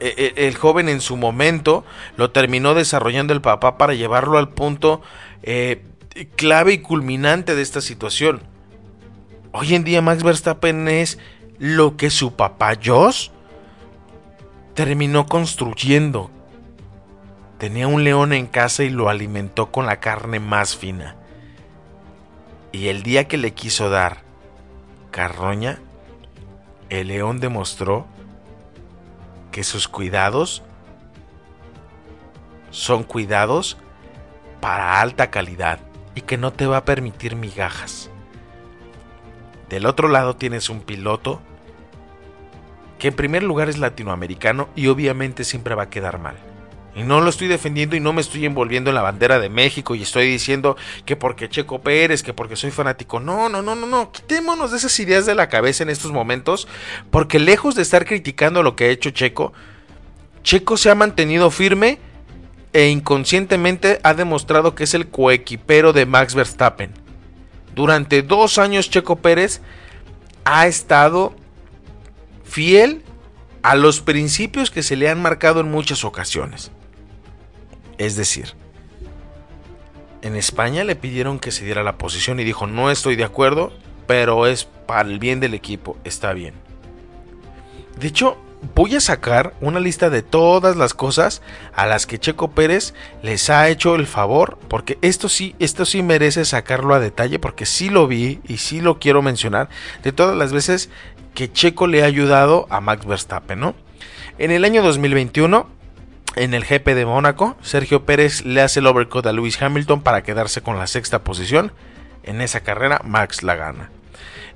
e, 0.00 0.32
el 0.46 0.56
joven 0.56 0.88
en 0.88 1.00
su 1.00 1.16
momento 1.16 1.84
lo 2.16 2.30
terminó 2.30 2.74
desarrollando 2.74 3.32
el 3.32 3.40
papá 3.40 3.78
para 3.78 3.94
llevarlo 3.94 4.38
al 4.38 4.50
punto 4.50 5.02
eh, 5.42 5.82
clave 6.36 6.74
y 6.74 6.78
culminante 6.78 7.54
de 7.54 7.62
esta 7.62 7.80
situación. 7.80 8.42
Hoy 9.52 9.74
en 9.74 9.84
día 9.84 10.02
Max 10.02 10.22
Verstappen 10.22 10.88
es 10.88 11.18
lo 11.58 11.96
que 11.96 12.10
su 12.10 12.34
papá 12.34 12.74
Josh 12.82 13.30
terminó 14.74 15.26
construyendo, 15.26 16.30
Tenía 17.58 17.88
un 17.88 18.04
león 18.04 18.34
en 18.34 18.46
casa 18.46 18.84
y 18.84 18.90
lo 18.90 19.08
alimentó 19.08 19.72
con 19.72 19.86
la 19.86 19.98
carne 19.98 20.40
más 20.40 20.76
fina. 20.76 21.16
Y 22.76 22.88
el 22.88 23.02
día 23.02 23.26
que 23.26 23.38
le 23.38 23.54
quiso 23.54 23.88
dar 23.88 24.18
carroña, 25.10 25.78
el 26.90 27.08
león 27.08 27.40
demostró 27.40 28.06
que 29.50 29.64
sus 29.64 29.88
cuidados 29.88 30.62
son 32.70 33.02
cuidados 33.02 33.78
para 34.60 35.00
alta 35.00 35.30
calidad 35.30 35.78
y 36.14 36.20
que 36.20 36.36
no 36.36 36.52
te 36.52 36.66
va 36.66 36.76
a 36.76 36.84
permitir 36.84 37.34
migajas. 37.34 38.10
Del 39.70 39.86
otro 39.86 40.08
lado 40.08 40.36
tienes 40.36 40.68
un 40.68 40.82
piloto 40.82 41.40
que 42.98 43.08
en 43.08 43.16
primer 43.16 43.42
lugar 43.42 43.70
es 43.70 43.78
latinoamericano 43.78 44.68
y 44.76 44.88
obviamente 44.88 45.44
siempre 45.44 45.74
va 45.74 45.84
a 45.84 45.90
quedar 45.90 46.18
mal. 46.18 46.36
Y 46.96 47.02
no 47.02 47.20
lo 47.20 47.28
estoy 47.28 47.46
defendiendo 47.46 47.94
y 47.94 48.00
no 48.00 48.14
me 48.14 48.22
estoy 48.22 48.46
envolviendo 48.46 48.88
en 48.88 48.94
la 48.94 49.02
bandera 49.02 49.38
de 49.38 49.50
México 49.50 49.94
y 49.94 50.00
estoy 50.00 50.28
diciendo 50.28 50.78
que 51.04 51.14
porque 51.14 51.50
Checo 51.50 51.82
Pérez, 51.82 52.22
que 52.22 52.32
porque 52.32 52.56
soy 52.56 52.70
fanático. 52.70 53.20
No, 53.20 53.50
no, 53.50 53.60
no, 53.60 53.74
no, 53.74 53.86
no. 53.86 54.10
Quitémonos 54.10 54.70
de 54.70 54.78
esas 54.78 54.98
ideas 54.98 55.26
de 55.26 55.34
la 55.34 55.50
cabeza 55.50 55.82
en 55.82 55.90
estos 55.90 56.10
momentos. 56.10 56.66
Porque 57.10 57.38
lejos 57.38 57.74
de 57.74 57.82
estar 57.82 58.06
criticando 58.06 58.62
lo 58.62 58.76
que 58.76 58.84
ha 58.84 58.88
hecho 58.88 59.10
Checo, 59.10 59.52
Checo 60.42 60.78
se 60.78 60.88
ha 60.88 60.94
mantenido 60.94 61.50
firme 61.50 61.98
e 62.72 62.88
inconscientemente 62.88 64.00
ha 64.02 64.14
demostrado 64.14 64.74
que 64.74 64.84
es 64.84 64.94
el 64.94 65.08
coequipero 65.08 65.92
de 65.92 66.06
Max 66.06 66.34
Verstappen. 66.34 66.92
Durante 67.74 68.22
dos 68.22 68.56
años 68.56 68.88
Checo 68.88 69.16
Pérez 69.16 69.60
ha 70.44 70.66
estado 70.66 71.36
fiel 72.42 73.02
a 73.62 73.74
los 73.74 74.00
principios 74.00 74.70
que 74.70 74.82
se 74.82 74.96
le 74.96 75.10
han 75.10 75.20
marcado 75.20 75.60
en 75.60 75.70
muchas 75.70 76.02
ocasiones. 76.02 76.70
Es 77.98 78.16
decir, 78.16 78.54
en 80.22 80.36
España 80.36 80.84
le 80.84 80.96
pidieron 80.96 81.38
que 81.38 81.52
se 81.52 81.64
diera 81.64 81.82
la 81.82 81.98
posición 81.98 82.40
y 82.40 82.44
dijo, 82.44 82.66
no 82.66 82.90
estoy 82.90 83.16
de 83.16 83.24
acuerdo, 83.24 83.72
pero 84.06 84.46
es 84.46 84.64
para 84.64 85.08
el 85.08 85.18
bien 85.18 85.40
del 85.40 85.54
equipo, 85.54 85.96
está 86.04 86.32
bien. 86.32 86.54
De 87.98 88.08
hecho, 88.08 88.36
voy 88.74 88.96
a 88.96 89.00
sacar 89.00 89.54
una 89.60 89.80
lista 89.80 90.10
de 90.10 90.22
todas 90.22 90.76
las 90.76 90.94
cosas 90.94 91.42
a 91.74 91.86
las 91.86 92.06
que 92.06 92.18
Checo 92.18 92.50
Pérez 92.50 92.94
les 93.22 93.50
ha 93.50 93.68
hecho 93.68 93.94
el 93.94 94.06
favor, 94.06 94.58
porque 94.68 94.98
esto 95.02 95.28
sí, 95.28 95.54
esto 95.58 95.84
sí 95.84 96.02
merece 96.02 96.44
sacarlo 96.44 96.94
a 96.94 97.00
detalle, 97.00 97.38
porque 97.38 97.66
sí 97.66 97.88
lo 97.88 98.06
vi 98.06 98.40
y 98.46 98.58
sí 98.58 98.80
lo 98.80 98.98
quiero 98.98 99.22
mencionar, 99.22 99.68
de 100.02 100.12
todas 100.12 100.36
las 100.36 100.52
veces 100.52 100.90
que 101.34 101.52
Checo 101.52 101.86
le 101.86 102.02
ha 102.02 102.06
ayudado 102.06 102.66
a 102.70 102.80
Max 102.80 103.06
Verstappen, 103.06 103.60
¿no? 103.60 103.74
En 104.38 104.50
el 104.50 104.64
año 104.64 104.82
2021, 104.82 105.68
en 106.36 106.54
el 106.54 106.64
GP 106.64 106.94
de 106.94 107.06
Mónaco, 107.06 107.56
Sergio 107.62 108.04
Pérez 108.04 108.44
le 108.44 108.60
hace 108.60 108.80
el 108.80 108.86
overcut 108.86 109.26
a 109.26 109.32
Lewis 109.32 109.60
Hamilton 109.60 110.02
para 110.02 110.22
quedarse 110.22 110.62
con 110.62 110.78
la 110.78 110.86
sexta 110.86 111.24
posición. 111.24 111.72
En 112.22 112.40
esa 112.42 112.60
carrera, 112.60 113.00
Max 113.04 113.42
la 113.42 113.56
gana. 113.56 113.90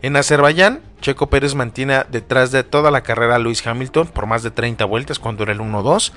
En 0.03 0.17
Azerbaiyán, 0.17 0.81
Checo 1.01 1.29
Pérez 1.31 1.55
mantiene 1.55 2.05
detrás 2.11 2.53
de 2.53 2.65
toda 2.65 2.91
la 2.91 3.03
carrera 3.03 3.37
a 3.37 3.39
Lewis 3.39 3.67
Hamilton 3.67 4.09
por 4.09 4.27
más 4.27 4.43
de 4.43 4.51
30 4.51 4.85
vueltas 4.85 5.19
cuando 5.19 5.43
era 5.43 5.53
el 5.53 5.61
1-2. 5.61 6.13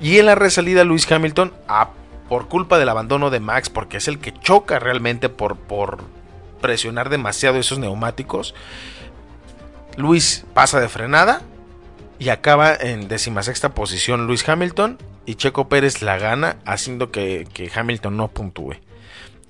Y 0.00 0.18
en 0.18 0.26
la 0.26 0.34
resalida, 0.34 0.84
Lewis 0.84 1.10
Hamilton, 1.10 1.52
por 2.28 2.48
culpa 2.48 2.78
del 2.78 2.88
abandono 2.88 3.30
de 3.30 3.40
Max, 3.40 3.70
porque 3.70 3.96
es 3.96 4.08
el 4.08 4.18
que 4.18 4.32
choca 4.32 4.78
realmente 4.78 5.28
por, 5.28 5.56
por 5.56 6.04
presionar 6.60 7.08
demasiado 7.08 7.58
esos 7.58 7.78
neumáticos, 7.78 8.54
Luis 9.96 10.44
pasa 10.52 10.80
de 10.80 10.88
frenada 10.88 11.42
y 12.24 12.30
acaba 12.30 12.74
en 12.74 13.06
decimasexta 13.06 13.74
posición 13.74 14.26
Luis 14.26 14.48
Hamilton 14.48 14.96
y 15.26 15.34
Checo 15.34 15.68
Pérez 15.68 16.00
la 16.00 16.16
gana 16.16 16.56
haciendo 16.64 17.10
que, 17.10 17.46
Hamilton 17.74 18.16
no 18.16 18.28
puntúe. 18.28 18.76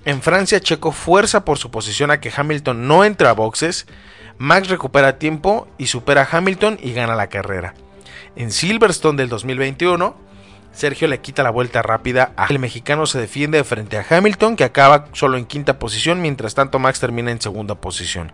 En 0.03 0.21
Francia 0.21 0.59
Checo 0.59 0.91
fuerza 0.91 1.45
por 1.45 1.57
su 1.57 1.71
posición 1.71 2.11
a 2.11 2.19
que 2.19 2.33
Hamilton 2.35 2.85
no 2.85 3.05
entre 3.05 3.29
a 3.29 3.33
boxes, 3.33 3.87
Max 4.37 4.67
recupera 4.67 5.17
tiempo 5.17 5.69
y 5.77 5.87
supera 5.87 6.23
a 6.23 6.37
Hamilton 6.37 6.77
y 6.81 6.91
gana 6.91 7.15
la 7.15 7.27
carrera. 7.27 7.75
En 8.35 8.51
Silverstone 8.51 9.17
del 9.17 9.29
2021 9.29 10.17
Sergio 10.73 11.07
le 11.07 11.21
quita 11.21 11.43
la 11.43 11.51
vuelta 11.51 11.81
rápida 11.81 12.33
a 12.35 12.47
el 12.47 12.59
mexicano 12.59 13.05
se 13.05 13.17
defiende 13.17 13.63
frente 13.63 13.97
a 13.97 14.05
Hamilton 14.07 14.57
que 14.57 14.65
acaba 14.65 15.07
solo 15.13 15.37
en 15.37 15.45
quinta 15.45 15.79
posición 15.79 16.21
mientras 16.21 16.55
tanto 16.55 16.79
Max 16.79 16.99
termina 16.99 17.31
en 17.31 17.39
segunda 17.39 17.75
posición. 17.75 18.33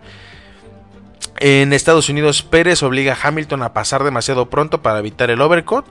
En 1.38 1.72
Estados 1.72 2.08
Unidos, 2.08 2.42
Pérez 2.42 2.82
obliga 2.82 3.14
a 3.14 3.28
Hamilton 3.28 3.62
a 3.62 3.72
pasar 3.72 4.04
demasiado 4.04 4.48
pronto 4.48 4.82
para 4.82 4.98
evitar 4.98 5.30
el 5.30 5.40
overcut. 5.40 5.84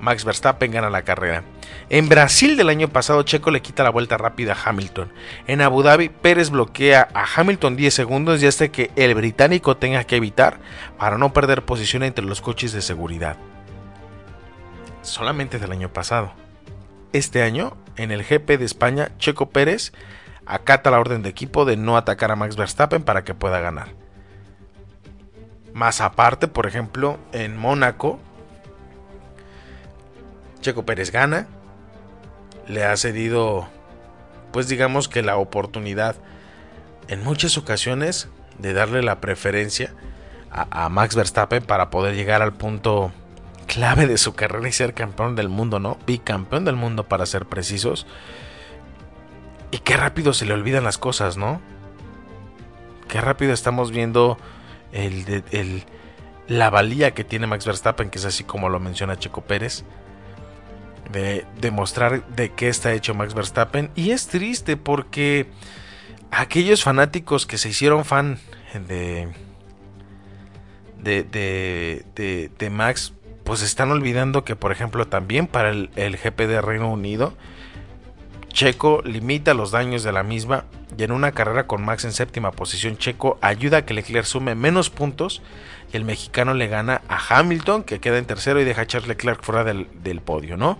Max 0.00 0.24
Verstappen 0.24 0.72
gana 0.72 0.90
la 0.90 1.02
carrera. 1.02 1.44
En 1.88 2.08
Brasil 2.08 2.56
del 2.56 2.68
año 2.68 2.88
pasado, 2.88 3.22
Checo 3.22 3.52
le 3.52 3.62
quita 3.62 3.84
la 3.84 3.90
vuelta 3.90 4.18
rápida 4.18 4.52
a 4.52 4.68
Hamilton. 4.68 5.12
En 5.46 5.60
Abu 5.60 5.82
Dhabi, 5.82 6.08
Pérez 6.08 6.50
bloquea 6.50 7.08
a 7.14 7.24
Hamilton 7.36 7.76
10 7.76 7.94
segundos 7.94 8.42
y 8.42 8.46
hasta 8.46 8.68
que 8.68 8.90
el 8.96 9.14
británico 9.14 9.76
tenga 9.76 10.02
que 10.04 10.16
evitar 10.16 10.58
para 10.98 11.18
no 11.18 11.32
perder 11.32 11.64
posición 11.64 12.02
entre 12.02 12.24
los 12.24 12.40
coches 12.40 12.72
de 12.72 12.82
seguridad. 12.82 13.36
Solamente 15.02 15.60
del 15.60 15.70
año 15.70 15.92
pasado. 15.92 16.32
Este 17.12 17.42
año, 17.42 17.76
en 17.96 18.10
el 18.10 18.24
GP 18.24 18.58
de 18.58 18.64
España, 18.64 19.12
Checo 19.18 19.50
Pérez 19.50 19.92
acata 20.46 20.90
la 20.90 20.98
orden 20.98 21.22
de 21.22 21.28
equipo 21.28 21.64
de 21.64 21.76
no 21.76 21.96
atacar 21.96 22.32
a 22.32 22.36
Max 22.36 22.56
Verstappen 22.56 23.02
para 23.04 23.22
que 23.22 23.34
pueda 23.34 23.60
ganar. 23.60 24.01
Más 25.74 26.00
aparte, 26.00 26.48
por 26.48 26.66
ejemplo, 26.66 27.18
en 27.32 27.56
Mónaco, 27.56 28.18
Checo 30.60 30.84
Pérez 30.84 31.10
gana, 31.10 31.48
le 32.68 32.84
ha 32.84 32.96
cedido, 32.96 33.68
pues 34.52 34.68
digamos 34.68 35.08
que 35.08 35.22
la 35.22 35.36
oportunidad 35.36 36.16
en 37.08 37.24
muchas 37.24 37.58
ocasiones 37.58 38.28
de 38.58 38.72
darle 38.72 39.02
la 39.02 39.20
preferencia 39.20 39.92
a, 40.50 40.88
Max 40.90 41.16
Verstappen 41.16 41.62
para 41.62 41.90
poder 41.90 42.14
llegar 42.14 42.42
al 42.42 42.52
punto 42.52 43.10
clave 43.66 44.06
de 44.06 44.18
su 44.18 44.34
carrera 44.34 44.68
y 44.68 44.72
ser 44.72 44.92
campeón 44.92 45.34
del 45.34 45.48
mundo, 45.48 45.78
¿no? 45.78 45.98
Bicampeón 46.06 46.64
del 46.64 46.76
mundo 46.76 47.08
para 47.08 47.24
ser 47.24 47.46
precisos. 47.46 48.06
Y 49.70 49.78
qué 49.78 49.96
rápido 49.96 50.34
se 50.34 50.44
le 50.44 50.52
olvidan 50.52 50.84
las 50.84 50.98
cosas, 50.98 51.38
¿no? 51.38 51.60
Qué 53.08 53.20
rápido 53.20 53.54
estamos 53.54 53.90
viendo 53.90 54.36
el, 54.92 55.84
la 56.48 56.70
valía 56.70 57.12
que 57.12 57.24
tiene 57.24 57.46
Max 57.46 57.66
Verstappen, 57.66 58.10
que 58.10 58.18
es 58.18 58.24
así 58.24 58.44
como 58.44 58.68
lo 58.68 58.80
menciona 58.80 59.18
Checo 59.18 59.42
Pérez. 59.42 59.84
De 61.10 61.44
demostrar 61.60 62.26
de 62.28 62.52
qué 62.52 62.68
está 62.68 62.92
hecho 62.92 63.14
Max 63.14 63.34
Verstappen. 63.34 63.90
Y 63.94 64.10
es 64.12 64.28
triste 64.28 64.76
porque 64.76 65.46
aquellos 66.30 66.82
fanáticos 66.82 67.46
que 67.46 67.58
se 67.58 67.68
hicieron 67.68 68.04
fan 68.04 68.38
de, 68.88 69.28
de, 71.02 72.04
de, 72.58 72.70
Max, 72.70 73.12
pues 73.44 73.62
están 73.62 73.90
olvidando 73.90 74.44
que, 74.44 74.56
por 74.56 74.72
ejemplo, 74.72 75.06
también 75.06 75.46
para 75.46 75.70
el, 75.70 75.90
el 75.96 76.16
GP 76.16 76.46
de 76.46 76.62
Reino 76.62 76.90
Unido, 76.90 77.34
Checo 78.52 79.02
limita 79.04 79.54
los 79.54 79.70
daños 79.70 80.02
de 80.02 80.12
la 80.12 80.22
misma 80.22 80.64
y 80.96 81.02
en 81.02 81.12
una 81.12 81.32
carrera 81.32 81.66
con 81.66 81.84
Max 81.84 82.04
en 82.04 82.12
séptima 82.12 82.52
posición, 82.52 82.98
Checo 82.98 83.38
ayuda 83.40 83.78
a 83.78 83.84
que 83.86 83.94
Leclerc 83.94 84.26
sume 84.26 84.54
menos 84.54 84.90
puntos 84.90 85.42
y 85.92 85.96
el 85.96 86.04
mexicano 86.04 86.52
le 86.52 86.68
gana 86.68 87.00
a 87.08 87.18
Hamilton, 87.38 87.82
que 87.82 87.98
queda 87.98 88.18
en 88.18 88.26
tercero 88.26 88.60
y 88.60 88.64
deja 88.64 88.82
a 88.82 88.86
Charles 88.86 89.08
Leclerc 89.08 89.42
fuera 89.42 89.64
del, 89.64 90.20
podio, 90.20 90.56
¿no? 90.56 90.78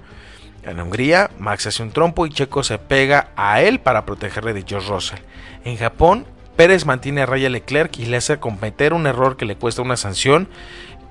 En 0.62 0.78
Hungría, 0.80 1.30
Max 1.38 1.66
hace 1.66 1.82
un 1.82 1.90
trompo 1.90 2.26
y 2.26 2.30
Checo 2.30 2.62
se 2.62 2.78
pega 2.78 3.30
a 3.36 3.62
él 3.62 3.80
para 3.80 4.04
protegerle 4.04 4.52
de 4.52 4.64
George 4.66 4.88
Russell. 4.88 5.18
En 5.64 5.76
Japón, 5.76 6.26
Pérez 6.56 6.84
mantiene 6.84 7.22
a 7.22 7.26
raya 7.26 7.48
Leclerc 7.48 7.98
y 7.98 8.04
le 8.04 8.18
hace 8.18 8.38
cometer 8.38 8.92
un 8.92 9.06
error 9.06 9.36
que 9.36 9.46
le 9.46 9.56
cuesta 9.56 9.82
una 9.82 9.96
sanción, 9.96 10.46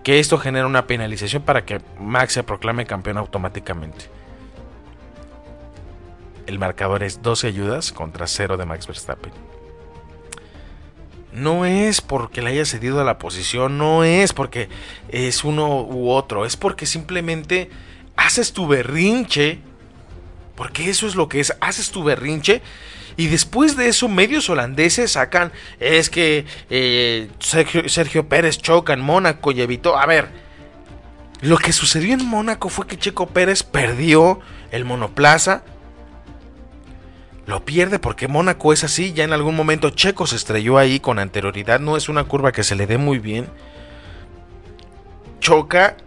que 0.04 0.20
esto 0.20 0.38
genera 0.38 0.68
una 0.68 0.88
penalización 0.88 1.42
para 1.42 1.66
que 1.66 1.82
Max 2.00 2.34
se 2.34 2.44
proclame 2.44 2.86
campeón 2.86 3.18
automáticamente. 3.18 4.21
El 6.48 6.60
marcador 6.60 7.04
es 7.04 7.22
12 7.22 7.48
ayudas 7.48 7.92
contra 7.92 8.28
0 8.28 8.58
de 8.58 8.66
Max 8.66 8.88
Verstappen. 8.88 9.32
No 11.34 11.66
es 11.66 12.02
porque 12.02 12.42
le 12.42 12.50
haya 12.50 12.66
cedido 12.66 13.00
a 13.00 13.06
la 13.06 13.18
posición, 13.18 13.78
no 13.78 14.04
es 14.04 14.34
porque 14.34 14.68
es 15.10 15.44
uno 15.44 15.82
u 15.82 16.10
otro, 16.10 16.46
es 16.46 16.58
porque 16.58 16.86
simplemente 16.86 17.70
haces 18.18 18.52
tu 18.52 18.68
berrinche, 18.68 19.60
porque 20.56 20.90
eso 20.90 21.08
es 21.08 21.16
lo 21.16 21.30
que 21.30 21.40
es, 21.40 21.56
haces 21.62 21.92
tu 21.92 22.04
berrinche 22.04 22.62
y 23.18 23.28
después 23.28 23.76
de 23.76 23.88
eso 23.88 24.08
medios 24.08 24.50
holandeses 24.50 25.12
sacan, 25.12 25.52
es 25.80 26.10
que 26.10 26.46
eh, 26.70 27.30
Sergio, 27.40 28.28
Pérez 28.28 28.58
choca 28.58 28.94
en 28.94 29.02
Mónaco 29.02 29.52
y 29.52 29.62
evitó, 29.62 29.98
a 29.98 30.06
ver, 30.06 30.30
lo 31.42 31.58
que 31.58 31.74
sucedió 31.74 32.14
en 32.14 32.26
Mónaco 32.26 32.70
fue 32.70 32.88
que 32.88 32.98
Checo 32.98 33.28
Pérez 33.28 33.64
perdió 33.64 34.40
el 34.72 34.86
monoplaza. 34.86 35.64
Lo 37.46 37.66
pierde 37.66 38.00
porque 38.00 38.28
Mónaco 38.28 38.72
es 38.72 38.84
así, 38.84 39.14
ya 39.14 39.24
en 39.24 39.34
algún 39.34 39.56
momento 39.56 39.90
Checo 39.90 40.28
se 40.28 40.36
estrelló 40.36 40.78
ahí 40.78 41.00
con 41.00 41.20
anterioridad, 41.20 41.80
no 41.80 41.98
es 41.98 42.08
una 42.08 42.24
curva 42.24 42.52
que 42.52 42.64
se 42.64 42.76
le 42.76 42.88
dé 42.88 42.98
muy 42.98 43.20
bien. 43.20 43.48
Choca 45.40 45.98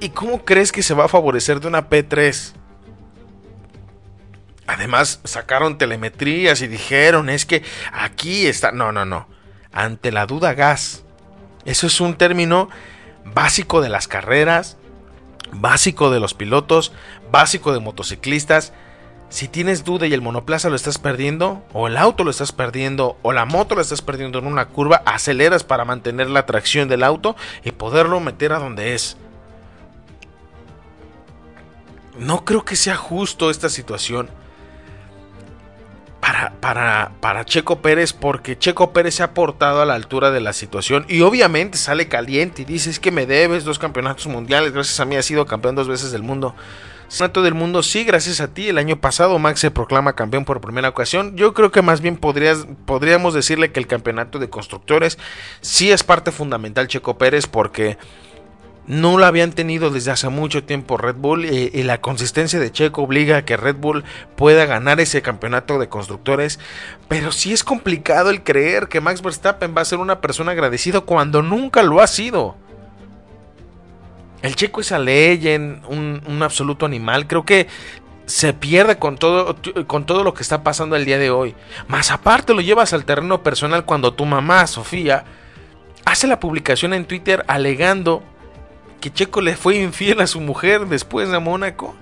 ¿Y 0.00 0.08
cómo 0.08 0.44
crees 0.46 0.72
que 0.72 0.82
se 0.82 0.94
va 0.94 1.04
a 1.04 1.08
favorecer 1.08 1.60
de 1.60 1.68
una 1.68 1.90
P3? 1.90 2.54
Además, 4.66 5.20
sacaron 5.24 5.76
telemetrías 5.76 6.62
y 6.62 6.68
dijeron, 6.68 7.28
es 7.28 7.44
que 7.44 7.62
aquí 7.92 8.46
está... 8.46 8.72
No, 8.72 8.92
no, 8.92 9.04
no. 9.04 9.28
Ante 9.72 10.10
la 10.10 10.24
duda 10.24 10.54
gas. 10.54 11.04
Eso 11.66 11.86
es 11.86 12.00
un 12.00 12.14
término 12.14 12.70
básico 13.26 13.82
de 13.82 13.90
las 13.90 14.08
carreras, 14.08 14.78
básico 15.52 16.10
de 16.10 16.20
los 16.20 16.32
pilotos, 16.32 16.92
básico 17.30 17.74
de 17.74 17.80
motociclistas. 17.80 18.72
Si 19.30 19.46
tienes 19.46 19.84
duda 19.84 20.08
y 20.08 20.12
el 20.12 20.22
monoplaza 20.22 20.68
lo 20.70 20.76
estás 20.76 20.98
perdiendo, 20.98 21.62
o 21.72 21.86
el 21.86 21.96
auto 21.96 22.24
lo 22.24 22.32
estás 22.32 22.50
perdiendo, 22.50 23.16
o 23.22 23.32
la 23.32 23.44
moto 23.44 23.76
lo 23.76 23.80
estás 23.80 24.02
perdiendo 24.02 24.40
en 24.40 24.46
una 24.46 24.66
curva, 24.66 25.02
aceleras 25.06 25.62
para 25.62 25.84
mantener 25.84 26.28
la 26.28 26.46
tracción 26.46 26.88
del 26.88 27.04
auto 27.04 27.36
y 27.64 27.70
poderlo 27.70 28.18
meter 28.18 28.52
a 28.52 28.58
donde 28.58 28.94
es. 28.94 29.16
No 32.18 32.44
creo 32.44 32.64
que 32.64 32.74
sea 32.74 32.96
justo 32.96 33.50
esta 33.50 33.68
situación 33.68 34.28
para, 36.20 36.52
para, 36.60 37.12
para, 37.20 37.44
Checo 37.44 37.80
Pérez 37.80 38.12
porque 38.12 38.58
Checo 38.58 38.92
Pérez 38.92 39.14
se 39.14 39.22
ha 39.22 39.32
portado 39.32 39.80
a 39.80 39.86
la 39.86 39.94
altura 39.94 40.30
de 40.30 40.40
la 40.40 40.52
situación 40.52 41.06
y 41.08 41.22
obviamente 41.22 41.78
sale 41.78 42.08
caliente 42.08 42.62
y 42.62 42.64
dice 42.66 42.90
es 42.90 43.00
que 43.00 43.10
me 43.10 43.26
debes 43.26 43.64
dos 43.64 43.78
campeonatos 43.78 44.26
mundiales, 44.26 44.72
gracias 44.72 45.00
a 45.00 45.06
mí 45.06 45.16
ha 45.16 45.22
sido 45.22 45.46
campeón 45.46 45.76
dos 45.76 45.88
veces 45.88 46.12
del 46.12 46.22
mundo. 46.22 46.54
Campeonato 47.10 47.42
del 47.42 47.54
mundo, 47.54 47.82
sí, 47.82 48.04
gracias 48.04 48.40
a 48.40 48.54
ti. 48.54 48.68
El 48.68 48.78
año 48.78 49.00
pasado 49.00 49.36
Max 49.40 49.58
se 49.58 49.72
proclama 49.72 50.14
campeón 50.14 50.44
por 50.44 50.60
primera 50.60 50.88
ocasión. 50.88 51.36
Yo 51.36 51.54
creo 51.54 51.72
que 51.72 51.82
más 51.82 52.00
bien 52.00 52.16
podrías, 52.16 52.68
podríamos 52.86 53.34
decirle 53.34 53.72
que 53.72 53.80
el 53.80 53.88
campeonato 53.88 54.38
de 54.38 54.48
constructores 54.48 55.18
sí 55.60 55.90
es 55.90 56.04
parte 56.04 56.30
fundamental 56.30 56.86
Checo 56.86 57.18
Pérez 57.18 57.48
porque 57.48 57.98
no 58.86 59.18
lo 59.18 59.26
habían 59.26 59.50
tenido 59.50 59.90
desde 59.90 60.12
hace 60.12 60.28
mucho 60.28 60.62
tiempo 60.62 60.96
Red 60.96 61.16
Bull 61.16 61.46
y, 61.46 61.82
la 61.82 62.00
consistencia 62.00 62.60
de 62.60 62.70
Checo 62.70 63.02
obliga 63.02 63.38
a 63.38 63.44
que 63.44 63.56
Red 63.56 63.76
Bull 63.76 64.04
pueda 64.36 64.64
ganar 64.64 65.00
ese 65.00 65.20
campeonato 65.20 65.80
de 65.80 65.88
constructores. 65.88 66.60
Pero 67.08 67.32
sí 67.32 67.52
es 67.52 67.64
complicado 67.64 68.30
el 68.30 68.44
creer 68.44 68.86
que 68.86 69.00
Max 69.00 69.20
Verstappen 69.20 69.74
va 69.76 69.82
a 69.82 69.84
ser 69.84 69.98
una 69.98 70.20
persona 70.20 70.52
agradecida 70.52 71.00
cuando 71.00 71.42
nunca 71.42 71.82
lo 71.82 72.00
ha 72.00 72.06
sido. 72.06 72.56
El 74.42 74.56
Checo 74.56 74.80
es 74.80 74.92
a 74.92 74.98
legend, 74.98 75.84
un, 75.88 76.22
un 76.26 76.42
absoluto 76.42 76.86
animal. 76.86 77.26
Creo 77.26 77.44
que 77.44 77.68
se 78.30 78.52
pierde 78.52 78.96
con 78.96 79.18
todo, 79.18 79.56
con 79.86 80.06
todo 80.06 80.22
lo 80.22 80.34
que 80.34 80.42
está 80.42 80.62
pasando 80.62 80.96
el 80.96 81.04
día 81.04 81.18
de 81.18 81.30
hoy. 81.30 81.54
Más 81.88 82.10
aparte 82.10 82.54
lo 82.54 82.60
llevas 82.60 82.92
al 82.92 83.04
terreno 83.04 83.42
personal 83.42 83.84
cuando 83.84 84.14
tu 84.14 84.24
mamá, 84.24 84.66
Sofía, 84.66 85.24
hace 86.04 86.26
la 86.26 86.40
publicación 86.40 86.94
en 86.94 87.04
Twitter 87.04 87.44
alegando 87.48 88.22
que 89.00 89.12
Checo 89.12 89.40
le 89.40 89.56
fue 89.56 89.76
infiel 89.76 90.20
a 90.20 90.26
su 90.26 90.40
mujer 90.40 90.86
después 90.86 91.28
de 91.30 91.38
Mónaco. 91.38 91.94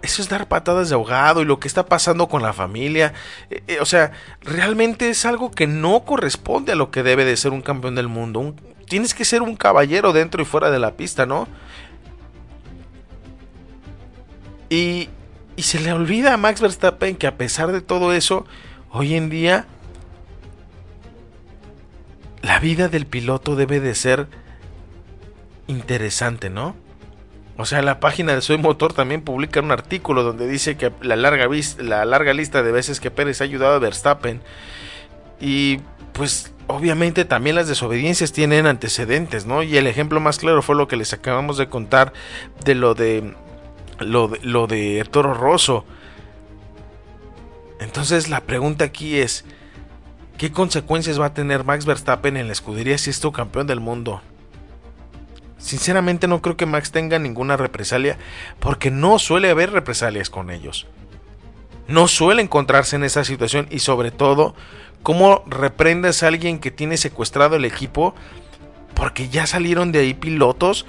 Eso 0.00 0.20
es 0.20 0.28
dar 0.28 0.48
patadas 0.48 0.90
de 0.90 0.94
ahogado 0.94 1.42
y 1.42 1.46
lo 1.46 1.58
que 1.58 1.68
está 1.68 1.86
pasando 1.86 2.28
con 2.28 2.42
la 2.42 2.52
familia. 2.52 3.14
Eh, 3.50 3.62
eh, 3.66 3.78
o 3.80 3.86
sea, 3.86 4.12
realmente 4.42 5.08
es 5.08 5.24
algo 5.24 5.50
que 5.50 5.66
no 5.66 6.04
corresponde 6.04 6.72
a 6.72 6.76
lo 6.76 6.90
que 6.90 7.02
debe 7.02 7.24
de 7.24 7.36
ser 7.36 7.52
un 7.52 7.62
campeón 7.62 7.94
del 7.94 8.08
mundo. 8.08 8.54
Tienes 8.84 9.14
que 9.14 9.24
ser 9.24 9.42
un 9.42 9.56
caballero 9.56 10.12
dentro 10.12 10.42
y 10.42 10.44
fuera 10.44 10.70
de 10.70 10.78
la 10.78 10.92
pista, 10.92 11.26
¿no? 11.26 11.48
Y, 14.70 15.08
y 15.56 15.62
se 15.62 15.80
le 15.80 15.92
olvida 15.92 16.34
a 16.34 16.36
Max 16.36 16.60
Verstappen 16.60 17.16
que 17.16 17.26
a 17.26 17.36
pesar 17.36 17.72
de 17.72 17.80
todo 17.80 18.12
eso, 18.12 18.46
hoy 18.90 19.14
en 19.14 19.30
día 19.30 19.66
la 22.42 22.60
vida 22.60 22.88
del 22.88 23.06
piloto 23.06 23.56
debe 23.56 23.80
de 23.80 23.94
ser 23.94 24.28
interesante, 25.66 26.50
¿no? 26.50 26.76
O 27.56 27.66
sea, 27.66 27.82
la 27.82 28.00
página 28.00 28.34
de 28.34 28.40
Soy 28.40 28.58
Motor 28.58 28.92
también 28.92 29.22
publica 29.22 29.60
un 29.60 29.70
artículo 29.70 30.22
donde 30.22 30.46
dice 30.48 30.76
que 30.76 30.92
la 31.00 31.16
larga, 31.16 31.48
la 31.78 32.04
larga 32.04 32.34
lista 32.34 32.62
de 32.62 32.72
veces 32.72 33.00
que 33.00 33.10
Pérez 33.10 33.40
ha 33.40 33.44
ayudado 33.44 33.74
a 33.74 33.78
Verstappen. 33.78 34.42
Y 35.40 35.78
pues 36.12 36.52
obviamente 36.66 37.24
también 37.24 37.56
las 37.56 37.68
desobediencias 37.68 38.32
tienen 38.32 38.66
antecedentes, 38.66 39.46
¿no? 39.46 39.62
Y 39.62 39.76
el 39.76 39.86
ejemplo 39.86 40.20
más 40.20 40.38
claro 40.38 40.62
fue 40.62 40.76
lo 40.76 40.88
que 40.88 40.96
les 40.96 41.12
acabamos 41.12 41.56
de 41.58 41.68
contar 41.68 42.12
de 42.64 42.74
lo 42.74 42.94
de 42.94 43.34
lo 43.98 44.28
de, 44.28 44.40
lo 44.42 44.66
de 44.66 45.06
Toro 45.10 45.34
Rosso. 45.34 45.84
Entonces 47.80 48.28
la 48.28 48.40
pregunta 48.40 48.84
aquí 48.84 49.18
es, 49.18 49.44
¿qué 50.38 50.52
consecuencias 50.52 51.20
va 51.20 51.26
a 51.26 51.34
tener 51.34 51.64
Max 51.64 51.86
Verstappen 51.86 52.36
en 52.36 52.46
la 52.46 52.52
escudería 52.52 52.98
si 52.98 53.10
es 53.10 53.20
tu 53.20 53.32
campeón 53.32 53.66
del 53.66 53.80
mundo? 53.80 54.22
Sinceramente 55.58 56.28
no 56.28 56.42
creo 56.42 56.56
que 56.56 56.66
Max 56.66 56.92
tenga 56.92 57.18
ninguna 57.18 57.56
represalia 57.56 58.18
porque 58.60 58.90
no 58.90 59.18
suele 59.18 59.50
haber 59.50 59.70
represalias 59.72 60.28
con 60.28 60.50
ellos. 60.50 60.86
No 61.88 62.08
suele 62.08 62.42
encontrarse 62.42 62.96
en 62.96 63.04
esa 63.04 63.24
situación 63.24 63.66
y 63.70 63.80
sobre 63.80 64.10
todo 64.10 64.54
cómo 65.02 65.42
reprendes 65.46 66.22
a 66.22 66.28
alguien 66.28 66.58
que 66.58 66.70
tiene 66.70 66.96
secuestrado 66.96 67.56
el 67.56 67.64
equipo 67.64 68.14
porque 68.94 69.28
ya 69.28 69.46
salieron 69.46 69.92
de 69.92 69.98
ahí 70.00 70.14
pilotos 70.14 70.86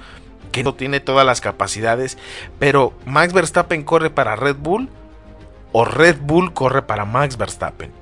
que 0.52 0.64
no 0.64 0.74
tiene 0.74 1.00
todas 1.00 1.26
las 1.26 1.40
capacidades, 1.40 2.16
pero 2.58 2.94
Max 3.04 3.32
Verstappen 3.32 3.82
corre 3.82 4.10
para 4.10 4.36
Red 4.36 4.56
Bull 4.56 4.88
o 5.72 5.84
Red 5.84 6.18
Bull 6.22 6.54
corre 6.54 6.82
para 6.82 7.04
Max 7.04 7.36
Verstappen. 7.36 7.92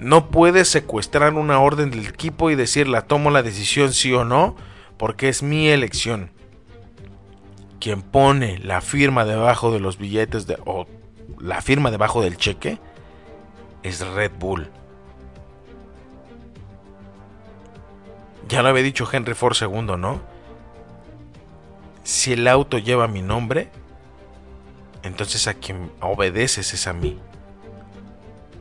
No 0.00 0.30
puedes 0.30 0.68
secuestrar 0.68 1.34
una 1.34 1.60
orden 1.60 1.90
del 1.90 2.06
equipo 2.06 2.50
y 2.50 2.56
decir 2.56 2.88
la 2.88 3.02
tomo 3.02 3.30
la 3.30 3.44
decisión 3.44 3.92
sí 3.92 4.12
o 4.12 4.24
no, 4.24 4.56
porque 4.96 5.28
es 5.28 5.42
mi 5.42 5.68
elección. 5.68 6.30
Quien 7.78 8.02
pone 8.02 8.58
la 8.58 8.80
firma 8.80 9.24
debajo 9.24 9.72
de 9.72 9.78
los 9.78 9.96
billetes 9.96 10.46
de, 10.46 10.58
o 10.64 10.86
la 11.38 11.60
firma 11.62 11.90
debajo 11.90 12.22
del 12.22 12.36
cheque 12.36 12.78
es 13.82 14.06
Red 14.06 14.32
Bull. 14.38 14.70
Ya 18.48 18.62
lo 18.62 18.68
había 18.68 18.82
dicho 18.82 19.08
Henry 19.10 19.34
Ford 19.34 19.56
II, 19.60 19.96
¿no? 19.98 20.20
Si 22.02 22.32
el 22.34 22.46
auto 22.48 22.78
lleva 22.78 23.08
mi 23.08 23.22
nombre, 23.22 23.70
entonces 25.02 25.46
a 25.48 25.54
quien 25.54 25.90
obedeces 26.00 26.74
es 26.74 26.86
a 26.86 26.92
mí. 26.92 27.18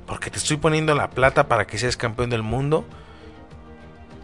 Porque 0.05 0.29
te 0.29 0.37
estoy 0.37 0.57
poniendo 0.57 0.95
la 0.95 1.09
plata 1.09 1.47
para 1.47 1.65
que 1.67 1.77
seas 1.77 1.97
campeón 1.97 2.29
del 2.29 2.43
mundo. 2.43 2.85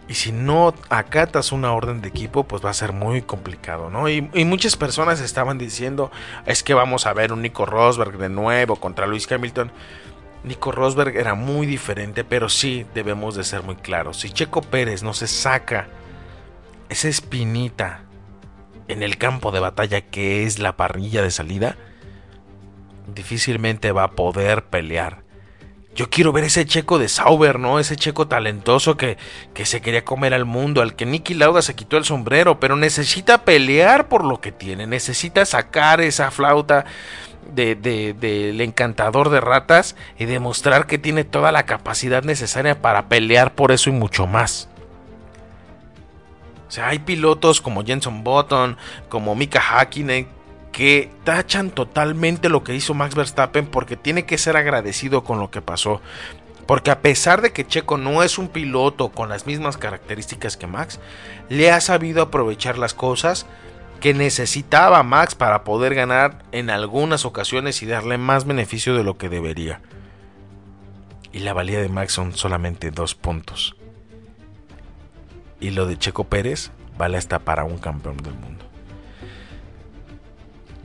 Y 0.09 0.15
si 0.15 0.31
no 0.31 0.73
acatas 0.89 1.51
una 1.51 1.71
orden 1.71 2.01
de 2.01 2.07
equipo, 2.07 2.43
pues 2.43 2.65
va 2.65 2.71
a 2.71 2.73
ser 2.73 2.93
muy 2.93 3.21
complicado, 3.21 3.91
¿no? 3.91 4.09
Y, 4.09 4.23
muchas 4.43 4.75
personas 4.75 5.21
estaban 5.21 5.59
diciendo, 5.59 6.11
es 6.47 6.63
que 6.63 6.73
vamos 6.73 7.05
a 7.05 7.13
ver 7.13 7.31
un 7.31 7.43
Nico 7.43 7.67
Rosberg 7.67 8.17
de 8.17 8.27
nuevo 8.27 8.77
contra 8.77 9.05
Luis 9.05 9.31
Hamilton. 9.31 9.71
Nico 10.43 10.71
Rosberg 10.71 11.15
era 11.15 11.35
muy 11.35 11.67
diferente, 11.67 12.23
pero 12.23 12.49
sí 12.49 12.87
debemos 12.95 13.35
de 13.35 13.43
ser 13.43 13.61
muy 13.61 13.75
claros. 13.75 14.21
Si 14.21 14.31
Checo 14.31 14.63
Pérez 14.63 15.03
no 15.03 15.13
se 15.13 15.27
saca 15.27 15.89
esa 16.89 17.07
espinita 17.07 18.01
en 18.87 19.03
el 19.03 19.19
campo 19.19 19.51
de 19.51 19.59
batalla 19.59 20.01
que 20.01 20.43
es 20.43 20.57
la 20.57 20.75
parrilla 20.75 21.21
de 21.21 21.29
salida, 21.29 21.75
difícilmente 23.13 23.91
va 23.91 24.05
a 24.05 24.11
poder 24.11 24.65
pelear. 24.65 25.28
Yo 25.95 26.09
quiero 26.09 26.31
ver 26.31 26.43
ese 26.45 26.65
checo 26.65 26.99
de 26.99 27.09
Sauber, 27.09 27.59
¿no? 27.59 27.79
Ese 27.79 27.95
checo 27.95 28.27
talentoso 28.27 28.95
que, 28.95 29.17
que 29.53 29.65
se 29.65 29.81
quería 29.81 30.05
comer 30.05 30.33
al 30.33 30.45
mundo, 30.45 30.81
al 30.81 30.95
que 30.95 31.05
Nicky 31.05 31.33
Lauda 31.33 31.61
se 31.61 31.75
quitó 31.75 31.97
el 31.97 32.05
sombrero, 32.05 32.59
pero 32.59 32.75
necesita 32.75 33.43
pelear 33.43 34.07
por 34.07 34.23
lo 34.23 34.39
que 34.39 34.51
tiene, 34.51 34.87
necesita 34.87 35.45
sacar 35.45 35.99
esa 35.99 36.31
flauta 36.31 36.85
del 37.53 37.81
de, 37.81 38.63
encantador 38.63 39.29
de 39.29 39.41
ratas 39.41 39.95
y 40.17 40.25
demostrar 40.25 40.87
que 40.87 40.97
tiene 40.97 41.23
toda 41.23 41.51
la 41.51 41.65
capacidad 41.65 42.23
necesaria 42.23 42.81
para 42.81 43.09
pelear 43.09 43.55
por 43.55 43.71
eso 43.71 43.89
y 43.89 43.93
mucho 43.93 44.27
más. 44.27 44.69
O 46.67 46.71
sea, 46.71 46.89
hay 46.89 46.99
pilotos 46.99 47.61
como 47.61 47.83
Jenson 47.83 48.23
Button, 48.23 48.77
como 49.09 49.33
Mika 49.35 49.59
Hakkinen, 49.59 50.27
que 50.71 51.11
tachan 51.23 51.71
totalmente 51.71 52.49
lo 52.49 52.63
que 52.63 52.75
hizo 52.75 52.93
Max 52.93 53.15
Verstappen 53.15 53.67
porque 53.67 53.97
tiene 53.97 54.25
que 54.25 54.37
ser 54.37 54.57
agradecido 54.57 55.23
con 55.23 55.39
lo 55.39 55.51
que 55.51 55.61
pasó. 55.61 56.01
Porque 56.65 56.91
a 56.91 57.01
pesar 57.01 57.41
de 57.41 57.51
que 57.51 57.65
Checo 57.65 57.97
no 57.97 58.21
es 58.21 58.37
un 58.37 58.47
piloto 58.47 59.09
con 59.09 59.29
las 59.29 59.47
mismas 59.47 59.77
características 59.77 60.55
que 60.55 60.67
Max, 60.67 60.99
le 61.49 61.71
ha 61.71 61.81
sabido 61.81 62.21
aprovechar 62.21 62.77
las 62.77 62.93
cosas 62.93 63.47
que 63.99 64.13
necesitaba 64.13 65.01
Max 65.03 65.35
para 65.35 65.63
poder 65.63 65.95
ganar 65.95 66.43
en 66.51 66.69
algunas 66.69 67.25
ocasiones 67.25 67.81
y 67.81 67.85
darle 67.85 68.17
más 68.17 68.45
beneficio 68.45 68.95
de 68.95 69.03
lo 69.03 69.17
que 69.17 69.29
debería. 69.29 69.81
Y 71.31 71.39
la 71.39 71.53
valía 71.53 71.81
de 71.81 71.89
Max 71.89 72.13
son 72.13 72.35
solamente 72.35 72.91
dos 72.91 73.15
puntos. 73.15 73.75
Y 75.59 75.71
lo 75.71 75.85
de 75.85 75.97
Checo 75.97 76.25
Pérez 76.25 76.71
vale 76.97 77.17
hasta 77.17 77.39
para 77.39 77.65
un 77.65 77.77
campeón 77.77 78.17
del 78.17 78.33
mundo. 78.35 78.68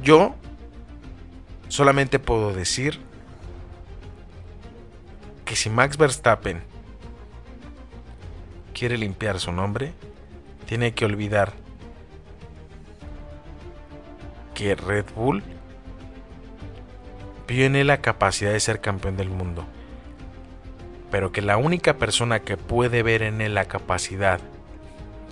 Yo 0.04 0.34
solamente 1.68 2.18
puedo 2.18 2.52
decir 2.52 3.00
que 5.46 5.56
si 5.56 5.70
Max 5.70 5.96
Verstappen 5.96 6.62
quiere 8.74 8.98
limpiar 8.98 9.40
su 9.40 9.50
nombre, 9.50 9.94
tiene 10.66 10.92
que 10.92 11.06
olvidar 11.06 11.54
que 14.52 14.74
Red 14.74 15.06
Bull 15.16 15.42
vio 17.48 17.64
en 17.64 17.74
él 17.74 17.86
la 17.86 18.02
capacidad 18.02 18.52
de 18.52 18.60
ser 18.60 18.82
campeón 18.82 19.16
del 19.16 19.30
mundo, 19.30 19.64
pero 21.10 21.32
que 21.32 21.40
la 21.40 21.56
única 21.56 21.96
persona 21.96 22.40
que 22.40 22.58
puede 22.58 23.02
ver 23.02 23.22
en 23.22 23.40
él 23.40 23.54
la 23.54 23.64
capacidad 23.64 24.38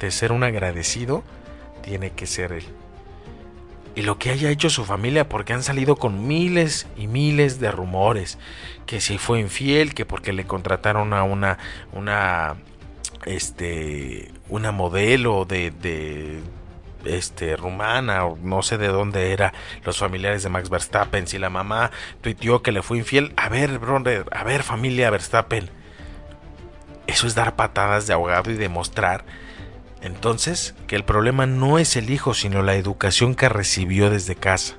de 0.00 0.10
ser 0.10 0.32
un 0.32 0.44
agradecido 0.44 1.22
tiene 1.82 2.12
que 2.12 2.26
ser 2.26 2.52
él 2.52 2.64
y 3.94 4.02
lo 4.02 4.18
que 4.18 4.30
haya 4.30 4.50
hecho 4.50 4.70
su 4.70 4.84
familia, 4.84 5.28
porque 5.28 5.52
han 5.52 5.62
salido 5.62 5.96
con 5.96 6.26
miles 6.26 6.86
y 6.96 7.06
miles 7.06 7.60
de 7.60 7.70
rumores, 7.70 8.38
que 8.86 9.00
si 9.00 9.18
fue 9.18 9.40
infiel, 9.40 9.94
que 9.94 10.06
porque 10.06 10.32
le 10.32 10.44
contrataron 10.44 11.12
a 11.12 11.22
una, 11.24 11.58
una, 11.92 12.56
este, 13.26 14.30
una 14.48 14.72
modelo 14.72 15.44
de, 15.44 15.70
de 15.70 16.42
este, 17.04 17.56
rumana 17.56 18.24
o 18.26 18.38
no 18.42 18.62
sé 18.62 18.78
de 18.78 18.88
dónde 18.88 19.32
era 19.32 19.52
los 19.84 19.98
familiares 19.98 20.42
de 20.42 20.48
Max 20.48 20.70
Verstappen, 20.70 21.26
si 21.26 21.38
la 21.38 21.50
mamá 21.50 21.90
tuiteó 22.20 22.62
que 22.62 22.72
le 22.72 22.82
fue 22.82 22.98
infiel, 22.98 23.32
a 23.36 23.48
ver, 23.48 23.78
brother, 23.78 24.26
a 24.32 24.44
ver 24.44 24.62
familia 24.62 25.10
Verstappen, 25.10 25.70
eso 27.06 27.26
es 27.26 27.34
dar 27.34 27.56
patadas 27.56 28.06
de 28.06 28.14
ahogado 28.14 28.50
y 28.50 28.54
demostrar 28.54 29.24
entonces, 30.02 30.74
que 30.88 30.96
el 30.96 31.04
problema 31.04 31.46
no 31.46 31.78
es 31.78 31.96
el 31.96 32.10
hijo, 32.10 32.34
sino 32.34 32.62
la 32.62 32.74
educación 32.74 33.36
que 33.36 33.48
recibió 33.48 34.10
desde 34.10 34.34
casa. 34.34 34.74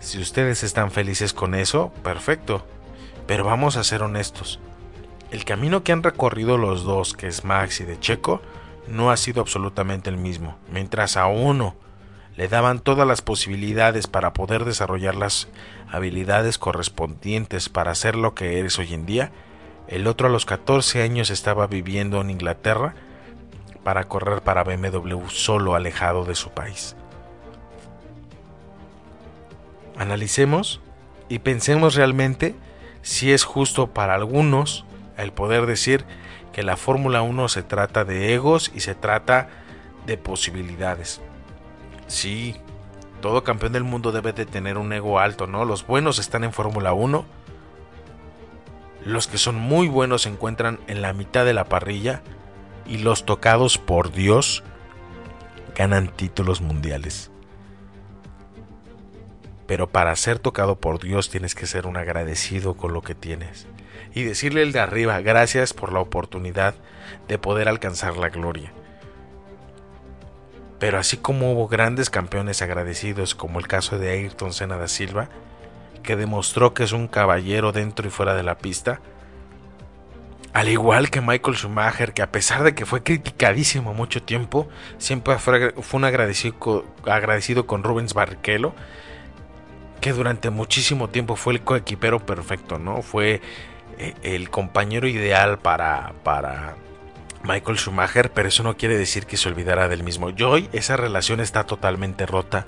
Si 0.00 0.18
ustedes 0.18 0.64
están 0.64 0.90
felices 0.90 1.32
con 1.32 1.54
eso, 1.54 1.92
perfecto. 2.02 2.66
Pero 3.28 3.44
vamos 3.44 3.76
a 3.76 3.84
ser 3.84 4.02
honestos. 4.02 4.58
El 5.30 5.44
camino 5.44 5.84
que 5.84 5.92
han 5.92 6.02
recorrido 6.02 6.58
los 6.58 6.82
dos, 6.82 7.14
que 7.14 7.28
es 7.28 7.44
Max 7.44 7.80
y 7.80 7.84
de 7.84 7.98
Checo, 8.00 8.42
no 8.88 9.12
ha 9.12 9.16
sido 9.16 9.40
absolutamente 9.40 10.10
el 10.10 10.16
mismo. 10.16 10.58
Mientras 10.72 11.16
a 11.16 11.26
uno 11.26 11.76
le 12.36 12.48
daban 12.48 12.80
todas 12.80 13.06
las 13.06 13.22
posibilidades 13.22 14.08
para 14.08 14.32
poder 14.32 14.64
desarrollar 14.64 15.14
las 15.14 15.46
habilidades 15.88 16.58
correspondientes 16.58 17.68
para 17.68 17.94
ser 17.94 18.16
lo 18.16 18.34
que 18.34 18.58
eres 18.58 18.80
hoy 18.80 18.92
en 18.94 19.06
día, 19.06 19.30
el 19.86 20.08
otro 20.08 20.26
a 20.26 20.30
los 20.30 20.44
14 20.44 21.02
años 21.02 21.30
estaba 21.30 21.68
viviendo 21.68 22.20
en 22.20 22.30
Inglaterra 22.30 22.94
para 23.84 24.04
correr 24.04 24.42
para 24.42 24.64
BMW 24.64 25.28
solo 25.28 25.74
alejado 25.74 26.24
de 26.24 26.34
su 26.34 26.50
país. 26.50 26.96
Analicemos 29.98 30.80
y 31.28 31.40
pensemos 31.40 31.94
realmente 31.94 32.54
si 33.02 33.32
es 33.32 33.44
justo 33.44 33.88
para 33.88 34.14
algunos 34.14 34.84
el 35.16 35.32
poder 35.32 35.66
decir 35.66 36.04
que 36.52 36.62
la 36.62 36.76
Fórmula 36.76 37.22
1 37.22 37.48
se 37.48 37.62
trata 37.62 38.04
de 38.04 38.34
egos 38.34 38.70
y 38.74 38.80
se 38.80 38.94
trata 38.94 39.48
de 40.06 40.16
posibilidades. 40.16 41.20
Sí, 42.06 42.56
todo 43.20 43.44
campeón 43.44 43.72
del 43.72 43.84
mundo 43.84 44.12
debe 44.12 44.32
de 44.32 44.46
tener 44.46 44.78
un 44.78 44.92
ego 44.92 45.18
alto, 45.18 45.46
¿no? 45.46 45.64
Los 45.64 45.86
buenos 45.86 46.18
están 46.18 46.44
en 46.44 46.52
Fórmula 46.52 46.92
1. 46.92 47.24
Los 49.04 49.26
que 49.26 49.38
son 49.38 49.56
muy 49.56 49.88
buenos 49.88 50.22
se 50.22 50.28
encuentran 50.28 50.78
en 50.86 51.02
la 51.02 51.12
mitad 51.12 51.44
de 51.44 51.54
la 51.54 51.64
parrilla 51.64 52.22
y 52.86 52.98
los 52.98 53.24
tocados 53.24 53.78
por 53.78 54.12
Dios 54.12 54.62
ganan 55.74 56.08
títulos 56.08 56.60
mundiales. 56.60 57.30
Pero 59.66 59.88
para 59.88 60.14
ser 60.16 60.38
tocado 60.38 60.76
por 60.76 61.00
Dios 61.00 61.30
tienes 61.30 61.54
que 61.54 61.66
ser 61.66 61.86
un 61.86 61.96
agradecido 61.96 62.74
con 62.74 62.92
lo 62.92 63.02
que 63.02 63.14
tienes 63.14 63.66
y 64.14 64.24
decirle 64.24 64.62
el 64.62 64.72
de 64.72 64.80
arriba 64.80 65.20
gracias 65.20 65.72
por 65.72 65.92
la 65.92 66.00
oportunidad 66.00 66.74
de 67.28 67.38
poder 67.38 67.68
alcanzar 67.68 68.16
la 68.16 68.28
gloria. 68.28 68.72
Pero 70.78 70.98
así 70.98 71.16
como 71.16 71.52
hubo 71.52 71.68
grandes 71.68 72.10
campeones 72.10 72.60
agradecidos 72.60 73.34
como 73.34 73.58
el 73.58 73.68
caso 73.68 73.98
de 73.98 74.10
Ayrton 74.10 74.52
Senna 74.52 74.76
da 74.76 74.88
Silva, 74.88 75.28
que 76.02 76.16
demostró 76.16 76.74
que 76.74 76.82
es 76.82 76.92
un 76.92 77.06
caballero 77.06 77.70
dentro 77.70 78.06
y 78.06 78.10
fuera 78.10 78.34
de 78.34 78.42
la 78.42 78.58
pista, 78.58 79.00
al 80.52 80.68
igual 80.68 81.10
que 81.10 81.20
Michael 81.20 81.56
Schumacher, 81.56 82.12
que 82.12 82.22
a 82.22 82.30
pesar 82.30 82.62
de 82.62 82.74
que 82.74 82.84
fue 82.84 83.02
criticadísimo 83.02 83.94
mucho 83.94 84.22
tiempo, 84.22 84.68
siempre 84.98 85.38
fue, 85.38 85.72
un 85.92 86.04
agradecido, 86.04 86.84
agradecido 87.06 87.66
con 87.66 87.82
Rubens 87.82 88.12
Barrichello, 88.12 88.74
que 90.00 90.12
durante 90.12 90.50
muchísimo 90.50 91.08
tiempo 91.08 91.36
fue 91.36 91.54
el 91.54 91.62
coequipero 91.62 92.26
perfecto, 92.26 92.78
¿no? 92.78 93.02
Fue 93.02 93.40
eh, 93.98 94.14
el 94.22 94.50
compañero 94.50 95.06
ideal 95.06 95.58
para, 95.58 96.12
para 96.22 96.74
Michael 97.44 97.78
Schumacher, 97.78 98.30
pero 98.30 98.48
eso 98.48 98.62
no 98.62 98.76
quiere 98.76 98.98
decir 98.98 99.24
que 99.24 99.38
se 99.38 99.48
olvidara 99.48 99.88
del 99.88 100.02
mismo. 100.02 100.28
Y 100.30 100.42
hoy 100.42 100.68
esa 100.72 100.96
relación 100.96 101.40
está 101.40 101.64
totalmente 101.64 102.26
rota 102.26 102.66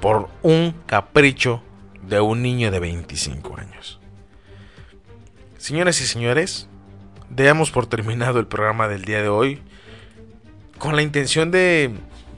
por 0.00 0.28
un 0.42 0.74
capricho 0.84 1.62
de 2.02 2.20
un 2.20 2.42
niño 2.42 2.70
de 2.70 2.80
25 2.80 3.56
años. 3.56 4.00
Señoras 5.66 6.00
y 6.00 6.06
señores, 6.06 6.68
demos 7.28 7.72
por 7.72 7.88
terminado 7.88 8.38
el 8.38 8.46
programa 8.46 8.86
del 8.86 9.04
día 9.04 9.20
de 9.20 9.28
hoy 9.28 9.60
con 10.78 10.94
la 10.94 11.02
intención 11.02 11.50
de 11.50 11.90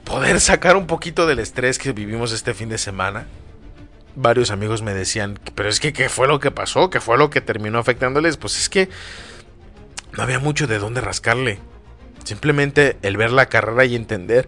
poder 0.03 0.41
sacar 0.41 0.75
un 0.75 0.87
poquito 0.87 1.27
del 1.27 1.37
estrés 1.37 1.77
que 1.77 1.91
vivimos 1.91 2.31
este 2.31 2.55
fin 2.55 2.69
de 2.69 2.79
semana. 2.79 3.27
varios 4.15 4.49
amigos 4.49 4.81
me 4.81 4.95
decían, 4.95 5.39
pero 5.53 5.69
es 5.69 5.79
que 5.79 5.93
¿qué 5.93 6.09
fue 6.09 6.27
lo 6.27 6.39
que 6.39 6.49
pasó? 6.49 6.89
¿Qué 6.89 6.99
fue 6.99 7.19
lo 7.19 7.29
que 7.29 7.39
terminó 7.39 7.77
afectándoles? 7.77 8.37
Pues 8.37 8.57
es 8.57 8.67
que 8.67 8.89
no 10.17 10.23
había 10.23 10.39
mucho 10.39 10.65
de 10.65 10.79
dónde 10.79 10.99
rascarle. 10.99 11.59
Simplemente 12.23 12.97
el 13.03 13.15
ver 13.15 13.29
la 13.29 13.45
carrera 13.45 13.85
y 13.85 13.95
entender 13.95 14.47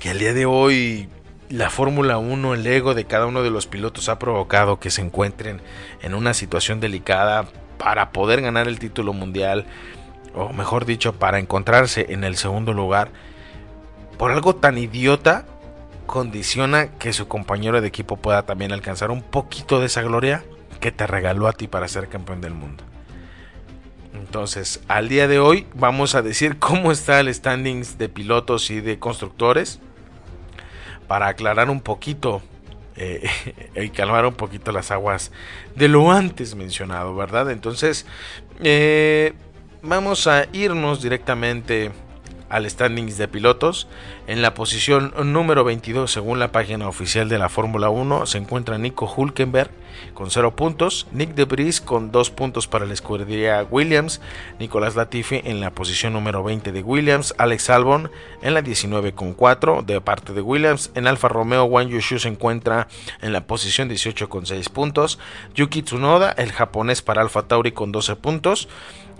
que 0.00 0.10
al 0.10 0.18
día 0.18 0.34
de 0.34 0.46
hoy 0.46 1.08
la 1.50 1.68
Fórmula 1.68 2.16
1, 2.16 2.54
el 2.54 2.66
ego 2.66 2.94
de 2.94 3.06
cada 3.06 3.26
uno 3.26 3.42
de 3.42 3.50
los 3.50 3.66
pilotos 3.66 4.08
ha 4.08 4.20
provocado 4.20 4.78
que 4.78 4.90
se 4.90 5.02
encuentren 5.02 5.60
en 6.00 6.14
una 6.14 6.32
situación 6.32 6.78
delicada 6.78 7.44
para 7.76 8.12
poder 8.12 8.40
ganar 8.40 8.68
el 8.68 8.78
título 8.78 9.12
mundial, 9.12 9.66
o 10.32 10.52
mejor 10.52 10.84
dicho, 10.84 11.14
para 11.14 11.40
encontrarse 11.40 12.06
en 12.10 12.22
el 12.22 12.36
segundo 12.36 12.72
lugar, 12.72 13.10
por 14.16 14.30
algo 14.30 14.54
tan 14.54 14.78
idiota, 14.78 15.44
condiciona 16.06 16.92
que 16.98 17.12
su 17.12 17.26
compañero 17.26 17.80
de 17.80 17.88
equipo 17.88 18.16
pueda 18.16 18.46
también 18.46 18.70
alcanzar 18.70 19.10
un 19.10 19.22
poquito 19.22 19.80
de 19.80 19.86
esa 19.86 20.02
gloria 20.02 20.44
que 20.78 20.92
te 20.92 21.08
regaló 21.08 21.48
a 21.48 21.52
ti 21.52 21.66
para 21.66 21.88
ser 21.88 22.08
campeón 22.08 22.40
del 22.40 22.54
mundo. 22.54 22.84
Entonces, 24.14 24.82
al 24.86 25.08
día 25.08 25.26
de 25.26 25.40
hoy 25.40 25.66
vamos 25.74 26.14
a 26.14 26.22
decir 26.22 26.58
cómo 26.60 26.92
está 26.92 27.18
el 27.18 27.34
standings 27.34 27.98
de 27.98 28.08
pilotos 28.08 28.70
y 28.70 28.80
de 28.80 29.00
constructores 29.00 29.80
para 31.10 31.26
aclarar 31.26 31.70
un 31.70 31.80
poquito 31.80 32.40
eh, 32.94 33.28
y 33.74 33.88
calmar 33.88 34.26
un 34.26 34.34
poquito 34.34 34.70
las 34.70 34.92
aguas 34.92 35.32
de 35.74 35.88
lo 35.88 36.12
antes 36.12 36.54
mencionado, 36.54 37.16
¿verdad? 37.16 37.50
Entonces, 37.50 38.06
eh, 38.62 39.32
vamos 39.82 40.28
a 40.28 40.46
irnos 40.52 41.02
directamente 41.02 41.90
al 42.50 42.68
standings 42.68 43.16
de 43.16 43.28
pilotos. 43.28 43.88
En 44.26 44.42
la 44.42 44.52
posición 44.54 45.14
número 45.32 45.64
22, 45.64 46.12
según 46.12 46.38
la 46.38 46.52
página 46.52 46.88
oficial 46.88 47.28
de 47.28 47.38
la 47.38 47.48
Fórmula 47.48 47.88
1, 47.88 48.26
se 48.26 48.38
encuentra 48.38 48.76
Nico 48.76 49.10
Hulkenberg 49.16 49.70
con 50.14 50.30
0 50.30 50.54
puntos, 50.56 51.06
Nick 51.12 51.30
de 51.30 51.46
Debris 51.46 51.80
con 51.80 52.12
2 52.12 52.30
puntos 52.30 52.66
para 52.66 52.86
la 52.86 52.94
escudería 52.94 53.66
Williams, 53.70 54.20
Nicolás 54.58 54.96
Latifi 54.96 55.40
en 55.44 55.60
la 55.60 55.70
posición 55.70 56.12
número 56.12 56.42
20 56.42 56.72
de 56.72 56.82
Williams, 56.82 57.34
Alex 57.38 57.70
Albon 57.70 58.10
en 58.42 58.54
la 58.54 58.62
19 58.62 59.14
con 59.14 59.32
4 59.34 59.82
de 59.82 60.00
parte 60.00 60.32
de 60.32 60.42
Williams, 60.42 60.90
en 60.94 61.06
Alfa 61.06 61.28
Romeo 61.28 61.64
Wang 61.64 61.88
Yushu 61.88 62.18
se 62.18 62.28
encuentra 62.28 62.88
en 63.22 63.32
la 63.32 63.46
posición 63.46 63.88
18 63.88 64.28
con 64.28 64.46
6 64.46 64.68
puntos, 64.68 65.18
Yuki 65.54 65.82
Tsunoda, 65.82 66.32
el 66.32 66.52
japonés 66.52 67.02
para 67.02 67.22
Alfa 67.22 67.42
Tauri 67.42 67.72
con 67.72 67.92
12 67.92 68.16
puntos, 68.16 68.68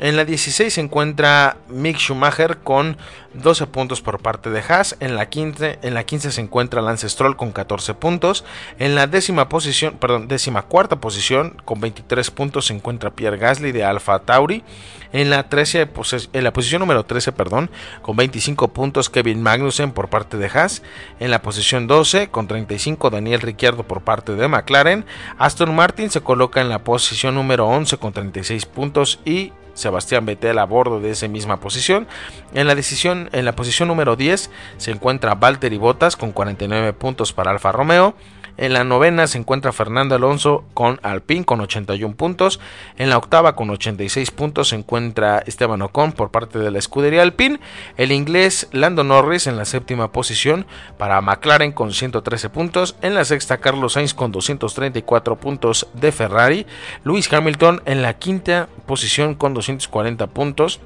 en 0.01 0.17
la 0.17 0.25
16 0.25 0.73
se 0.73 0.81
encuentra 0.81 1.59
Mick 1.69 1.99
Schumacher 1.99 2.59
con 2.59 2.97
12 3.35 3.67
puntos 3.67 4.01
por 4.01 4.21
parte 4.21 4.49
de 4.49 4.61
Haas. 4.67 4.97
En 4.99 5.15
la 5.15 5.29
15, 5.29 5.79
en 5.83 5.93
la 5.93 6.05
15 6.05 6.33
se 6.33 6.41
encuentra 6.41 6.81
Lance 6.81 7.07
Stroll 7.07 7.37
con 7.37 7.53
14 7.53 7.93
puntos. 7.93 8.45
En 8.79 8.95
la 8.95 9.07
décima 9.07 9.51
posición, 9.51 9.99
perdón, 9.99 10.27
décima 10.27 10.63
cuarta 10.63 10.97
posición 10.97 11.55
con 11.67 11.81
23 11.81 12.31
puntos 12.31 12.67
se 12.67 12.75
encuentra 12.75 13.11
Pierre 13.11 13.37
Gasly 13.37 13.73
de 13.73 13.85
Alfa 13.85 14.19
Tauri. 14.21 14.65
En 15.13 15.29
la, 15.29 15.49
13, 15.49 15.91
en 16.33 16.45
la 16.45 16.53
posición 16.53 16.81
número 16.81 17.05
13, 17.05 17.33
perdón, 17.33 17.69
con 18.01 18.17
25 18.17 18.69
puntos 18.69 19.11
Kevin 19.11 19.43
Magnussen 19.43 19.93
por 19.93 20.09
parte 20.09 20.39
de 20.39 20.47
Haas. 20.47 20.83
En 21.19 21.31
la 21.31 21.43
posición 21.43 21.87
12 21.87 22.29
con 22.29 22.49
35 22.49 23.11
Daniel 23.11 23.43
Ricciardo 23.43 23.83
por 23.83 24.01
parte 24.01 24.35
de 24.35 24.49
McLaren. 24.49 25.05
Aston 25.37 25.75
Martin 25.75 26.11
se 26.11 26.23
coloca 26.23 26.63
en 26.63 26.71
la 26.71 26.85
posición 26.85 27.35
número 27.35 27.67
11 27.67 27.99
con 27.99 28.15
36 28.15 28.65
puntos 28.65 29.21
y 29.27 29.53
Sebastián 29.75 30.27
Vettel 30.27 30.59
a 30.59 30.65
bordo 30.65 31.01
de 31.01 31.11
esa 31.11 31.29
misma 31.29 31.61
posición. 31.61 32.07
En 32.55 32.67
la, 32.67 32.75
decisión, 32.75 33.29
en 33.33 33.45
la 33.45 33.57
posición 33.57 33.89
número 33.89 34.17
10 34.17 34.51
se 34.77 34.91
encuentra 34.91 35.35
Valtteri 35.35 35.79
Bottas 35.79 36.17
con 36.17 36.33
49 36.33 36.93
puntos 36.93 37.33
para 37.33 37.51
Alfa 37.51 37.73
Romeo. 37.73 38.15
En 38.57 38.73
la 38.73 38.85
novena 38.85 39.27
se 39.27 39.39
encuentra 39.39 39.73
Fernando 39.73 40.15
Alonso 40.15 40.65
con 40.75 41.01
Alpine 41.03 41.45
con 41.45 41.61
81 41.61 42.15
puntos. 42.15 42.61
En 42.99 43.11
la 43.11 43.19
octava 43.19 43.57
con 43.57 43.71
86 43.71 44.31
puntos 44.31 44.69
se 44.69 44.77
encuentra 44.77 45.43
Esteban 45.47 45.83
Ocon 45.83 46.13
por 46.13 46.31
parte 46.31 46.59
de 46.59 46.71
la 46.71 46.79
escudería 46.79 47.23
Alpine. 47.23 47.61
El 47.97 48.13
inglés 48.13 48.69
Lando 48.73 49.05
Norris 49.05 49.47
en 49.47 49.57
la 49.57 49.65
séptima 49.65 50.13
posición 50.13 50.67
para 50.99 51.21
McLaren 51.21 51.73
con 51.73 51.93
113 51.93 52.49
puntos. 52.51 52.97
En 53.03 53.15
la 53.15 53.25
sexta 53.25 53.59
Carlos 53.59 53.95
Sainz 53.95 54.15
con 54.15 54.33
234 54.33 55.37
puntos 55.37 55.89
de 55.95 56.13
Ferrari. 56.13 56.67
Lewis 57.05 57.33
Hamilton 57.33 57.83
en 57.87 58.03
la 58.03 58.15
quinta 58.15 58.69
posición 58.87 59.35
con 59.35 59.55
240 59.55 60.27
puntos 60.29 60.81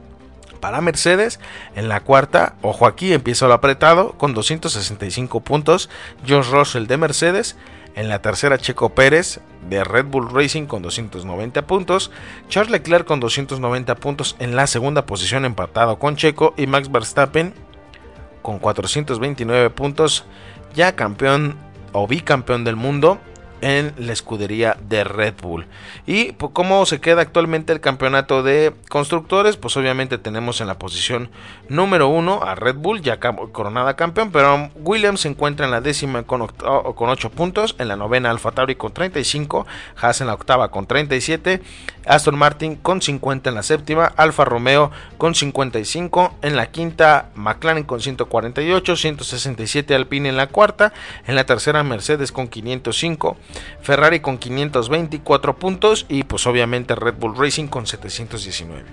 para 0.64 0.80
Mercedes. 0.80 1.40
En 1.76 1.90
la 1.90 2.00
cuarta, 2.00 2.54
ojo 2.62 2.86
aquí, 2.86 3.12
empieza 3.12 3.46
lo 3.46 3.52
apretado 3.52 4.12
con 4.12 4.32
265 4.32 5.40
puntos. 5.40 5.90
George 6.24 6.50
Russell 6.50 6.86
de 6.86 6.96
Mercedes. 6.96 7.58
En 7.94 8.08
la 8.08 8.22
tercera, 8.22 8.56
Checo 8.56 8.94
Pérez 8.94 9.40
de 9.68 9.84
Red 9.84 10.06
Bull 10.06 10.30
Racing 10.32 10.64
con 10.64 10.80
290 10.80 11.66
puntos. 11.66 12.10
Charles 12.48 12.72
Leclerc 12.72 13.04
con 13.04 13.20
290 13.20 13.94
puntos 13.96 14.36
en 14.38 14.56
la 14.56 14.66
segunda 14.66 15.04
posición 15.04 15.44
empatado 15.44 15.98
con 15.98 16.16
Checo. 16.16 16.54
Y 16.56 16.66
Max 16.66 16.90
Verstappen 16.90 17.52
con 18.40 18.58
429 18.58 19.68
puntos. 19.68 20.24
Ya 20.74 20.96
campeón 20.96 21.58
o 21.92 22.06
bicampeón 22.06 22.64
del 22.64 22.76
mundo 22.76 23.20
en 23.64 23.94
la 23.96 24.12
escudería 24.12 24.76
de 24.88 25.04
Red 25.04 25.36
Bull. 25.40 25.66
Y 26.06 26.32
pues, 26.32 26.52
cómo 26.52 26.84
se 26.84 27.00
queda 27.00 27.22
actualmente 27.22 27.72
el 27.72 27.80
campeonato 27.80 28.42
de 28.42 28.74
constructores, 28.90 29.56
pues 29.56 29.74
obviamente 29.78 30.18
tenemos 30.18 30.60
en 30.60 30.66
la 30.66 30.78
posición 30.78 31.30
número 31.70 32.08
uno 32.08 32.42
a 32.42 32.54
Red 32.56 32.76
Bull, 32.76 33.00
ya 33.00 33.18
coronada 33.18 33.96
campeón, 33.96 34.30
pero 34.30 34.70
Williams 34.76 35.22
se 35.22 35.28
encuentra 35.28 35.64
en 35.64 35.72
la 35.72 35.80
décima 35.80 36.24
con, 36.24 36.46
con 36.46 37.08
8 37.08 37.30
puntos, 37.30 37.74
en 37.78 37.88
la 37.88 37.96
novena 37.96 38.30
Alfa 38.30 38.52
Tauri 38.52 38.74
con 38.74 38.92
35, 38.92 39.66
Haas 39.96 40.20
en 40.20 40.26
la 40.26 40.34
octava 40.34 40.70
con 40.70 40.86
37, 40.86 41.62
Aston 42.06 42.36
Martin 42.36 42.76
con 42.76 43.00
50 43.00 43.48
en 43.48 43.54
la 43.54 43.62
séptima, 43.62 44.12
Alfa 44.16 44.44
Romeo 44.44 44.90
con 45.16 45.34
55, 45.34 46.34
en 46.42 46.56
la 46.56 46.66
quinta 46.66 47.30
McLaren 47.34 47.84
con 47.84 48.02
148, 48.02 48.96
167 48.96 49.94
Alpine 49.94 50.28
en 50.28 50.36
la 50.36 50.48
cuarta, 50.48 50.92
en 51.26 51.34
la 51.34 51.46
tercera 51.46 51.82
Mercedes 51.82 52.30
con 52.30 52.48
505, 52.48 53.38
Ferrari 53.80 54.20
con 54.20 54.38
524 54.38 55.56
puntos 55.56 56.06
y 56.08 56.24
pues 56.24 56.46
obviamente 56.46 56.94
Red 56.94 57.14
Bull 57.14 57.36
Racing 57.36 57.66
con 57.66 57.86
719. 57.86 58.84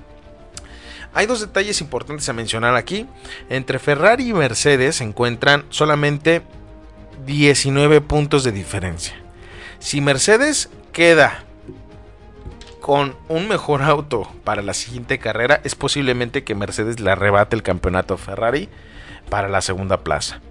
Hay 1.13 1.25
dos 1.25 1.41
detalles 1.41 1.81
importantes 1.81 2.29
a 2.29 2.33
mencionar 2.33 2.75
aquí. 2.75 3.05
Entre 3.49 3.79
Ferrari 3.79 4.29
y 4.29 4.33
Mercedes 4.33 4.97
se 4.97 5.03
encuentran 5.03 5.65
solamente 5.69 6.41
19 7.25 8.01
puntos 8.01 8.43
de 8.43 8.51
diferencia. 8.51 9.15
Si 9.79 9.99
Mercedes 9.99 10.69
queda 10.93 11.43
con 12.79 13.15
un 13.29 13.47
mejor 13.47 13.81
auto 13.83 14.31
para 14.43 14.61
la 14.61 14.73
siguiente 14.73 15.19
carrera, 15.19 15.61
es 15.63 15.75
posiblemente 15.75 16.43
que 16.43 16.55
Mercedes 16.55 16.99
le 16.99 17.11
arrebate 17.11 17.55
el 17.55 17.63
campeonato 17.63 18.15
a 18.15 18.17
Ferrari 18.17 18.69
para 19.29 19.49
la 19.49 19.61
segunda 19.61 20.03
plaza. 20.03 20.41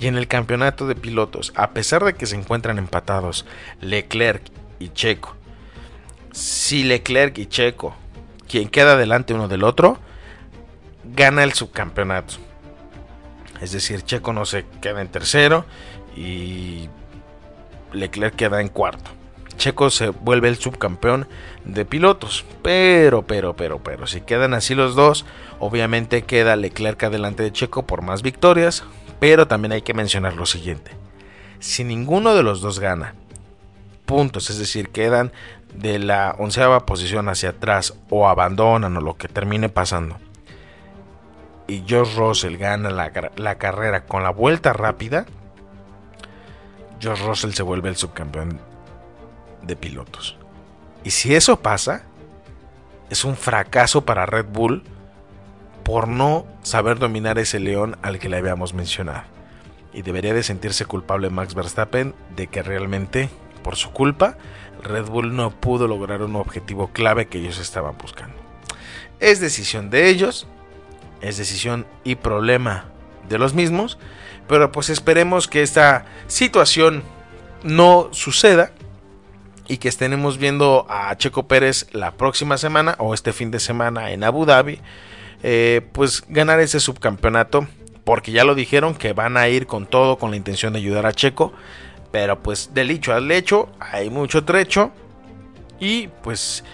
Y 0.00 0.06
en 0.06 0.16
el 0.16 0.28
campeonato 0.28 0.86
de 0.86 0.94
pilotos, 0.94 1.52
a 1.54 1.70
pesar 1.70 2.04
de 2.04 2.14
que 2.14 2.26
se 2.26 2.34
encuentran 2.34 2.78
empatados 2.78 3.44
Leclerc 3.80 4.42
y 4.78 4.88
Checo, 4.88 5.36
si 6.32 6.84
Leclerc 6.84 7.36
y 7.38 7.46
Checo, 7.46 7.94
quien 8.48 8.68
queda 8.68 8.96
delante 8.96 9.34
uno 9.34 9.46
del 9.46 9.62
otro, 9.62 9.98
gana 11.04 11.44
el 11.44 11.52
subcampeonato. 11.52 12.34
Es 13.60 13.72
decir, 13.72 14.02
Checo 14.02 14.32
no 14.32 14.46
se 14.46 14.64
queda 14.80 15.02
en 15.02 15.08
tercero 15.08 15.66
y 16.16 16.88
Leclerc 17.92 18.34
queda 18.34 18.60
en 18.60 18.68
cuarto. 18.68 19.10
Checo 19.56 19.90
se 19.90 20.08
vuelve 20.08 20.48
el 20.48 20.56
subcampeón 20.56 21.28
de 21.66 21.84
pilotos. 21.84 22.46
Pero, 22.62 23.26
pero, 23.26 23.54
pero, 23.54 23.78
pero, 23.82 24.06
si 24.06 24.22
quedan 24.22 24.54
así 24.54 24.74
los 24.74 24.94
dos, 24.94 25.26
obviamente 25.58 26.22
queda 26.22 26.56
Leclerc 26.56 27.02
adelante 27.02 27.42
de 27.42 27.52
Checo 27.52 27.86
por 27.86 28.00
más 28.00 28.22
victorias, 28.22 28.84
pero 29.20 29.46
también 29.46 29.72
hay 29.72 29.82
que 29.82 29.94
mencionar 29.94 30.34
lo 30.34 30.46
siguiente. 30.46 30.90
Si 31.60 31.84
ninguno 31.84 32.34
de 32.34 32.42
los 32.42 32.60
dos 32.60 32.80
gana 32.80 33.14
puntos, 34.06 34.50
es 34.50 34.58
decir, 34.58 34.88
quedan 34.88 35.30
de 35.74 36.00
la 36.00 36.34
onceava 36.38 36.86
posición 36.86 37.28
hacia 37.28 37.50
atrás 37.50 37.94
o 38.08 38.28
abandonan 38.28 38.96
o 38.96 39.00
lo 39.00 39.16
que 39.16 39.28
termine 39.28 39.68
pasando, 39.68 40.16
y 41.68 41.84
George 41.86 42.18
Russell 42.18 42.56
gana 42.56 42.90
la, 42.90 43.54
carrera 43.54 44.04
con 44.06 44.24
la 44.24 44.30
vuelta 44.30 44.72
rápida, 44.72 45.26
George 46.98 47.24
Russell 47.24 47.52
se 47.52 47.62
vuelve 47.62 47.88
el 47.88 47.96
subcampeón 47.96 48.60
de 49.62 49.76
pilotos. 49.76 50.36
Y 51.04 51.10
si 51.12 51.34
eso 51.34 51.60
pasa, 51.60 52.02
es 53.08 53.24
un 53.24 53.36
fracaso 53.36 54.04
para 54.04 54.26
Red 54.26 54.46
Bull 54.46 54.82
por 55.90 56.06
no 56.06 56.46
saber 56.62 57.00
dominar 57.00 57.40
ese 57.40 57.58
león 57.58 57.96
al 58.00 58.20
que 58.20 58.28
le 58.28 58.36
habíamos 58.36 58.74
mencionado. 58.74 59.24
Y 59.92 60.02
debería 60.02 60.32
de 60.32 60.44
sentirse 60.44 60.84
culpable 60.84 61.30
Max 61.30 61.56
Verstappen 61.56 62.14
de 62.36 62.46
que 62.46 62.62
realmente, 62.62 63.28
por 63.64 63.74
su 63.74 63.90
culpa, 63.90 64.38
Red 64.84 65.06
Bull 65.06 65.34
no 65.34 65.50
pudo 65.50 65.88
lograr 65.88 66.22
un 66.22 66.36
objetivo 66.36 66.92
clave 66.92 67.26
que 67.26 67.38
ellos 67.38 67.58
estaban 67.58 67.98
buscando. 67.98 68.36
Es 69.18 69.40
decisión 69.40 69.90
de 69.90 70.08
ellos, 70.10 70.46
es 71.22 71.38
decisión 71.38 71.84
y 72.04 72.14
problema 72.14 72.84
de 73.28 73.38
los 73.38 73.54
mismos, 73.54 73.98
pero 74.46 74.70
pues 74.70 74.90
esperemos 74.90 75.48
que 75.48 75.60
esta 75.60 76.04
situación 76.28 77.02
no 77.64 78.10
suceda 78.12 78.70
y 79.66 79.78
que 79.78 79.88
estemos 79.88 80.38
viendo 80.38 80.86
a 80.88 81.12
Checo 81.16 81.48
Pérez 81.48 81.88
la 81.90 82.12
próxima 82.12 82.58
semana 82.58 82.94
o 82.98 83.12
este 83.12 83.32
fin 83.32 83.50
de 83.50 83.58
semana 83.58 84.12
en 84.12 84.22
Abu 84.22 84.46
Dhabi, 84.46 84.78
eh, 85.42 85.82
pues 85.92 86.24
ganar 86.28 86.60
ese 86.60 86.80
subcampeonato, 86.80 87.66
porque 88.04 88.32
ya 88.32 88.44
lo 88.44 88.54
dijeron 88.54 88.94
que 88.94 89.12
van 89.12 89.36
a 89.36 89.48
ir 89.48 89.66
con 89.66 89.86
todo 89.86 90.18
con 90.18 90.30
la 90.30 90.36
intención 90.36 90.72
de 90.72 90.80
ayudar 90.80 91.06
a 91.06 91.12
Checo, 91.12 91.52
pero 92.10 92.42
pues 92.42 92.74
del 92.74 92.88
dicho 92.88 93.12
al 93.12 93.30
hecho 93.30 93.68
hay 93.78 94.10
mucho 94.10 94.44
trecho 94.44 94.90
y 95.78 96.08
pues 96.22 96.64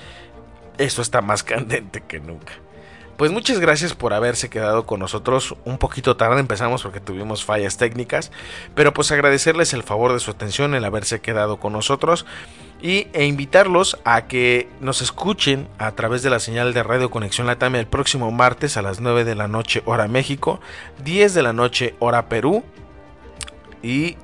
eso 0.78 1.02
está 1.02 1.20
más 1.20 1.42
candente 1.44 2.02
que 2.06 2.20
nunca. 2.20 2.52
Pues 3.16 3.32
muchas 3.32 3.60
gracias 3.60 3.94
por 3.94 4.12
haberse 4.12 4.50
quedado 4.50 4.84
con 4.84 5.00
nosotros. 5.00 5.54
Un 5.64 5.78
poquito 5.78 6.16
tarde 6.18 6.38
empezamos 6.38 6.82
porque 6.82 7.00
tuvimos 7.00 7.46
fallas 7.46 7.78
técnicas, 7.78 8.30
pero 8.74 8.92
pues 8.92 9.10
agradecerles 9.10 9.72
el 9.72 9.82
favor 9.82 10.12
de 10.12 10.20
su 10.20 10.30
atención, 10.30 10.74
el 10.74 10.84
haberse 10.84 11.20
quedado 11.20 11.56
con 11.58 11.72
nosotros 11.72 12.26
y, 12.80 13.08
e 13.12 13.24
invitarlos 13.24 13.98
a 14.04 14.26
que 14.26 14.68
nos 14.80 15.02
escuchen 15.02 15.68
a 15.78 15.92
través 15.92 16.22
de 16.22 16.30
la 16.30 16.40
señal 16.40 16.74
de 16.74 16.82
Radio 16.82 17.10
Conexión 17.10 17.46
Latam 17.46 17.74
el 17.74 17.86
próximo 17.86 18.30
martes 18.30 18.76
a 18.76 18.82
las 18.82 19.00
9 19.00 19.24
de 19.24 19.34
la 19.34 19.48
noche 19.48 19.82
hora 19.86 20.08
México, 20.08 20.60
10 21.04 21.34
de 21.34 21.42
la 21.42 21.52
noche 21.52 21.94
hora 21.98 22.28
Perú 22.28 22.64
y 23.82 24.16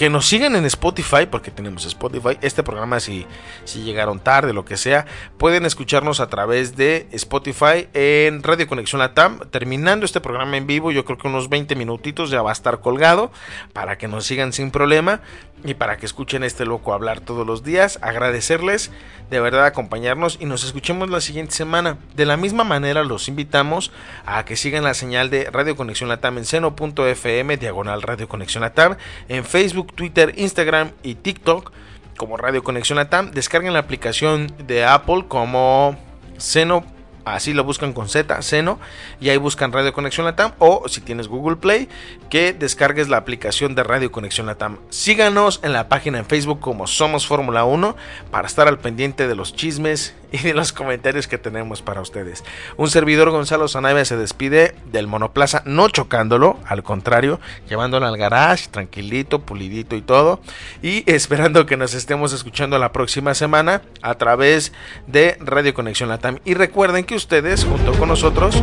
que 0.00 0.08
nos 0.08 0.26
sigan 0.26 0.56
en 0.56 0.64
Spotify, 0.64 1.26
porque 1.30 1.50
tenemos 1.50 1.84
Spotify. 1.84 2.38
Este 2.40 2.62
programa, 2.62 3.00
si, 3.00 3.26
si 3.66 3.82
llegaron 3.82 4.18
tarde, 4.18 4.54
lo 4.54 4.64
que 4.64 4.78
sea, 4.78 5.04
pueden 5.36 5.66
escucharnos 5.66 6.20
a 6.20 6.28
través 6.28 6.74
de 6.74 7.06
Spotify 7.12 7.86
en 7.92 8.42
Radio 8.42 8.66
Conexión 8.66 9.00
Latam. 9.00 9.40
Terminando 9.50 10.06
este 10.06 10.22
programa 10.22 10.56
en 10.56 10.66
vivo, 10.66 10.90
yo 10.90 11.04
creo 11.04 11.18
que 11.18 11.28
unos 11.28 11.50
20 11.50 11.76
minutitos 11.76 12.30
ya 12.30 12.40
va 12.40 12.48
a 12.48 12.54
estar 12.54 12.80
colgado 12.80 13.30
para 13.74 13.98
que 13.98 14.08
nos 14.08 14.24
sigan 14.24 14.54
sin 14.54 14.70
problema 14.70 15.20
y 15.64 15.74
para 15.74 15.98
que 15.98 16.06
escuchen 16.06 16.44
este 16.44 16.64
loco 16.64 16.94
hablar 16.94 17.20
todos 17.20 17.46
los 17.46 17.62
días. 17.62 17.98
Agradecerles 18.00 18.90
de 19.30 19.40
verdad 19.40 19.64
acompañarnos 19.64 20.38
y 20.40 20.46
nos 20.46 20.64
escuchemos 20.64 21.08
la 21.08 21.20
siguiente 21.20 21.54
semana. 21.54 21.98
De 22.16 22.26
la 22.26 22.36
misma 22.36 22.64
manera 22.64 23.04
los 23.04 23.28
invitamos 23.28 23.92
a 24.26 24.44
que 24.44 24.56
sigan 24.56 24.82
la 24.82 24.94
señal 24.94 25.30
de 25.30 25.44
Radio 25.50 25.76
Conexión 25.76 26.08
Latam 26.08 26.38
en 26.38 26.44
seno.fm, 26.44 27.56
diagonal 27.56 28.02
Radio 28.02 28.28
Conexión 28.28 28.62
Latam, 28.62 28.96
en 29.28 29.44
Facebook, 29.44 29.89
Twitter, 29.94 30.34
Instagram 30.36 30.90
y 31.02 31.14
TikTok 31.14 31.72
como 32.16 32.36
Radio 32.36 32.62
Conexión 32.62 32.96
Latam. 32.96 33.30
Descarguen 33.30 33.72
la 33.72 33.78
aplicación 33.78 34.52
de 34.66 34.84
Apple 34.84 35.24
como 35.28 35.96
seno 36.38 36.84
así 37.24 37.52
lo 37.52 37.64
buscan 37.64 37.92
con 37.92 38.08
Z, 38.08 38.40
Seno, 38.42 38.78
y 39.20 39.28
ahí 39.28 39.36
buscan 39.36 39.72
Radio 39.72 39.92
Conexión 39.92 40.26
Latam, 40.26 40.52
o 40.58 40.88
si 40.88 41.00
tienes 41.00 41.28
Google 41.28 41.56
Play, 41.56 41.88
que 42.28 42.52
descargues 42.52 43.08
la 43.08 43.18
aplicación 43.18 43.74
de 43.74 43.82
Radio 43.82 44.12
Conexión 44.12 44.46
Latam. 44.46 44.78
Síganos 44.90 45.60
en 45.62 45.72
la 45.72 45.88
página 45.88 46.18
en 46.18 46.26
Facebook 46.26 46.60
como 46.60 46.86
Somos 46.86 47.26
Fórmula 47.26 47.64
1 47.64 47.96
para 48.30 48.46
estar 48.46 48.68
al 48.68 48.78
pendiente 48.78 49.28
de 49.28 49.34
los 49.34 49.54
chismes 49.54 50.14
y 50.32 50.38
de 50.38 50.54
los 50.54 50.72
comentarios 50.72 51.28
que 51.28 51.38
tenemos 51.38 51.82
para 51.82 52.00
ustedes. 52.00 52.44
Un 52.76 52.90
servidor 52.90 53.30
Gonzalo 53.30 53.68
Zanave 53.68 54.04
se 54.04 54.16
despide 54.16 54.74
del 54.92 55.06
monoplaza, 55.06 55.62
no 55.64 55.88
chocándolo, 55.88 56.58
al 56.66 56.82
contrario, 56.82 57.40
llevándolo 57.68 58.06
al 58.06 58.16
garage, 58.16 58.68
tranquilito, 58.68 59.40
pulidito 59.40 59.96
y 59.96 60.02
todo, 60.02 60.40
y 60.82 61.04
esperando 61.10 61.66
que 61.66 61.76
nos 61.76 61.94
estemos 61.94 62.32
escuchando 62.32 62.78
la 62.78 62.92
próxima 62.92 63.34
semana 63.34 63.82
a 64.02 64.14
través 64.14 64.72
de 65.06 65.36
Radio 65.40 65.74
Conexión 65.74 66.08
Latam. 66.08 66.38
Y 66.44 66.54
recuerden 66.54 67.04
que 67.04 67.14
ustedes, 67.14 67.64
junto 67.64 67.92
con 67.94 68.08
nosotros, 68.08 68.62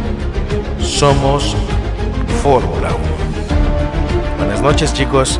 somos 0.80 1.56
Fórmula 2.42 2.90
1. 2.94 4.38
Buenas 4.38 4.62
noches 4.62 4.94
chicos. 4.94 5.40